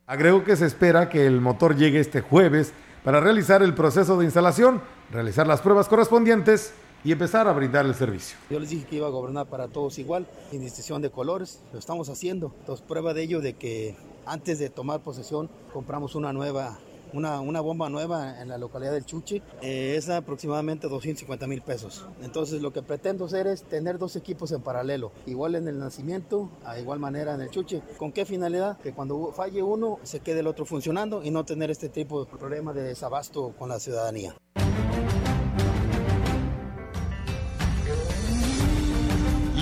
Agrego 0.06 0.44
que 0.44 0.54
se 0.54 0.66
espera 0.66 1.08
que 1.08 1.26
el 1.26 1.40
motor 1.40 1.74
llegue 1.74 1.98
este 1.98 2.20
jueves 2.20 2.72
para 3.02 3.20
realizar 3.20 3.62
el 3.62 3.74
proceso 3.74 4.16
de 4.16 4.24
instalación, 4.24 4.82
realizar 5.10 5.48
las 5.48 5.62
pruebas 5.62 5.88
correspondientes 5.88 6.72
y 7.04 7.12
empezar 7.12 7.48
a 7.48 7.52
brindar 7.52 7.86
el 7.86 7.94
servicio. 7.94 8.36
Yo 8.50 8.58
les 8.58 8.70
dije 8.70 8.86
que 8.86 8.96
iba 8.96 9.06
a 9.06 9.10
gobernar 9.10 9.46
para 9.46 9.68
todos 9.68 9.98
igual, 9.98 10.26
sin 10.50 10.60
distinción 10.60 11.02
de 11.02 11.10
colores, 11.10 11.60
lo 11.72 11.78
estamos 11.78 12.08
haciendo. 12.08 12.52
Entonces, 12.60 12.84
prueba 12.86 13.14
de 13.14 13.22
ello 13.22 13.40
de 13.40 13.54
que 13.54 13.96
antes 14.26 14.58
de 14.58 14.70
tomar 14.70 15.00
posesión 15.00 15.48
compramos 15.72 16.14
una 16.14 16.32
nueva 16.32 16.78
una, 17.12 17.40
una, 17.40 17.62
bomba 17.62 17.88
nueva 17.88 18.40
en 18.42 18.48
la 18.48 18.58
localidad 18.58 18.92
del 18.92 19.06
Chuchi, 19.06 19.42
eh, 19.62 19.94
es 19.96 20.10
aproximadamente 20.10 20.88
250 20.88 21.46
mil 21.46 21.62
pesos. 21.62 22.04
Entonces 22.22 22.60
lo 22.60 22.72
que 22.72 22.82
pretendo 22.82 23.24
hacer 23.24 23.46
es 23.46 23.62
tener 23.62 23.98
dos 23.98 24.16
equipos 24.16 24.52
en 24.52 24.60
paralelo, 24.60 25.12
igual 25.26 25.54
en 25.54 25.68
el 25.68 25.78
nacimiento, 25.78 26.50
a 26.64 26.78
igual 26.78 26.98
manera 26.98 27.34
en 27.34 27.40
el 27.40 27.50
Chuchi. 27.50 27.80
¿Con 27.96 28.12
qué 28.12 28.26
finalidad? 28.26 28.78
Que 28.78 28.92
cuando 28.92 29.32
falle 29.32 29.62
uno 29.62 29.98
se 30.02 30.20
quede 30.20 30.40
el 30.40 30.46
otro 30.46 30.66
funcionando 30.66 31.22
y 31.24 31.30
no 31.30 31.44
tener 31.44 31.70
este 31.70 31.88
tipo 31.88 32.24
de 32.24 32.30
problema 32.30 32.72
de 32.72 32.82
desabasto 32.82 33.54
con 33.58 33.68
la 33.68 33.80
ciudadanía. 33.80 34.34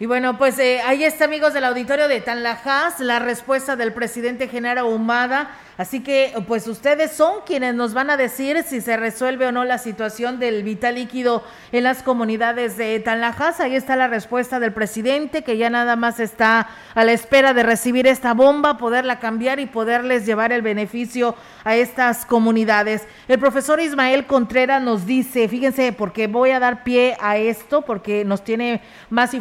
Y 0.00 0.06
bueno, 0.06 0.38
pues 0.38 0.60
eh, 0.60 0.80
ahí 0.86 1.02
está, 1.02 1.24
amigos 1.24 1.54
del 1.54 1.64
auditorio 1.64 2.06
de 2.06 2.20
Tanlajas, 2.20 3.00
la 3.00 3.18
respuesta 3.18 3.74
del 3.74 3.92
presidente 3.92 4.46
Genaro 4.46 4.86
Humada. 4.86 5.50
Así 5.76 6.00
que, 6.00 6.34
pues 6.48 6.66
ustedes 6.66 7.12
son 7.12 7.42
quienes 7.46 7.72
nos 7.72 7.94
van 7.94 8.10
a 8.10 8.16
decir 8.16 8.64
si 8.64 8.80
se 8.80 8.96
resuelve 8.96 9.46
o 9.46 9.52
no 9.52 9.64
la 9.64 9.78
situación 9.78 10.40
del 10.40 10.64
vital 10.64 10.96
líquido 10.96 11.44
en 11.70 11.84
las 11.84 12.02
comunidades 12.02 12.76
de 12.76 12.98
Tanlajas. 12.98 13.60
Ahí 13.60 13.76
está 13.76 13.94
la 13.94 14.08
respuesta 14.08 14.58
del 14.58 14.72
presidente, 14.72 15.42
que 15.42 15.56
ya 15.56 15.70
nada 15.70 15.94
más 15.94 16.18
está 16.18 16.68
a 16.96 17.04
la 17.04 17.12
espera 17.12 17.54
de 17.54 17.62
recibir 17.62 18.08
esta 18.08 18.34
bomba, 18.34 18.76
poderla 18.76 19.20
cambiar 19.20 19.60
y 19.60 19.66
poderles 19.66 20.26
llevar 20.26 20.50
el 20.50 20.62
beneficio 20.62 21.36
a 21.62 21.76
estas 21.76 22.26
comunidades. 22.26 23.06
El 23.28 23.38
profesor 23.38 23.78
Ismael 23.78 24.26
Contreras 24.26 24.82
nos 24.82 25.06
dice, 25.06 25.48
fíjense, 25.48 25.92
porque 25.92 26.26
voy 26.26 26.50
a 26.50 26.58
dar 26.58 26.82
pie 26.82 27.16
a 27.20 27.36
esto, 27.36 27.82
porque 27.82 28.24
nos 28.24 28.42
tiene 28.42 28.82
más 29.10 29.32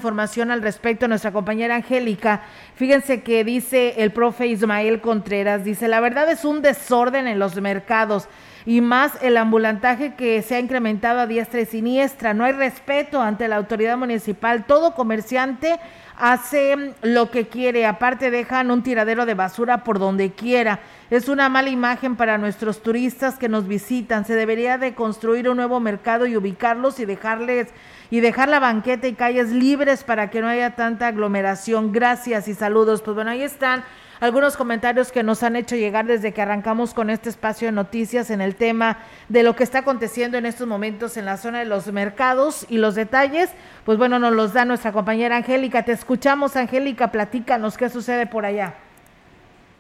al 0.52 0.62
respecto 0.62 1.08
nuestra 1.08 1.32
compañera 1.32 1.76
Angélica. 1.76 2.42
Fíjense 2.76 3.22
que 3.22 3.44
dice 3.44 3.96
el 3.98 4.12
profe 4.12 4.48
Ismael 4.48 5.02
Contreras, 5.02 5.64
dice, 5.64 5.88
la 5.88 6.00
verdad 6.00 6.30
es 6.32 6.46
un 6.46 6.62
desorden 6.62 7.28
en 7.28 7.40
los 7.40 7.60
mercados 7.62 8.28
y 8.68 8.82
más 8.82 9.14
el 9.22 9.38
ambulantaje 9.38 10.16
que 10.16 10.42
se 10.42 10.56
ha 10.56 10.60
incrementado 10.60 11.22
a 11.22 11.26
diestra 11.26 11.62
y 11.62 11.66
siniestra. 11.66 12.34
No 12.34 12.44
hay 12.44 12.52
respeto 12.52 13.22
ante 13.22 13.48
la 13.48 13.56
autoridad 13.56 13.98
municipal. 13.98 14.66
Todo 14.66 14.94
comerciante 14.94 15.80
hace 16.18 16.94
lo 17.02 17.32
que 17.32 17.48
quiere. 17.48 17.86
Aparte 17.86 18.30
dejan 18.30 18.70
un 18.70 18.84
tiradero 18.84 19.26
de 19.26 19.36
basura 19.36 19.86
por 19.86 20.00
donde 20.00 20.34
quiera. 20.34 20.82
Es 21.10 21.30
una 21.30 21.48
mala 21.48 21.70
imagen 21.70 22.18
para 22.18 22.38
nuestros 22.38 22.82
turistas 22.82 23.36
que 23.38 23.48
nos 23.48 23.66
visitan. 23.66 24.26
Se 24.26 24.36
debería 24.36 24.78
de 24.78 24.94
construir 24.94 25.48
un 25.48 25.56
nuevo 25.56 25.80
mercado 25.80 26.26
y 26.26 26.36
ubicarlos 26.36 27.00
y 27.00 27.06
dejarles 27.06 27.70
y 28.10 28.20
dejar 28.20 28.50
la 28.50 28.60
banqueta 28.60 29.08
y 29.08 29.14
calles 29.14 29.52
libres 29.52 30.04
para 30.04 30.30
que 30.30 30.42
no 30.42 30.50
haya 30.50 30.76
tanta 30.76 31.08
aglomeración. 31.08 31.94
Gracias 31.94 32.50
y 32.50 32.54
saludos. 32.54 33.02
Pues 33.02 33.16
bueno, 33.16 33.32
ahí 33.32 33.42
están 33.42 33.86
algunos 34.20 34.58
comentarios 34.58 35.14
que 35.14 35.24
nos 35.24 35.44
han 35.44 35.56
hecho 35.56 35.78
llegar 35.78 36.08
desde 36.08 36.34
que 36.34 36.42
arrancamos 36.42 36.94
con 36.94 37.10
este 37.10 37.30
espacio 37.30 37.70
de 37.70 37.72
noticias 37.72 38.30
en 38.30 38.42
el 38.42 38.56
tema 38.56 38.98
de 39.30 39.44
lo 39.44 39.56
que 39.56 39.64
está 39.64 39.80
aconteciendo 39.80 40.38
en 40.38 40.46
estos 40.46 40.68
momentos 40.68 41.16
en 41.16 41.24
la 41.24 41.38
zona 41.38 41.60
de 41.60 41.66
los 41.66 41.88
mercados 41.88 42.66
y 42.68 42.80
los 42.80 42.96
detalles, 42.96 43.50
pues 43.86 43.98
bueno, 43.98 44.20
nos 44.20 44.34
los 44.34 44.52
da 44.52 44.66
nuestra 44.66 44.92
compañera 44.92 45.38
Angélica. 45.38 45.84
Te 45.84 45.94
escuchamos, 45.94 46.58
Angélica, 46.58 47.14
platícanos 47.14 47.78
qué 47.78 47.88
sucede 47.88 48.26
por 48.26 48.46
allá. 48.46 48.74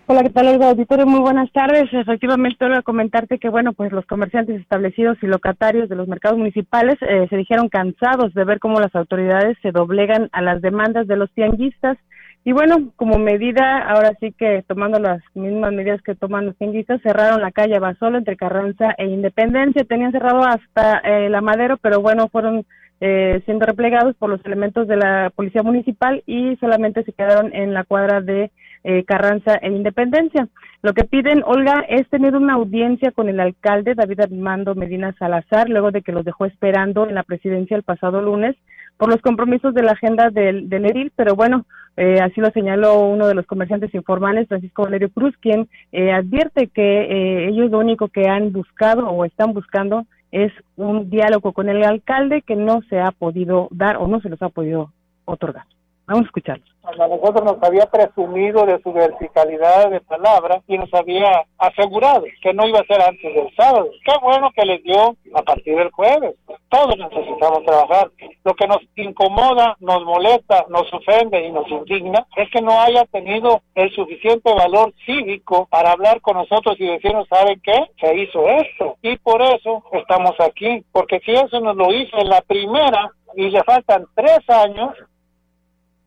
Hola, 0.09 0.23
¿qué 0.23 0.29
tal, 0.29 0.47
Olga 0.47 0.69
Auditorio? 0.69 1.05
Muy 1.05 1.19
buenas 1.19 1.51
tardes. 1.51 1.89
Efectivamente, 1.91 2.65
voy 2.65 2.77
a 2.77 2.81
comentarte 2.81 3.39
que, 3.39 3.49
bueno, 3.49 3.73
pues 3.73 3.91
los 3.91 4.05
comerciantes 4.05 4.61
establecidos 4.61 5.17
y 5.21 5.27
locatarios 5.27 5.89
de 5.89 5.97
los 5.97 6.07
mercados 6.07 6.37
municipales 6.37 6.95
eh, 7.01 7.27
se 7.29 7.35
dijeron 7.35 7.67
cansados 7.67 8.33
de 8.33 8.45
ver 8.45 8.59
cómo 8.59 8.79
las 8.79 8.95
autoridades 8.95 9.57
se 9.61 9.73
doblegan 9.73 10.29
a 10.31 10.41
las 10.41 10.61
demandas 10.61 11.07
de 11.07 11.17
los 11.17 11.29
tianguistas. 11.31 11.97
Y 12.45 12.53
bueno, 12.53 12.93
como 12.95 13.19
medida, 13.19 13.79
ahora 13.79 14.13
sí 14.21 14.31
que 14.31 14.63
tomando 14.65 14.97
las 14.97 15.21
mismas 15.33 15.73
medidas 15.73 16.01
que 16.01 16.15
toman 16.15 16.45
los 16.45 16.55
tianguistas, 16.55 17.01
cerraron 17.01 17.41
la 17.41 17.51
calle 17.51 17.77
Basolo 17.77 18.17
entre 18.17 18.37
Carranza 18.37 18.95
e 18.97 19.07
Independencia. 19.07 19.83
Tenían 19.83 20.13
cerrado 20.13 20.39
hasta 20.45 20.99
eh, 20.99 21.27
la 21.27 21.41
Madero, 21.41 21.75
pero 21.81 21.99
bueno, 21.99 22.29
fueron 22.29 22.65
eh, 23.01 23.41
siendo 23.43 23.65
replegados 23.65 24.15
por 24.15 24.29
los 24.29 24.39
elementos 24.45 24.87
de 24.87 24.95
la 24.95 25.33
Policía 25.35 25.63
Municipal 25.63 26.23
y 26.25 26.55
solamente 26.61 27.03
se 27.03 27.11
quedaron 27.11 27.53
en 27.53 27.73
la 27.73 27.83
cuadra 27.83 28.21
de 28.21 28.51
eh, 28.87 29.03
Carranza 29.03 29.55
e 29.61 29.69
Independencia. 29.69 30.47
Lo 30.81 30.93
que 30.93 31.03
piden, 31.03 31.43
Olga, 31.45 31.83
es 31.89 32.07
tener 32.07 32.37
una 32.37 32.53
audiencia 32.53 33.11
con 33.11 33.27
el 33.27 33.41
alcalde 33.41 33.95
David 33.95 34.21
Armando 34.21 34.75
Medina 34.75 35.13
Salazar, 35.19 35.67
luego 35.67 35.91
de 35.91 36.01
que 36.01 36.13
los 36.13 36.23
dejó 36.23 36.45
esperando 36.45 37.05
en 37.05 37.15
la 37.15 37.23
presidencia 37.23 37.75
el 37.75 37.83
pasado 37.83 38.21
lunes 38.21 38.55
por 38.95 39.09
los 39.09 39.21
compromisos 39.21 39.73
de 39.73 39.83
la 39.83 39.91
agenda 39.91 40.29
del, 40.29 40.69
del 40.69 41.11
pero 41.17 41.35
bueno, 41.35 41.65
eh, 41.97 42.19
así 42.21 42.39
lo 42.39 42.49
señaló 42.51 43.01
uno 43.01 43.27
de 43.27 43.35
los 43.35 43.45
comerciantes 43.45 43.93
informales, 43.93 44.47
Francisco 44.47 44.83
Valerio 44.83 45.09
Cruz, 45.09 45.35
quien 45.41 45.67
eh, 45.91 46.13
advierte 46.13 46.67
que 46.67 47.01
eh, 47.01 47.49
ellos 47.49 47.69
lo 47.69 47.79
único 47.79 48.07
que 48.07 48.29
han 48.29 48.53
buscado 48.53 49.09
o 49.09 49.25
están 49.25 49.51
buscando 49.51 50.05
es 50.31 50.53
un 50.77 51.09
diálogo 51.09 51.51
con 51.51 51.67
el 51.67 51.83
alcalde 51.83 52.41
que 52.41 52.55
no 52.55 52.81
se 52.89 53.01
ha 53.01 53.11
podido 53.11 53.67
dar 53.71 53.97
o 53.97 54.07
no 54.07 54.21
se 54.21 54.29
los 54.29 54.41
ha 54.41 54.47
podido 54.47 54.93
otorgar. 55.25 55.65
Vamos 56.07 56.23
a 56.23 56.27
escucharlos. 56.27 56.69
A 56.83 57.07
nosotros 57.09 57.43
nos 57.43 57.61
había 57.61 57.85
presumido 57.87 58.65
de 58.65 58.81
su 58.81 58.93
verticalidad 58.93 59.91
de 59.91 59.99
palabra 59.99 60.61
y 60.65 60.77
nos 60.77 60.93
había 60.93 61.45
asegurado 61.57 62.23
que 62.41 62.53
no 62.53 62.65
iba 62.65 62.79
a 62.79 62.85
ser 62.85 63.01
antes 63.01 63.35
del 63.35 63.53
sábado. 63.57 63.89
Qué 64.05 64.13
bueno 64.21 64.49
que 64.55 64.65
les 64.65 64.81
dio 64.83 65.17
a 65.33 65.41
partir 65.41 65.75
del 65.75 65.91
jueves. 65.91 66.35
Todos 66.69 66.97
necesitamos 66.97 67.65
trabajar. 67.65 68.09
Lo 68.45 68.53
que 68.53 68.67
nos 68.67 68.77
incomoda, 68.95 69.75
nos 69.81 70.05
molesta, 70.05 70.65
nos 70.69 70.91
ofende 70.93 71.45
y 71.45 71.51
nos 71.51 71.67
indigna 71.67 72.25
es 72.37 72.49
que 72.51 72.61
no 72.61 72.79
haya 72.79 73.03
tenido 73.11 73.61
el 73.75 73.93
suficiente 73.93 74.53
valor 74.53 74.93
cívico 75.05 75.67
para 75.69 75.91
hablar 75.91 76.21
con 76.21 76.37
nosotros 76.37 76.77
y 76.79 76.87
decirnos, 76.87 77.27
¿saben 77.27 77.59
qué? 77.61 77.83
Se 77.99 78.15
hizo 78.15 78.47
esto. 78.47 78.95
Y 79.01 79.17
por 79.17 79.41
eso 79.41 79.83
estamos 79.91 80.39
aquí. 80.39 80.85
Porque 80.93 81.19
si 81.19 81.33
eso 81.33 81.59
nos 81.59 81.75
lo 81.75 81.93
hizo 81.93 82.17
en 82.17 82.29
la 82.29 82.39
primera 82.43 83.11
y 83.35 83.49
le 83.49 83.61
faltan 83.65 84.05
tres 84.15 84.49
años, 84.49 84.95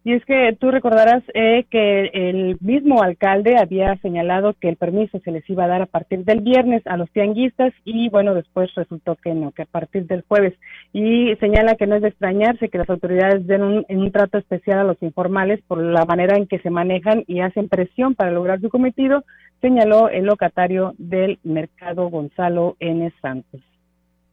y 0.03 0.15
es 0.15 0.25
que 0.25 0.57
tú 0.59 0.71
recordarás 0.71 1.23
eh, 1.35 1.67
que 1.71 2.11
el 2.15 2.57
mismo 2.61 3.03
alcalde 3.03 3.59
había 3.59 3.97
señalado 3.97 4.55
que 4.55 4.71
el 4.71 4.77
permiso 4.77 5.21
se 5.21 5.31
les 5.31 5.49
iba 5.51 5.65
a 5.65 5.69
dar 5.69 5.83
a 5.83 5.87
partir 5.87 6.25
del 6.25 6.41
viernes 6.41 6.83
a 6.87 6.97
los 6.97 7.11
tianguistas 7.11 7.75
y 7.85 8.09
bueno, 8.09 8.35
después 8.35 8.75
resultó 8.75 9.17
que 9.17 9.35
no, 9.35 9.53
que 9.53 9.63
a 9.63 9.67
partir 9.67 10.07
del 10.07 10.25
jueves. 10.27 10.55
Y 10.95 11.37
señala 11.37 11.75
que 11.75 11.87
no 11.87 11.97
es 11.97 12.03
de 12.03 12.09
extrañarse 12.09 12.71
que 12.71 12.79
las 12.79 12.89
autoridades 12.89 13.47
den 13.47 13.63
un, 13.63 13.87
un 13.89 14.11
trato 14.11 14.39
especial 14.39 14.79
a 14.79 14.85
los 14.85 15.03
informales 15.03 15.61
por 15.69 15.83
la 15.83 16.07
manera 16.07 16.37
en 16.37 16.47
que 16.47 16.61
se 16.61 16.71
manejan 16.71 17.25
y 17.27 17.41
hacen 17.41 17.69
presión 17.69 18.15
para 18.15 18.31
lograr 18.31 18.59
su 18.61 18.71
cometido, 18.71 19.25
señaló 19.61 20.09
el 20.09 20.25
locatario 20.25 20.95
del 20.97 21.39
mercado 21.43 22.09
Gonzalo 22.09 22.77
N. 22.81 23.13
Santos. 23.21 23.61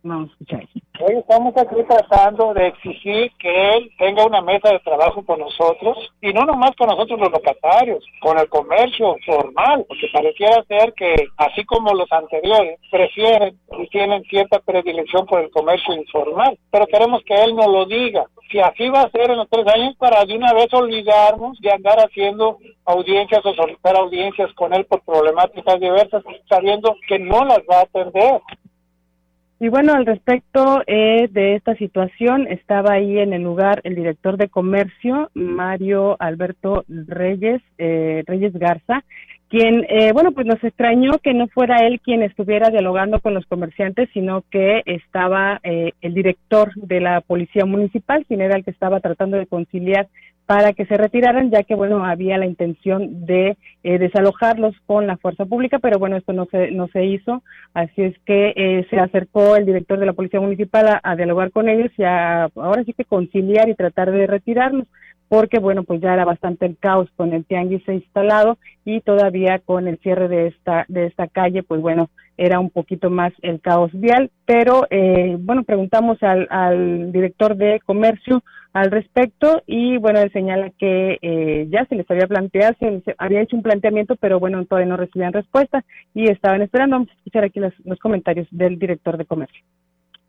Vamos 0.08 0.30
a 0.30 0.34
escuchar. 0.34 0.68
Hoy 1.00 1.16
estamos 1.18 1.56
aquí 1.58 1.76
tratando 1.88 2.54
de 2.54 2.68
exigir 2.68 3.32
que 3.38 3.76
él 3.76 3.92
tenga 4.00 4.26
una 4.26 4.42
mesa 4.42 4.72
de 4.72 4.80
trabajo 4.80 5.24
con 5.24 5.40
nosotros 5.40 5.98
y 6.22 6.34
no 6.34 6.46
nomás 6.46 6.72
con 6.76 6.88
nosotros 6.88 7.20
los 7.20 7.32
locatarios, 7.32 8.04
con 8.22 8.40
el 8.40 8.48
comercio 8.50 9.16
formal, 9.26 9.86
porque 9.88 10.08
pareciera 10.12 10.64
ser 10.64 10.94
que 10.94 11.14
así 11.38 11.64
como 11.66 11.94
los 11.94 12.12
anteriores 12.12 12.80
prefieren 12.90 13.60
y 13.78 13.88
tienen 13.90 14.24
cierta 14.24 14.60
predilección 14.60 15.26
por 15.28 15.42
el 15.42 15.52
comercio 15.52 15.94
informal, 15.94 16.58
pero 16.72 16.88
queremos 16.88 17.22
que 17.24 17.36
él 17.44 17.56
nos 17.56 17.68
lo 17.68 17.86
diga. 17.86 18.26
Si 18.50 18.60
así 18.60 18.88
va 18.90 19.02
a 19.02 19.12
ser 19.12 19.30
en 19.30 19.38
los 19.38 19.50
tres 19.50 19.68
años, 19.68 19.96
para 19.98 20.24
de 20.24 20.36
una 20.36 20.54
vez 20.54 20.74
olvidarnos 20.74 21.60
de 21.60 21.72
andar 21.72 22.00
haciendo 22.00 22.58
audiencias 22.86 23.46
o 23.46 23.54
solicitar 23.54 23.98
audiencias 23.98 24.52
con 24.54 24.74
él 24.74 24.86
por 24.86 25.02
problemáticas 25.02 25.80
diversas, 25.80 26.24
sabiendo 26.50 26.96
que 27.08 27.20
no 27.20 27.44
las 27.44 27.60
va 27.70 27.80
a 27.80 27.82
atender. 27.82 28.42
Y 29.60 29.70
bueno, 29.70 29.94
al 29.94 30.06
respecto 30.06 30.84
eh, 30.86 31.28
de 31.32 31.56
esta 31.56 31.76
situación, 31.76 32.48
estaba 32.48 32.94
ahí 32.94 33.18
en 33.18 33.34
el 33.34 33.42
lugar 33.42 33.82
el 33.84 33.96
director 33.96 34.38
de 34.38 34.50
comercio, 34.50 35.32
Mario 35.34 36.16
Alberto 36.20 36.86
Reyes, 36.88 37.62
eh, 37.80 38.24
Reyes 38.28 38.54
Garza, 38.54 39.04
quien, 39.50 39.86
eh, 39.90 40.12
bueno, 40.12 40.32
pues 40.34 40.46
nos 40.46 40.62
extrañó 40.64 41.20
que 41.20 41.34
no 41.34 41.48
fuera 41.48 41.78
él 41.88 42.02
quien 42.02 42.22
estuviera 42.22 42.70
dialogando 42.70 43.20
con 43.20 43.34
los 43.34 43.46
comerciantes, 43.46 44.10
sino 44.14 44.44
que 44.52 44.84
estaba 44.86 45.60
eh, 45.64 45.94
el 46.02 46.14
director 46.14 46.74
de 46.76 47.00
la 47.00 47.22
policía 47.22 47.66
municipal, 47.66 48.26
quien 48.26 48.42
era 48.42 48.58
el 48.58 48.66
que 48.66 48.72
estaba 48.72 49.00
tratando 49.00 49.38
de 49.38 49.48
conciliar 49.48 50.08
para 50.48 50.72
que 50.72 50.86
se 50.86 50.96
retiraran, 50.96 51.52
ya 51.52 51.64
que, 51.64 51.76
bueno, 51.76 52.06
había 52.06 52.38
la 52.38 52.46
intención 52.46 53.26
de 53.26 53.58
eh, 53.84 54.00
desalojarlos 54.00 54.74
con 54.86 55.06
la 55.06 55.18
fuerza 55.18 55.46
pública, 55.46 55.78
pero 55.78 56.00
bueno, 56.00 56.16
esto 56.16 56.32
no 56.32 56.46
se, 56.46 56.72
no 56.72 56.88
se 56.88 57.06
hizo, 57.06 57.44
así 57.74 58.02
es 58.02 58.18
que 58.26 58.54
eh, 58.56 58.88
se 58.90 58.98
acercó 58.98 59.58
el 59.58 59.66
director 59.66 60.00
de 60.00 60.06
la 60.06 60.14
Policía 60.14 60.40
Municipal 60.40 61.02
a, 61.04 61.16
dialogar 61.18 61.52
con 61.52 61.68
ellos 61.68 61.92
y 61.98 62.04
a, 62.04 62.46
ahora 62.56 62.86
sí 62.86 62.94
que 62.94 63.04
conciliar 63.04 63.68
y 63.68 63.76
tratar 63.76 64.10
de 64.10 64.26
retirarlos 64.26 64.88
porque 65.28 65.60
bueno, 65.60 65.84
pues 65.84 66.00
ya 66.00 66.14
era 66.14 66.24
bastante 66.24 66.66
el 66.66 66.78
caos 66.78 67.10
con 67.18 67.34
el 67.34 67.44
tianguis 67.44 67.86
instalado 67.90 68.58
y 68.86 69.02
todavía 69.02 69.60
con 69.60 69.90
el 69.90 69.98
cierre 69.98 70.30
de 70.30 70.48
esta 70.48 70.86
de 70.88 71.08
esta 71.08 71.28
calle, 71.28 71.64
pues 71.64 71.82
bueno, 71.82 72.10
era 72.38 72.60
un 72.60 72.70
poquito 72.70 73.10
más 73.10 73.34
el 73.42 73.60
caos 73.60 73.92
vial, 73.94 74.32
pero 74.46 74.86
eh, 74.90 75.36
bueno, 75.40 75.64
preguntamos 75.64 76.22
al, 76.22 76.48
al 76.50 77.12
director 77.12 77.56
de 77.56 77.82
comercio 77.86 78.44
al 78.74 78.92
respecto 78.92 79.64
y 79.66 79.98
bueno, 79.98 80.20
él 80.20 80.32
señala 80.32 80.70
que 80.78 81.18
eh, 81.22 81.66
ya 81.70 81.86
se 81.86 81.96
les 81.96 82.10
había 82.12 82.28
planteado, 82.28 82.76
se 82.80 82.92
les 82.92 83.04
había 83.18 83.42
hecho 83.42 83.56
un 83.56 83.64
planteamiento, 83.64 84.16
pero 84.18 84.40
bueno, 84.40 84.64
todavía 84.66 84.90
no 84.90 84.98
recibían 84.98 85.34
respuesta 85.34 85.84
y 86.14 86.30
estaban 86.30 86.62
esperando. 86.62 86.96
Vamos 86.96 87.10
a 87.10 87.14
escuchar 87.14 87.44
aquí 87.44 87.60
los, 87.60 87.74
los 87.86 87.98
comentarios 88.00 88.48
del 88.52 88.78
director 88.78 89.18
de 89.18 89.26
comercio. 89.26 89.64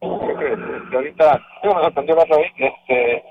que 0.01 0.97
ahorita 0.97 1.43
digo, 1.63 1.75
me 1.75 1.83
sorprendió 1.83 2.17
la 2.17 2.23
otra 2.23 2.39
vez, 2.39 2.53
este 2.57 3.23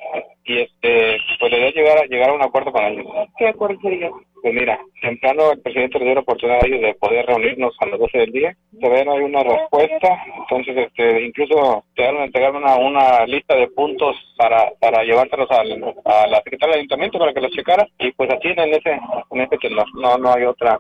y 0.45 0.59
este 0.59 1.17
pues 1.39 1.51
le 1.51 1.71
llegar 1.71 1.97
a 1.97 2.05
llegar 2.05 2.29
a 2.29 2.33
un 2.33 2.41
acuerdo 2.41 2.71
con 2.71 2.83
ellos 2.85 3.05
¿Qué 3.37 3.49
acuerdo 3.49 3.79
sería? 3.81 4.09
Pues 4.41 4.53
mira, 4.53 4.79
temprano 5.01 5.51
el 5.51 5.61
presidente 5.61 5.99
le 5.99 6.05
dio 6.05 6.13
la 6.15 6.21
oportunidad 6.21 6.63
a 6.63 6.67
ellos 6.67 6.81
de 6.81 6.93
poder 6.95 7.25
reunirnos 7.25 7.75
a 7.79 7.87
las 7.87 7.99
12 7.99 8.17
del 8.17 8.31
día. 8.31 8.55
Todavía 8.79 9.05
no 9.05 9.13
hay 9.13 9.23
una 9.23 9.43
respuesta, 9.43 10.23
entonces 10.37 10.77
este, 10.77 11.25
incluso 11.25 11.83
quedaron 11.95 12.21
a 12.21 12.25
entregar 12.25 12.55
una, 12.55 12.75
una 12.77 13.25
lista 13.25 13.55
de 13.55 13.67
puntos 13.69 14.15
para, 14.37 14.71
para 14.79 15.03
llevárselos 15.03 15.49
al, 15.51 15.83
a 16.05 16.27
la 16.27 16.37
secretaria 16.37 16.73
del 16.73 16.79
ayuntamiento 16.81 17.19
para 17.19 17.33
que 17.33 17.41
los 17.41 17.51
checara 17.51 17.87
y 17.99 18.11
pues 18.11 18.29
así 18.29 18.49
en 18.49 18.73
ese, 18.73 18.99
en 19.31 19.41
ese 19.41 19.57
tenor, 19.57 19.85
no, 19.95 20.17
no 20.17 20.33
hay 20.33 20.43
otra 20.43 20.79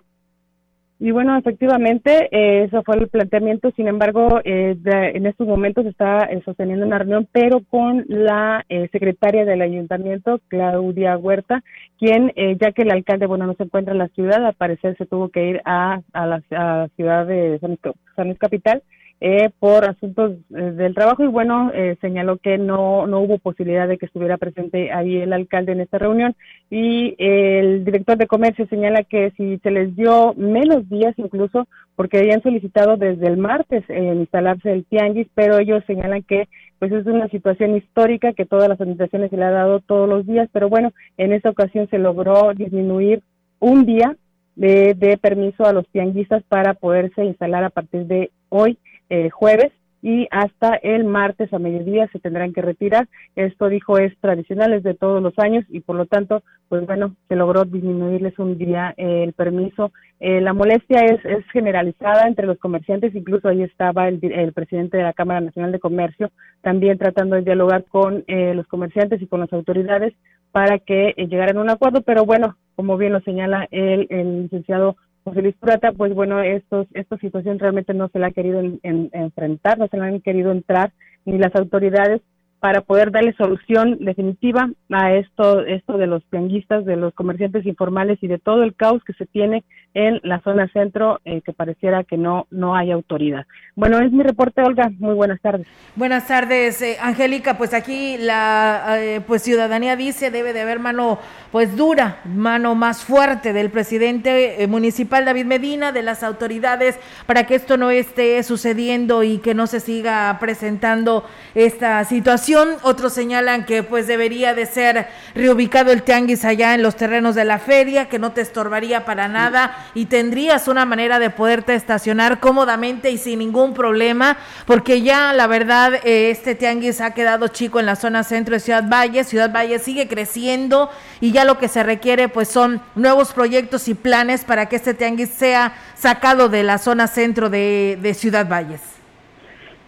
y 0.99 1.11
bueno, 1.11 1.37
efectivamente, 1.37 2.27
eh, 2.31 2.63
eso 2.63 2.81
fue 2.81 2.95
el 2.97 3.07
planteamiento. 3.07 3.69
Sin 3.75 3.87
embargo, 3.87 4.41
eh, 4.43 4.75
en 4.83 5.27
estos 5.27 5.47
momentos 5.47 5.85
está 5.85 6.23
eh, 6.23 6.41
sosteniendo 6.43 6.87
una 6.87 6.97
reunión, 6.97 7.27
pero 7.31 7.61
con 7.69 8.03
la 8.07 8.65
eh, 8.67 8.89
secretaria 8.91 9.45
del 9.45 9.61
ayuntamiento, 9.61 10.39
Claudia 10.47 11.15
Huerta, 11.17 11.63
quien, 11.99 12.33
eh, 12.35 12.57
ya 12.59 12.71
que 12.71 12.81
el 12.81 12.91
alcalde, 12.91 13.27
bueno, 13.27 13.45
no 13.45 13.53
se 13.53 13.63
encuentra 13.63 13.93
en 13.93 13.99
la 13.99 14.07
ciudad, 14.09 14.43
al 14.43 14.55
parecer 14.55 14.97
se 14.97 15.05
tuvo 15.05 15.29
que 15.29 15.45
ir 15.47 15.61
a, 15.65 16.01
a, 16.13 16.25
la, 16.25 16.89
ciudad 16.95 17.27
de 17.27 17.59
San 17.59 17.77
San 18.15 18.27
Luis 18.27 18.39
Capital 18.39 18.81
eh, 19.19 19.49
por 19.59 19.85
asuntos 19.85 20.33
eh, 20.55 20.61
del 20.61 20.93
trabajo. 20.93 21.23
Y 21.23 21.27
bueno, 21.27 21.71
eh, 21.73 21.97
señaló 22.01 22.37
que 22.37 22.57
no, 22.57 23.07
no 23.07 23.19
hubo 23.21 23.37
posibilidad 23.39 23.87
de 23.87 23.97
que 23.97 24.05
estuviera 24.05 24.37
presente 24.37 24.91
ahí 24.91 25.17
el 25.17 25.33
alcalde 25.33 25.71
en 25.71 25.81
esta 25.81 25.97
reunión. 25.97 26.35
Y 26.69 27.15
el 27.17 27.85
director 27.85 28.17
de 28.17 28.27
comercio 28.27 28.67
señala 28.67 29.03
que 29.03 29.31
si 29.37 29.57
se 29.59 29.71
les 29.71 29.95
dio 29.95 30.33
menos 30.35 30.87
días 30.89 31.13
incluso 31.17 31.67
porque 31.97 32.19
habían 32.19 32.43
solicitado 32.43 32.95
desde 32.95 33.25
el 33.25 33.37
martes 33.37 33.83
eh, 33.89 34.13
instalarse 34.15 34.71
el 34.71 34.85
tianguis, 34.85 35.27
pero 35.33 35.57
ellos 35.57 35.83
señalan 35.87 36.21
que 36.21 36.47
pues 36.77 36.91
es 36.91 37.07
una 37.07 37.27
situación 37.29 37.75
histórica 37.75 38.33
que 38.33 38.45
todas 38.45 38.69
las 38.69 38.79
administraciones 38.79 39.31
se 39.31 39.37
le 39.37 39.45
ha 39.45 39.49
dado 39.49 39.79
todos 39.79 40.07
los 40.07 40.27
días, 40.27 40.47
pero 40.53 40.69
bueno, 40.69 40.93
en 41.17 41.33
esta 41.33 41.49
ocasión 41.49 41.89
se 41.89 41.97
logró 41.97 42.53
disminuir 42.53 43.23
un 43.59 43.87
día 43.87 44.15
de, 44.55 44.93
de 44.93 45.17
permiso 45.17 45.65
a 45.65 45.73
los 45.73 45.87
tianguistas 45.87 46.43
para 46.43 46.75
poderse 46.75 47.25
instalar 47.25 47.63
a 47.63 47.71
partir 47.71 48.05
de 48.05 48.29
hoy, 48.49 48.77
eh, 49.09 49.29
jueves, 49.29 49.71
y 50.01 50.27
hasta 50.31 50.75
el 50.75 51.05
martes 51.05 51.51
a 51.53 51.59
mediodía 51.59 52.07
se 52.11 52.19
tendrán 52.19 52.53
que 52.53 52.61
retirar. 52.61 53.07
Esto 53.35 53.67
dijo 53.67 53.97
es 53.97 54.15
tradicional, 54.19 54.73
es 54.73 54.83
de 54.83 54.93
todos 54.93 55.21
los 55.21 55.37
años 55.39 55.65
y 55.69 55.79
por 55.79 55.95
lo 55.95 56.05
tanto, 56.05 56.43
pues 56.69 56.85
bueno, 56.85 57.15
se 57.27 57.35
logró 57.35 57.65
disminuirles 57.65 58.37
un 58.39 58.57
día 58.57 58.93
el 58.97 59.33
permiso. 59.33 59.91
Eh, 60.19 60.41
la 60.41 60.53
molestia 60.53 61.01
es, 61.01 61.23
es 61.25 61.45
generalizada 61.51 62.27
entre 62.27 62.47
los 62.47 62.57
comerciantes, 62.57 63.15
incluso 63.15 63.49
ahí 63.49 63.63
estaba 63.63 64.07
el, 64.07 64.19
el 64.23 64.53
presidente 64.53 64.97
de 64.97 65.03
la 65.03 65.13
Cámara 65.13 65.41
Nacional 65.41 65.71
de 65.71 65.79
Comercio 65.79 66.31
también 66.61 66.97
tratando 66.97 67.35
de 67.35 67.43
dialogar 67.43 67.85
con 67.85 68.23
eh, 68.27 68.53
los 68.53 68.67
comerciantes 68.67 69.21
y 69.21 69.27
con 69.27 69.39
las 69.39 69.53
autoridades 69.53 70.13
para 70.51 70.79
que 70.79 71.13
eh, 71.17 71.27
llegaran 71.27 71.57
a 71.57 71.61
un 71.61 71.69
acuerdo, 71.69 72.01
pero 72.01 72.25
bueno, 72.25 72.55
como 72.75 72.97
bien 72.97 73.13
lo 73.13 73.19
señala 73.21 73.67
el, 73.71 74.07
el 74.09 74.43
licenciado 74.43 74.95
José 75.27 75.41
Luis 75.41 75.55
Prata, 75.59 75.91
pues 75.91 76.13
bueno, 76.15 76.41
estos, 76.41 76.87
esta 76.93 77.17
situación 77.17 77.59
realmente 77.59 77.93
no 77.93 78.07
se 78.07 78.17
la 78.17 78.27
ha 78.27 78.31
querido 78.31 78.61
en- 78.61 78.79
en- 78.83 79.09
enfrentar, 79.11 79.77
no 79.77 79.87
se 79.89 79.97
la 79.97 80.05
han 80.05 80.21
querido 80.21 80.51
entrar 80.53 80.93
ni 81.25 81.37
las 81.37 81.53
autoridades 81.53 82.21
para 82.59 82.81
poder 82.81 83.11
darle 83.11 83.33
solución 83.33 83.97
definitiva 83.99 84.69
a 84.91 85.13
esto, 85.13 85.61
esto 85.65 85.97
de 85.97 86.07
los 86.07 86.23
tianguistas, 86.29 86.85
de 86.85 86.95
los 86.95 87.13
comerciantes 87.13 87.65
informales 87.65 88.17
y 88.21 88.27
de 88.27 88.39
todo 88.39 88.63
el 88.63 88.75
caos 88.75 89.03
que 89.03 89.13
se 89.13 89.25
tiene 89.27 89.63
en 89.93 90.19
la 90.23 90.41
zona 90.41 90.67
centro, 90.73 91.19
eh, 91.25 91.41
que 91.41 91.53
pareciera 91.53 92.03
que 92.03 92.17
no, 92.17 92.47
no 92.49 92.75
hay 92.75 92.91
autoridad. 92.91 93.45
Bueno, 93.75 93.99
es 93.99 94.11
mi 94.11 94.23
reporte, 94.23 94.61
Olga. 94.61 94.91
Muy 94.99 95.13
buenas 95.13 95.39
tardes. 95.41 95.67
Buenas 95.95 96.27
tardes, 96.27 96.81
eh, 96.81 96.97
Angélica. 97.01 97.57
Pues 97.57 97.73
aquí 97.73 98.17
la 98.17 98.97
eh, 98.99 99.21
pues 99.25 99.43
ciudadanía 99.43 99.95
dice 99.95 100.31
debe 100.31 100.53
de 100.53 100.61
haber 100.61 100.79
mano 100.79 101.19
pues 101.51 101.75
dura, 101.75 102.21
mano 102.25 102.75
más 102.75 103.03
fuerte 103.03 103.53
del 103.53 103.69
presidente 103.69 104.61
eh, 104.63 104.67
municipal 104.67 105.25
David 105.25 105.45
Medina, 105.45 105.91
de 105.91 106.03
las 106.03 106.23
autoridades, 106.23 106.99
para 107.25 107.45
que 107.45 107.55
esto 107.55 107.77
no 107.77 107.91
esté 107.91 108.41
sucediendo 108.43 109.23
y 109.23 109.39
que 109.39 109.53
no 109.53 109.67
se 109.67 109.79
siga 109.79 110.37
presentando 110.39 111.23
esta 111.55 112.03
situación. 112.03 112.46
Otros 112.55 113.11
señalan 113.11 113.65
que 113.65 113.83
pues 113.83 114.07
debería 114.07 114.53
de 114.53 114.65
ser 114.65 115.07
reubicado 115.35 115.91
el 115.91 116.03
tianguis 116.03 116.45
allá 116.45 116.75
en 116.75 116.81
los 116.81 116.95
terrenos 116.95 117.35
de 117.35 117.43
la 117.43 117.59
feria, 117.59 118.07
que 118.07 118.19
no 118.19 118.31
te 118.31 118.39
estorbaría 118.39 119.03
para 119.03 119.27
nada 119.27 119.75
y 119.93 120.05
tendrías 120.05 120.69
una 120.69 120.85
manera 120.85 121.19
de 121.19 121.29
poderte 121.29 121.75
estacionar 121.75 122.39
cómodamente 122.39 123.11
y 123.11 123.17
sin 123.17 123.39
ningún 123.39 123.73
problema, 123.73 124.37
porque 124.65 125.01
ya 125.01 125.33
la 125.33 125.47
verdad 125.47 125.95
eh, 126.05 126.29
este 126.29 126.55
tianguis 126.55 127.01
ha 127.01 127.11
quedado 127.11 127.49
chico 127.49 127.81
en 127.81 127.85
la 127.85 127.97
zona 127.97 128.23
centro 128.23 128.53
de 128.53 128.61
Ciudad 128.61 128.85
Valle, 128.87 129.25
Ciudad 129.25 129.51
Valle 129.53 129.79
sigue 129.79 130.07
creciendo 130.07 130.89
y 131.19 131.33
ya 131.33 131.43
lo 131.43 131.57
que 131.57 131.67
se 131.67 131.83
requiere 131.83 132.29
pues 132.29 132.47
son 132.47 132.81
nuevos 132.95 133.33
proyectos 133.33 133.89
y 133.89 133.93
planes 133.93 134.45
para 134.45 134.67
que 134.67 134.77
este 134.77 134.93
tianguis 134.93 135.31
sea 135.31 135.73
sacado 135.95 136.47
de 136.47 136.63
la 136.63 136.77
zona 136.77 137.07
centro 137.07 137.49
de, 137.49 137.99
de 138.01 138.13
Ciudad 138.13 138.47
Valles. 138.47 138.96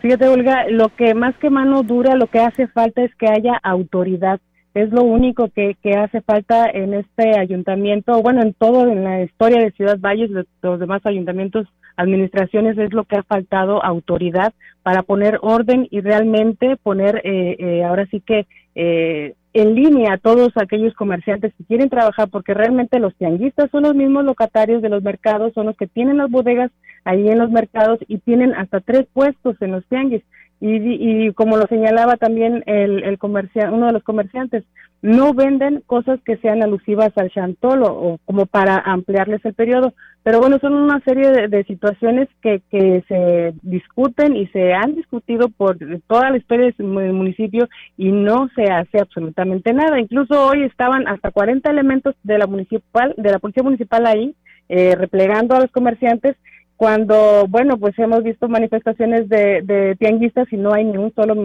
Fíjate, 0.02 0.30
Olga, 0.30 0.66
lo 0.70 0.90
que 0.96 1.14
más 1.14 1.36
que 1.38 1.50
mano 1.50 1.84
dura, 1.84 2.16
lo 2.16 2.28
que 2.28 2.40
hace 2.40 2.68
falta 2.68 3.04
es 3.04 3.14
que 3.16 3.28
haya 3.28 3.60
autoridad. 3.64 4.40
Es 4.74 4.92
lo 4.92 5.04
único 5.04 5.50
que, 5.50 5.76
que 5.82 5.98
hace 5.98 6.22
falta 6.22 6.70
en 6.70 6.94
este 6.94 7.38
ayuntamiento, 7.38 8.22
bueno, 8.22 8.42
en 8.42 8.54
todo, 8.54 8.90
en 8.90 9.04
la 9.04 9.24
historia 9.24 9.62
de 9.62 9.72
Ciudad 9.72 10.00
Valles, 10.00 10.32
de 10.32 10.46
los 10.62 10.80
demás 10.80 11.02
ayuntamientos, 11.06 11.68
administraciones, 11.98 12.78
es 12.78 12.94
lo 12.94 13.04
que 13.04 13.18
ha 13.18 13.24
faltado 13.24 13.84
autoridad 13.84 14.54
para 14.84 15.04
poner 15.04 15.38
orden 15.42 15.86
y 15.92 16.00
realmente 16.00 16.78
poner, 16.78 17.22
eh, 17.26 17.58
eh, 17.60 17.84
ahora 17.84 18.06
sí 18.10 18.22
que, 18.22 18.48
eh, 18.82 19.36
en 19.54 19.76
línea 19.76 20.14
a 20.14 20.18
todos 20.18 20.54
aquellos 20.56 20.94
comerciantes 20.94 21.54
que 21.54 21.66
quieren 21.66 21.90
trabajar, 21.90 22.30
porque 22.30 22.54
realmente 22.54 22.98
los 23.00 23.14
tianguistas 23.16 23.70
son 23.72 23.84
los 23.84 23.94
mismos 23.94 24.24
locatarios 24.24 24.82
de 24.82 24.88
los 24.88 25.04
mercados, 25.04 25.54
son 25.54 25.66
los 25.66 25.76
que 25.76 25.88
tienen 25.88 26.16
las 26.16 26.32
bodegas 26.32 26.72
ahí 27.04 27.28
en 27.28 27.40
los 27.40 27.52
mercados 27.52 28.00
y 28.08 28.20
tienen 28.20 28.54
hasta 28.54 28.80
tres 28.80 29.06
puestos 29.12 29.62
en 29.62 29.72
los 29.72 29.86
tianguis. 29.88 30.24
Y, 30.62 31.28
y 31.28 31.34
como 31.34 31.56
lo 31.58 31.68
señalaba 31.68 32.18
también 32.18 32.64
el, 32.66 33.04
el 33.04 33.18
comercia- 33.18 33.72
uno 33.72 33.88
de 33.88 33.94
los 33.94 34.04
comerciantes, 34.04 34.66
no 35.02 35.34
venden 35.34 35.82
cosas 35.86 36.20
que 36.26 36.36
sean 36.38 36.62
alusivas 36.62 37.12
al 37.18 37.30
chantolo 37.32 37.86
o 37.88 38.18
como 38.26 38.46
para 38.46 38.78
ampliarles 38.80 39.44
el 39.46 39.54
periodo. 39.54 39.94
Pero 40.24 40.42
bueno, 40.42 40.58
son 40.60 40.74
una 40.74 41.00
serie 41.06 41.30
de, 41.32 41.48
de 41.48 41.64
situaciones 41.64 42.28
que, 42.42 42.62
que 42.70 43.04
se 43.08 43.54
discuten 43.62 44.36
y 44.36 44.48
se 44.48 44.74
han 44.74 44.96
discutido 44.96 45.48
por 45.48 45.78
toda 46.08 46.30
la 46.30 46.38
historia 46.38 46.74
del 46.78 47.14
municipio 47.14 47.70
y 47.98 48.12
no 48.12 48.50
se 48.54 48.64
hace 48.66 49.00
absolutamente 49.00 49.74
nada. 49.74 49.98
Incluso 49.98 50.46
hoy 50.46 50.64
estaban 50.64 51.08
hasta 51.08 51.32
40 51.32 51.72
elementos 51.72 52.16
de 52.24 52.38
la 52.38 52.48
municipal, 52.48 53.14
de 53.16 53.32
la 53.32 53.40
policía 53.40 53.64
municipal 53.64 54.06
ahí, 54.06 54.36
eh, 54.68 54.96
replegando 54.96 55.56
a 55.56 55.62
los 55.62 55.72
comerciantes 55.72 56.36
cuando, 56.80 57.46
bueno, 57.50 57.78
pues 57.78 58.00
hemos 58.00 58.24
visto 58.24 58.48
manifestaciones 58.48 59.28
de, 59.28 59.62
de 59.64 59.98
tianguistas 59.98 60.48
y 60.54 60.56
no 60.56 60.74
hay 60.74 60.86
ni 60.86 60.96
un 60.96 61.14
solo 61.14 61.36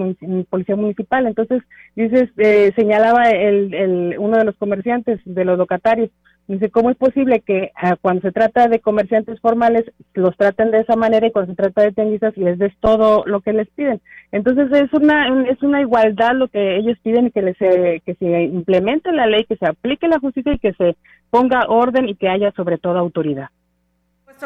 policía 0.49 0.77
municipal. 0.77 1.27
Entonces, 1.27 1.61
dices, 1.97 2.31
eh, 2.37 2.73
señalaba 2.77 3.29
el, 3.31 3.75
el, 3.75 4.15
uno 4.21 4.39
de 4.39 4.45
los 4.45 4.55
comerciantes, 4.55 5.19
de 5.25 5.45
los 5.45 5.59
locatarios, 5.59 6.11
dice, 6.47 6.71
¿cómo 6.71 6.89
es 6.91 6.97
posible 6.97 7.41
que 7.41 7.73
ah, 7.75 7.97
cuando 8.01 8.23
se 8.23 8.31
trata 8.31 8.69
de 8.69 8.79
comerciantes 8.79 9.41
formales 9.41 9.83
los 10.13 10.37
traten 10.37 10.71
de 10.71 10.83
esa 10.83 10.95
manera 10.95 11.27
y 11.27 11.33
cuando 11.33 11.51
se 11.51 11.57
trata 11.57 11.83
de 11.83 11.91
tianguistas 11.91 12.37
les 12.37 12.57
des 12.57 12.73
todo 12.79 13.25
lo 13.27 13.41
que 13.41 13.55
les 13.55 13.69
piden? 13.71 14.01
Entonces, 14.31 14.71
es 14.71 14.93
una, 14.93 15.51
es 15.51 15.61
una 15.65 15.81
igualdad 15.81 16.37
lo 16.37 16.47
que 16.47 16.77
ellos 16.77 16.97
piden, 17.03 17.33
que, 17.33 17.43
les, 17.43 17.57
eh, 17.61 18.01
que 18.07 18.15
se 18.15 18.45
implemente 18.45 19.11
la 19.11 19.27
ley, 19.27 19.43
que 19.47 19.57
se 19.57 19.67
aplique 19.67 20.07
la 20.07 20.21
justicia 20.21 20.53
y 20.53 20.61
que 20.61 20.75
se 20.75 20.95
ponga 21.31 21.67
orden 21.67 22.09
y 22.09 22.15
que 22.15 22.29
haya 22.29 22.53
sobre 22.53 22.79
todo 22.79 22.99
autoridad. 22.99 23.49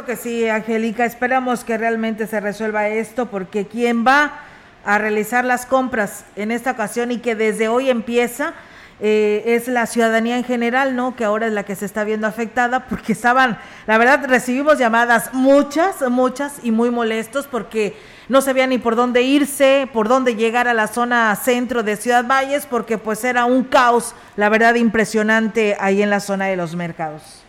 Que 0.04 0.16
sí, 0.16 0.48
Angélica. 0.48 1.04
Esperamos 1.04 1.64
que 1.64 1.78
realmente 1.78 2.26
se 2.26 2.40
resuelva 2.40 2.88
esto 2.88 3.26
porque 3.26 3.66
quien 3.66 4.06
va 4.06 4.40
a 4.84 4.98
realizar 4.98 5.44
las 5.44 5.66
compras 5.66 6.24
en 6.36 6.50
esta 6.50 6.72
ocasión 6.72 7.10
y 7.10 7.18
que 7.18 7.34
desde 7.34 7.68
hoy 7.68 7.90
empieza 7.90 8.54
eh, 9.00 9.42
es 9.46 9.68
la 9.68 9.86
ciudadanía 9.86 10.36
en 10.36 10.44
general, 10.44 10.96
¿no? 10.96 11.14
Que 11.14 11.24
ahora 11.24 11.46
es 11.46 11.52
la 11.52 11.64
que 11.64 11.74
se 11.74 11.84
está 11.84 12.04
viendo 12.04 12.26
afectada 12.26 12.86
porque 12.86 13.12
estaban, 13.12 13.58
la 13.86 13.98
verdad, 13.98 14.24
recibimos 14.26 14.78
llamadas 14.78 15.32
muchas, 15.32 16.02
muchas 16.10 16.60
y 16.62 16.70
muy 16.70 16.90
molestos 16.90 17.46
porque 17.46 17.96
no 18.28 18.40
sabía 18.40 18.66
ni 18.66 18.78
por 18.78 18.96
dónde 18.96 19.22
irse, 19.22 19.88
por 19.92 20.08
dónde 20.08 20.34
llegar 20.34 20.68
a 20.68 20.74
la 20.74 20.86
zona 20.86 21.34
centro 21.36 21.82
de 21.82 21.96
Ciudad 21.96 22.26
Valles 22.26 22.66
porque 22.66 22.98
pues 22.98 23.24
era 23.24 23.44
un 23.44 23.64
caos, 23.64 24.14
la 24.36 24.48
verdad, 24.48 24.74
impresionante 24.74 25.76
ahí 25.80 26.02
en 26.02 26.10
la 26.10 26.20
zona 26.20 26.46
de 26.46 26.56
los 26.56 26.74
mercados. 26.74 27.47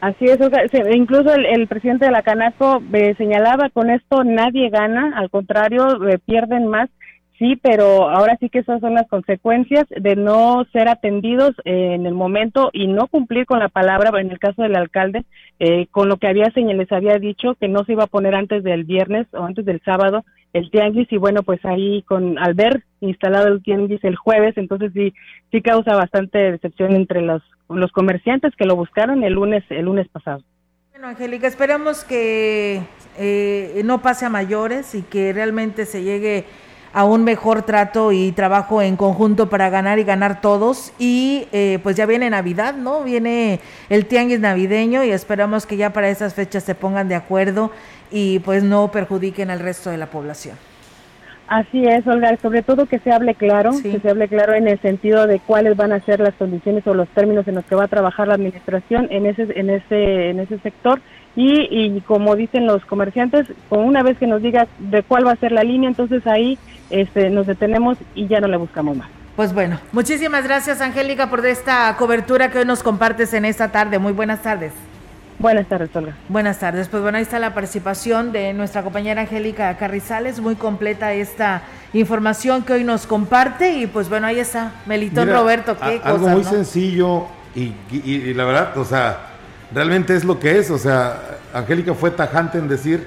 Así 0.00 0.24
es, 0.24 0.40
Olga. 0.40 0.66
Se- 0.68 0.96
incluso 0.96 1.32
el, 1.34 1.44
el 1.46 1.66
presidente 1.68 2.06
de 2.06 2.10
la 2.10 2.22
Canaco 2.22 2.82
eh, 2.92 3.14
señalaba 3.18 3.68
con 3.70 3.90
esto 3.90 4.24
nadie 4.24 4.70
gana, 4.70 5.12
al 5.16 5.30
contrario, 5.30 6.08
eh, 6.08 6.18
pierden 6.24 6.66
más. 6.66 6.88
Sí, 7.38 7.56
pero 7.62 8.10
ahora 8.10 8.36
sí 8.38 8.50
que 8.50 8.58
esas 8.58 8.80
son 8.82 8.92
las 8.94 9.08
consecuencias 9.08 9.86
de 9.88 10.14
no 10.14 10.62
ser 10.74 10.88
atendidos 10.90 11.52
eh, 11.64 11.94
en 11.94 12.04
el 12.04 12.12
momento 12.12 12.68
y 12.74 12.86
no 12.86 13.06
cumplir 13.08 13.46
con 13.46 13.60
la 13.60 13.70
palabra, 13.70 14.10
en 14.20 14.30
el 14.30 14.38
caso 14.38 14.60
del 14.62 14.76
alcalde, 14.76 15.24
eh, 15.58 15.86
con 15.90 16.08
lo 16.08 16.18
que 16.18 16.28
había 16.28 16.50
señal- 16.52 16.76
les 16.76 16.92
había 16.92 17.18
dicho 17.18 17.54
que 17.54 17.68
no 17.68 17.84
se 17.84 17.92
iba 17.92 18.04
a 18.04 18.08
poner 18.08 18.34
antes 18.34 18.62
del 18.62 18.84
viernes 18.84 19.26
o 19.32 19.42
antes 19.44 19.64
del 19.64 19.80
sábado 19.82 20.24
el 20.52 20.70
tianguis 20.70 21.10
y 21.12 21.16
bueno, 21.16 21.42
pues 21.42 21.64
ahí 21.64 22.02
con 22.02 22.38
al 22.38 22.54
ver 22.54 22.84
instalado 23.00 23.48
el 23.48 23.62
tianguis 23.62 24.02
el 24.04 24.16
jueves, 24.16 24.56
entonces 24.56 24.92
sí 24.92 25.14
sí 25.50 25.62
causa 25.62 25.94
bastante 25.94 26.38
decepción 26.52 26.94
entre 26.94 27.22
los 27.22 27.42
los 27.68 27.92
comerciantes 27.92 28.54
que 28.56 28.66
lo 28.66 28.76
buscaron 28.76 29.22
el 29.22 29.34
lunes 29.34 29.64
el 29.70 29.84
lunes 29.84 30.08
pasado. 30.08 30.42
Bueno, 30.90 31.08
Angélica, 31.08 31.46
esperamos 31.46 32.04
que 32.04 32.82
eh, 33.18 33.80
no 33.84 34.02
pase 34.02 34.26
a 34.26 34.28
mayores 34.28 34.94
y 34.94 35.02
que 35.02 35.32
realmente 35.32 35.86
se 35.86 36.02
llegue 36.02 36.44
a 36.92 37.04
un 37.04 37.24
mejor 37.24 37.62
trato 37.62 38.12
y 38.12 38.32
trabajo 38.32 38.82
en 38.82 38.96
conjunto 38.96 39.48
para 39.48 39.70
ganar 39.70 39.98
y 39.98 40.04
ganar 40.04 40.40
todos. 40.40 40.92
Y 40.98 41.46
eh, 41.52 41.78
pues 41.82 41.96
ya 41.96 42.06
viene 42.06 42.30
Navidad, 42.30 42.74
¿no? 42.74 43.02
Viene 43.04 43.60
el 43.88 44.06
tianguis 44.06 44.40
navideño 44.40 45.04
y 45.04 45.10
esperamos 45.10 45.66
que 45.66 45.76
ya 45.76 45.92
para 45.92 46.08
esas 46.08 46.34
fechas 46.34 46.64
se 46.64 46.74
pongan 46.74 47.08
de 47.08 47.14
acuerdo 47.14 47.70
y 48.10 48.40
pues 48.40 48.62
no 48.62 48.90
perjudiquen 48.90 49.50
al 49.50 49.60
resto 49.60 49.90
de 49.90 49.98
la 49.98 50.06
población. 50.06 50.56
Así 51.50 51.84
es, 51.84 52.06
Olga, 52.06 52.36
sobre 52.40 52.62
todo 52.62 52.86
que 52.86 53.00
se 53.00 53.10
hable 53.10 53.34
claro, 53.34 53.72
que 53.82 53.98
se 53.98 54.08
hable 54.08 54.28
claro 54.28 54.54
en 54.54 54.68
el 54.68 54.80
sentido 54.80 55.26
de 55.26 55.40
cuáles 55.40 55.76
van 55.76 55.90
a 55.90 55.98
ser 55.98 56.20
las 56.20 56.34
condiciones 56.34 56.86
o 56.86 56.94
los 56.94 57.08
términos 57.08 57.48
en 57.48 57.56
los 57.56 57.64
que 57.64 57.74
va 57.74 57.84
a 57.84 57.88
trabajar 57.88 58.28
la 58.28 58.34
administración 58.34 59.08
en 59.10 59.26
ese 59.26 59.48
en 59.58 59.68
ese 59.68 60.30
en 60.30 60.38
ese 60.38 60.60
sector 60.60 61.00
y, 61.34 61.66
y 61.70 62.02
como 62.02 62.36
dicen 62.36 62.66
los 62.66 62.84
comerciantes, 62.84 63.48
una 63.68 64.04
vez 64.04 64.16
que 64.18 64.28
nos 64.28 64.42
diga 64.42 64.68
de 64.78 65.02
cuál 65.02 65.26
va 65.26 65.32
a 65.32 65.36
ser 65.36 65.50
la 65.50 65.64
línea, 65.64 65.88
entonces 65.88 66.24
ahí 66.28 66.56
este, 66.90 67.30
nos 67.30 67.46
detenemos 67.46 67.96
y 68.14 68.26
ya 68.26 68.40
no 68.40 68.48
le 68.48 68.56
buscamos 68.56 68.96
más. 68.96 69.08
Pues 69.36 69.54
bueno, 69.54 69.80
muchísimas 69.92 70.44
gracias 70.44 70.80
Angélica 70.80 71.30
por 71.30 71.44
esta 71.46 71.94
cobertura 71.96 72.50
que 72.50 72.58
hoy 72.58 72.64
nos 72.64 72.82
compartes 72.82 73.32
en 73.32 73.44
esta 73.44 73.68
tarde. 73.72 73.98
Muy 73.98 74.12
buenas 74.12 74.42
tardes. 74.42 74.72
Buenas 75.38 75.66
tardes, 75.68 75.88
Olga. 75.96 76.14
Buenas 76.28 76.58
tardes. 76.58 76.88
Pues 76.88 77.02
bueno, 77.02 77.16
ahí 77.16 77.22
está 77.22 77.38
la 77.38 77.54
participación 77.54 78.30
de 78.32 78.52
nuestra 78.52 78.82
compañera 78.82 79.22
Angélica 79.22 79.74
Carrizales. 79.78 80.38
Muy 80.40 80.54
completa 80.56 81.14
esta 81.14 81.62
información 81.94 82.62
que 82.62 82.74
hoy 82.74 82.84
nos 82.84 83.06
comparte. 83.06 83.70
Y 83.78 83.86
pues 83.86 84.10
bueno, 84.10 84.26
ahí 84.26 84.38
está 84.38 84.72
Melitón 84.84 85.28
Mira, 85.28 85.38
Roberto. 85.40 85.78
Qué 85.78 86.00
a- 86.04 86.08
algo 86.08 86.18
cosa, 86.18 86.32
muy 86.34 86.42
¿no? 86.44 86.50
sencillo 86.50 87.24
y, 87.54 87.72
y- 87.90 88.02
y 88.04 88.34
la 88.34 88.44
verdad, 88.44 88.76
o 88.76 88.84
sea, 88.84 89.16
realmente 89.72 90.14
es 90.14 90.24
lo 90.24 90.38
que 90.38 90.58
es. 90.58 90.70
O 90.70 90.76
sea, 90.76 91.18
Angélica 91.54 91.94
fue 91.94 92.10
tajante 92.10 92.58
en 92.58 92.68
decir, 92.68 93.06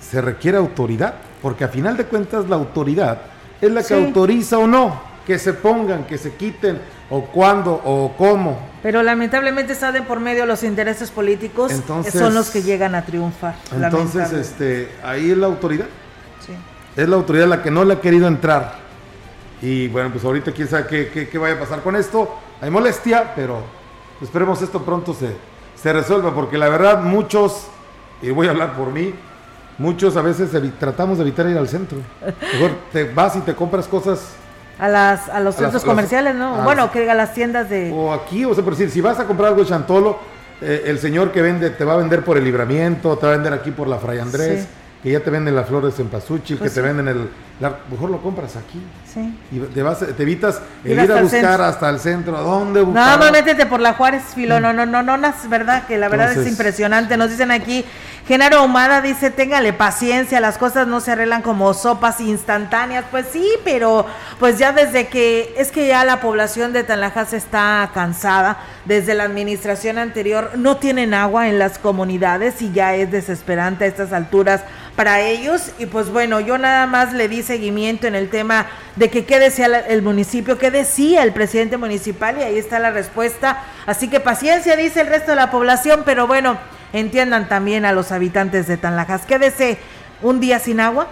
se 0.00 0.20
requiere 0.20 0.58
autoridad, 0.58 1.14
porque 1.42 1.64
a 1.64 1.68
final 1.68 1.96
de 1.96 2.04
cuentas 2.04 2.48
la 2.48 2.56
autoridad 2.56 3.18
es 3.60 3.70
la 3.70 3.80
que 3.82 3.88
Sí. 3.88 3.94
autoriza 3.94 4.58
o 4.58 4.66
no 4.66 5.00
que 5.26 5.38
se 5.38 5.52
pongan, 5.52 6.04
que 6.04 6.16
se 6.16 6.32
quiten, 6.34 6.80
o 7.10 7.22
cuándo, 7.26 7.78
o 7.84 8.14
cómo. 8.16 8.58
Pero 8.82 9.02
lamentablemente 9.02 9.74
de 9.92 10.00
por 10.02 10.20
medio 10.20 10.46
los 10.46 10.62
intereses 10.62 11.10
políticos. 11.10 11.70
Entonces- 11.70 12.14
son 12.14 12.34
los 12.34 12.48
que 12.50 12.62
llegan 12.62 12.94
a 12.94 13.04
triunfar. 13.04 13.54
Entonces, 13.74 14.32
este, 14.32 14.90
ahí 15.04 15.30
es 15.30 15.36
la 15.36 15.46
autoridad. 15.46 15.84
Sí. 16.46 16.52
Es 16.96 17.06
la 17.08 17.16
autoridad 17.16 17.46
la 17.46 17.62
que 17.62 17.70
no 17.70 17.84
le 17.84 17.94
ha 17.94 18.00
querido 18.00 18.26
entrar. 18.26 18.76
Y 19.60 19.88
bueno, 19.88 20.10
pues 20.10 20.24
ahorita 20.24 20.52
quién 20.52 20.66
sabe 20.68 20.86
qué, 20.86 21.08
qué- 21.08 21.28
qué 21.28 21.36
vaya 21.38 21.56
a 21.56 21.58
pasar 21.60 21.82
con 21.82 21.94
esto. 21.96 22.34
Hay 22.62 22.70
molestia, 22.70 23.32
pero 23.36 23.60
esperemos 24.22 24.62
esto 24.62 24.82
pronto 24.82 25.12
se, 25.12 25.36
se 25.76 25.92
resuelva, 25.92 26.34
porque 26.34 26.56
la 26.56 26.68
verdad 26.70 27.02
muchos, 27.02 27.66
y 28.22 28.30
voy 28.30 28.46
a 28.46 28.50
hablar 28.50 28.74
por 28.76 28.92
mí, 28.92 29.12
muchos 29.78 30.16
a 30.16 30.22
veces 30.22 30.50
tratamos 30.78 31.18
de 31.18 31.22
evitar 31.22 31.48
ir 31.48 31.56
al 31.56 31.68
centro. 31.68 31.98
Mejor 32.52 32.72
te 32.92 33.04
vas 33.12 33.36
y 33.36 33.40
te 33.40 33.54
compras 33.54 33.86
cosas 33.88 34.20
A, 34.78 34.88
las, 34.88 35.28
a 35.28 35.40
los 35.40 35.54
A 35.56 35.58
centros 35.58 35.82
las- 35.82 35.84
comerciales, 35.84 36.34
¿no? 36.34 36.62
bueno, 36.64 36.90
que 36.92 37.08
a 37.10 37.14
las 37.14 37.32
tiendas 37.34 37.68
de... 37.70 37.92
o 37.94 38.12
aquí, 38.12 38.44
o 38.44 38.54
sea, 38.54 38.62
por 38.64 38.74
decir, 38.74 38.90
si 38.90 39.00
vas 39.00 39.18
a 39.20 39.24
comprar 39.26 39.48
algo 39.48 39.62
de 39.62 39.68
Chantolo, 39.68 40.18
eh, 40.60 40.84
el 40.86 40.98
señor 40.98 41.30
que 41.32 41.40
vende 41.42 41.70
te 41.70 41.84
va 41.84 41.94
a 41.94 41.96
vender 41.96 42.24
por 42.24 42.36
el 42.36 42.44
libramiento, 42.44 43.16
te 43.16 43.26
va 43.26 43.32
a 43.32 43.36
vender 43.36 43.52
aquí 43.52 43.70
por 43.70 43.86
la 43.88 43.98
Fray 43.98 44.18
Andrés, 44.18 44.62
Sí. 44.62 44.68
que 45.04 45.12
ya 45.12 45.20
te 45.20 45.30
venden 45.30 45.54
las 45.54 45.66
flores 45.68 45.98
en 46.00 46.08
Pasuchi, 46.08 46.56
Pues 46.56 46.70
que 46.72 46.74
te 46.80 46.86
venden 46.86 47.06
el... 47.08 47.28
la- 47.60 47.78
mejor 47.90 48.10
lo 48.10 48.22
compras 48.22 48.56
aquí. 48.56 48.80
Sí. 49.12 49.36
Y 49.50 49.58
te, 49.60 49.82
vas, 49.82 49.98
te 49.98 50.22
evitas 50.22 50.60
el 50.84 50.92
Ir 51.02 51.10
a 51.12 51.22
buscar 51.22 51.60
hasta 51.62 51.88
el 51.88 51.98
centro. 51.98 52.36
¿A 52.36 52.40
dónde 52.42 52.80
No, 52.80 52.86
buscar? 52.86 53.18
no, 53.18 53.32
métete 53.32 53.66
por 53.66 53.80
la 53.80 53.94
Juárez, 53.94 54.22
Filo. 54.34 54.60
No, 54.60 54.72
no, 54.72 54.84
no, 54.86 55.02
no, 55.02 55.16
no, 55.16 55.28
es 55.28 55.48
verdad 55.48 55.86
que 55.86 55.96
la 55.98 56.08
verdad 56.08 56.32
es 56.32 56.46
impresionante. 56.46 57.16
Nos 57.16 57.30
dicen 57.30 57.50
aquí, 57.50 57.84
Genaro 58.26 58.62
Humada 58.62 59.00
dice, 59.00 59.30
téngale 59.30 59.72
paciencia, 59.72 60.38
las 60.40 60.58
cosas 60.58 60.86
no 60.86 61.00
se 61.00 61.12
arreglan 61.12 61.40
como 61.42 61.72
sopas 61.72 62.20
instantáneas. 62.20 63.06
Pues 63.10 63.26
sí, 63.32 63.48
pero 63.64 64.04
pues 64.38 64.58
ya 64.58 64.72
desde 64.72 65.08
que, 65.08 65.54
es 65.56 65.72
que 65.72 65.86
ya 65.88 66.04
la 66.04 66.20
población 66.20 66.74
de 66.74 66.84
Tanlajas 66.84 67.32
está 67.32 67.90
cansada, 67.94 68.58
desde 68.84 69.14
la 69.14 69.24
administración 69.24 69.96
anterior 69.98 70.50
no 70.56 70.76
tienen 70.76 71.14
agua 71.14 71.48
en 71.48 71.58
las 71.58 71.78
comunidades 71.78 72.60
y 72.60 72.70
ya 72.72 72.94
es 72.94 73.10
desesperante 73.10 73.84
a 73.84 73.88
estas 73.88 74.12
alturas 74.12 74.60
para 74.94 75.20
ellos. 75.20 75.70
Y 75.78 75.86
pues 75.86 76.10
bueno, 76.10 76.40
yo 76.40 76.58
nada 76.58 76.86
más 76.86 77.12
le 77.14 77.28
di 77.28 77.42
seguimiento 77.48 78.06
en 78.06 78.14
el 78.14 78.30
tema 78.30 78.66
de 78.94 79.10
que 79.10 79.24
qué 79.24 79.40
decía 79.40 79.66
el 79.66 80.02
municipio, 80.02 80.56
qué 80.56 80.70
decía 80.70 81.24
el 81.24 81.32
presidente 81.32 81.76
municipal 81.76 82.38
y 82.38 82.42
ahí 82.42 82.56
está 82.56 82.78
la 82.78 82.92
respuesta. 82.92 83.64
Así 83.86 84.08
que 84.08 84.20
paciencia, 84.20 84.76
dice 84.76 85.00
el 85.00 85.08
resto 85.08 85.32
de 85.32 85.36
la 85.36 85.50
población, 85.50 86.02
pero 86.04 86.28
bueno, 86.28 86.56
entiendan 86.92 87.48
también 87.48 87.84
a 87.84 87.92
los 87.92 88.12
habitantes 88.12 88.68
de 88.68 88.76
Tanlajas. 88.76 89.26
Quédese 89.26 89.78
un 90.22 90.38
día 90.38 90.60
sin 90.60 90.78
agua. 90.78 91.08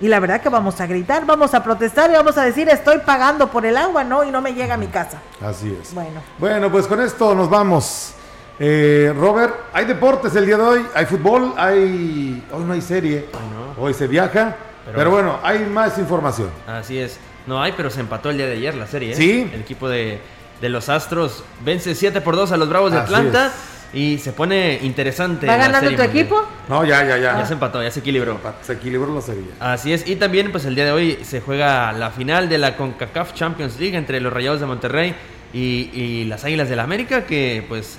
Y 0.00 0.08
la 0.08 0.18
verdad 0.18 0.40
que 0.40 0.48
vamos 0.48 0.80
a 0.80 0.86
gritar, 0.86 1.26
vamos 1.26 1.52
a 1.52 1.62
protestar 1.62 2.10
y 2.10 2.14
vamos 2.14 2.38
a 2.38 2.42
decir, 2.42 2.68
estoy 2.70 2.98
pagando 3.04 3.50
por 3.50 3.66
el 3.66 3.76
agua, 3.76 4.02
¿no? 4.02 4.24
Y 4.24 4.30
no 4.30 4.40
me 4.40 4.54
llega 4.54 4.74
a 4.74 4.78
mi 4.78 4.86
casa. 4.86 5.18
Así 5.42 5.76
es. 5.80 5.92
Bueno. 5.92 6.22
Bueno, 6.38 6.72
pues 6.72 6.86
con 6.86 7.02
esto 7.02 7.34
nos 7.34 7.50
vamos. 7.50 8.14
Eh, 8.62 9.14
Robert, 9.16 9.54
hay 9.72 9.86
deportes 9.86 10.36
el 10.36 10.44
día 10.44 10.58
de 10.58 10.62
hoy, 10.62 10.86
hay 10.94 11.06
fútbol, 11.06 11.54
hay... 11.56 12.46
Hoy 12.52 12.64
no 12.64 12.74
hay 12.74 12.82
serie, 12.82 13.26
hoy 13.78 13.94
se 13.94 14.06
viaja, 14.06 14.54
pero, 14.84 14.96
Pero- 14.98 15.10
bueno, 15.10 15.38
hay 15.42 15.60
más 15.60 15.98
información. 15.98 16.50
Así 16.66 16.98
es. 16.98 17.18
No 17.46 17.62
hay, 17.62 17.72
pero 17.76 17.90
se 17.90 18.00
empató 18.00 18.30
el 18.30 18.36
día 18.36 18.46
de 18.46 18.52
ayer 18.52 18.74
la 18.74 18.86
serie. 18.86 19.12
¿eh? 19.12 19.16
Sí. 19.16 19.50
El 19.52 19.60
equipo 19.62 19.88
de, 19.88 20.20
de 20.60 20.68
los 20.68 20.88
Astros 20.88 21.42
vence 21.64 21.94
7 21.94 22.20
por 22.20 22.36
2 22.36 22.52
a 22.52 22.56
los 22.56 22.68
Bravos 22.68 22.92
de 22.92 22.98
Así 22.98 23.12
Atlanta. 23.14 23.52
Y 23.92 24.18
se 24.18 24.32
pone 24.32 24.78
interesante. 24.82 25.48
¿Va 25.48 25.56
ganando 25.56 25.80
serie 25.80 25.96
tu 25.96 26.02
mundial. 26.04 26.22
equipo? 26.24 26.46
No, 26.68 26.84
ya, 26.84 27.02
ya, 27.04 27.16
ya. 27.16 27.38
Ya 27.38 27.44
se 27.46 27.54
empató, 27.54 27.82
ya 27.82 27.90
se 27.90 27.98
equilibró. 28.00 28.38
Se 28.62 28.74
equilibró 28.74 29.12
la 29.12 29.20
serie. 29.20 29.42
Así 29.58 29.92
es. 29.92 30.06
Y 30.08 30.14
también, 30.14 30.52
pues 30.52 30.64
el 30.64 30.76
día 30.76 30.84
de 30.84 30.92
hoy 30.92 31.18
se 31.22 31.40
juega 31.40 31.90
la 31.92 32.10
final 32.10 32.48
de 32.48 32.58
la 32.58 32.76
CONCACAF 32.76 33.34
Champions 33.34 33.80
League 33.80 33.96
entre 33.96 34.20
los 34.20 34.32
Rayados 34.32 34.60
de 34.60 34.66
Monterrey 34.66 35.14
y, 35.52 35.90
y 35.92 36.24
las 36.26 36.44
Águilas 36.44 36.68
del 36.68 36.76
la 36.76 36.84
América, 36.84 37.26
que 37.26 37.64
pues, 37.68 37.98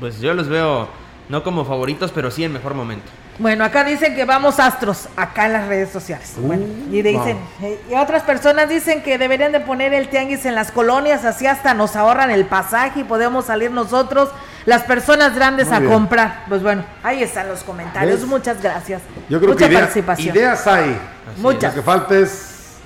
pues 0.00 0.20
yo 0.20 0.34
los 0.34 0.48
veo 0.48 0.86
no 1.30 1.42
como 1.42 1.64
favoritos, 1.64 2.12
pero 2.14 2.30
sí 2.30 2.44
en 2.44 2.52
mejor 2.52 2.74
momento. 2.74 3.06
Bueno, 3.38 3.64
acá 3.64 3.84
dicen 3.84 4.14
que 4.14 4.24
vamos 4.24 4.58
astros, 4.58 5.08
acá 5.14 5.44
en 5.46 5.52
las 5.52 5.68
redes 5.68 5.90
sociales. 5.90 6.32
Bueno, 6.38 6.64
y 6.90 7.02
dicen, 7.02 7.36
eh, 7.62 7.78
y 7.90 7.94
otras 7.94 8.22
personas 8.22 8.68
dicen 8.68 9.02
que 9.02 9.18
deberían 9.18 9.52
de 9.52 9.60
poner 9.60 9.92
el 9.92 10.08
tianguis 10.08 10.46
en 10.46 10.54
las 10.54 10.70
colonias, 10.72 11.24
así 11.26 11.46
hasta 11.46 11.74
nos 11.74 11.96
ahorran 11.96 12.30
el 12.30 12.46
pasaje 12.46 13.00
y 13.00 13.04
podemos 13.04 13.44
salir 13.46 13.70
nosotros, 13.70 14.30
las 14.64 14.84
personas 14.84 15.34
grandes, 15.34 15.68
Muy 15.68 15.76
a 15.76 15.80
bien. 15.80 15.92
comprar. 15.92 16.44
Pues 16.48 16.62
bueno, 16.62 16.84
ahí 17.02 17.22
están 17.22 17.48
los 17.48 17.62
comentarios. 17.62 18.20
¿Ves? 18.20 18.28
Muchas 18.28 18.62
gracias. 18.62 19.02
Yo 19.28 19.38
creo 19.38 19.52
Mucha 19.52 19.66
que 19.66 19.72
idea- 19.72 19.80
participación. 19.80 20.34
ideas 20.34 20.66
hay. 20.66 20.98
Muchas. 21.36 21.74
Lo 21.76 21.82
que 21.82 21.86
falta 21.86 22.14
es 22.18 22.76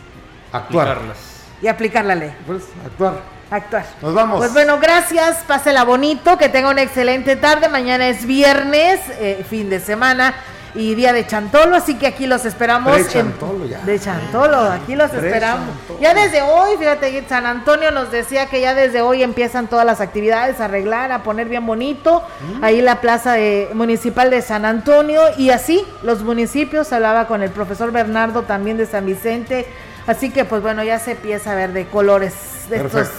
actuar. 0.53 0.89
Aplicarlas. 0.89 1.19
Y 1.63 1.69
aplicar 1.69 2.05
la 2.05 2.15
ley. 2.17 2.35
Pues 2.47 2.65
actuar. 2.85 3.15
Actuar. 3.51 3.85
Nos 4.01 4.15
vamos. 4.15 4.39
Pues 4.39 4.53
bueno, 4.53 4.79
gracias, 4.81 5.39
pásela 5.47 5.85
bonito, 5.85 6.39
que 6.39 6.49
tenga 6.49 6.71
una 6.71 6.83
excelente 6.83 7.35
tarde. 7.37 7.69
Mañana 7.69 8.09
es 8.09 8.25
viernes, 8.27 9.01
eh, 9.19 9.45
fin 9.49 9.69
de 9.69 9.81
semana 9.81 10.35
y 10.73 10.95
día 10.95 11.13
de 11.13 11.27
Chantolo, 11.27 11.75
así 11.75 11.95
que 11.97 12.07
aquí 12.07 12.29
los 12.29 12.45
esperamos. 12.45 12.97
en- 12.97 13.03
Pre-Chantolo 13.03 13.67
ya. 13.67 13.81
De 13.81 13.99
Chantolo, 13.99 14.57
aquí 14.71 14.95
los 14.95 15.13
esperamos. 15.13 15.67
Ya 16.01 16.15
desde 16.15 16.43
hoy, 16.43 16.77
fíjate, 16.79 17.25
San 17.29 17.45
Antonio 17.45 17.91
nos 17.91 18.13
decía 18.13 18.47
que 18.47 18.61
ya 18.61 18.73
desde 18.75 19.03
hoy 19.03 19.25
empiezan 19.25 19.67
todas 19.67 19.85
las 19.85 20.01
actividades 20.01 20.61
a 20.61 20.67
arreglar, 20.67 21.11
a 21.11 21.25
poner 21.25 21.49
bien 21.49 21.67
bonito. 21.67 22.23
Mm. 22.61 22.63
Ahí 22.65 22.81
la 22.83 23.01
plaza 23.01 23.33
de- 23.33 23.71
municipal 23.75 24.31
de 24.31 24.43
San 24.43 24.65
Antonio 24.65 25.23
y 25.37 25.51
así 25.51 25.85
los 26.05 26.23
municipios, 26.23 26.93
hablaba 26.93 27.27
con 27.27 27.43
el 27.43 27.51
profesor 27.51 27.91
Bernardo 27.91 28.43
también 28.43 28.77
de 28.77 28.87
San 28.87 29.07
Vicente. 29.07 29.67
Así 30.07 30.31
que 30.31 30.45
pues 30.45 30.63
bueno, 30.63 30.85
ya 30.85 31.01
se 31.01 31.13
empieza 31.13 31.51
a 31.51 31.55
ver 31.57 31.73
de 31.73 31.87
colores 31.87 32.33
de 32.71 32.79
Perfecto. 32.79 33.11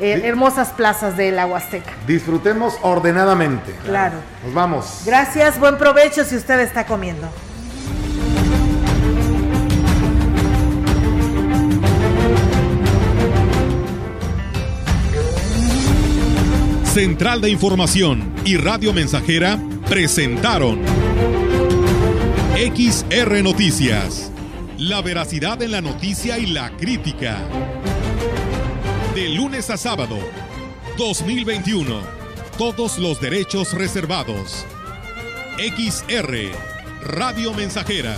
Eh, 0.00 0.22
hermosas 0.24 0.70
plazas 0.70 1.16
de 1.16 1.32
la 1.32 1.46
Huasteca. 1.46 1.92
Disfrutemos 2.06 2.78
ordenadamente. 2.82 3.72
Claro. 3.84 4.16
Nos 4.44 4.54
vamos. 4.54 5.02
Gracias, 5.04 5.58
buen 5.58 5.76
provecho 5.76 6.24
si 6.24 6.36
usted 6.36 6.60
está 6.60 6.86
comiendo. 6.86 7.28
Central 16.98 17.40
de 17.40 17.50
Información 17.50 18.32
y 18.44 18.56
Radio 18.56 18.92
Mensajera 18.92 19.56
presentaron 19.88 20.80
XR 22.56 23.40
Noticias. 23.44 24.32
La 24.78 25.00
veracidad 25.00 25.62
en 25.62 25.70
la 25.70 25.80
noticia 25.80 26.38
y 26.38 26.46
la 26.46 26.70
crítica. 26.76 27.38
De 29.18 29.28
lunes 29.30 29.68
a 29.68 29.76
sábado, 29.76 30.16
2021. 30.96 32.02
Todos 32.56 32.98
los 32.98 33.20
derechos 33.20 33.72
reservados. 33.72 34.64
XR, 35.56 36.52
Radio 37.02 37.52
Mensajera. 37.52 38.16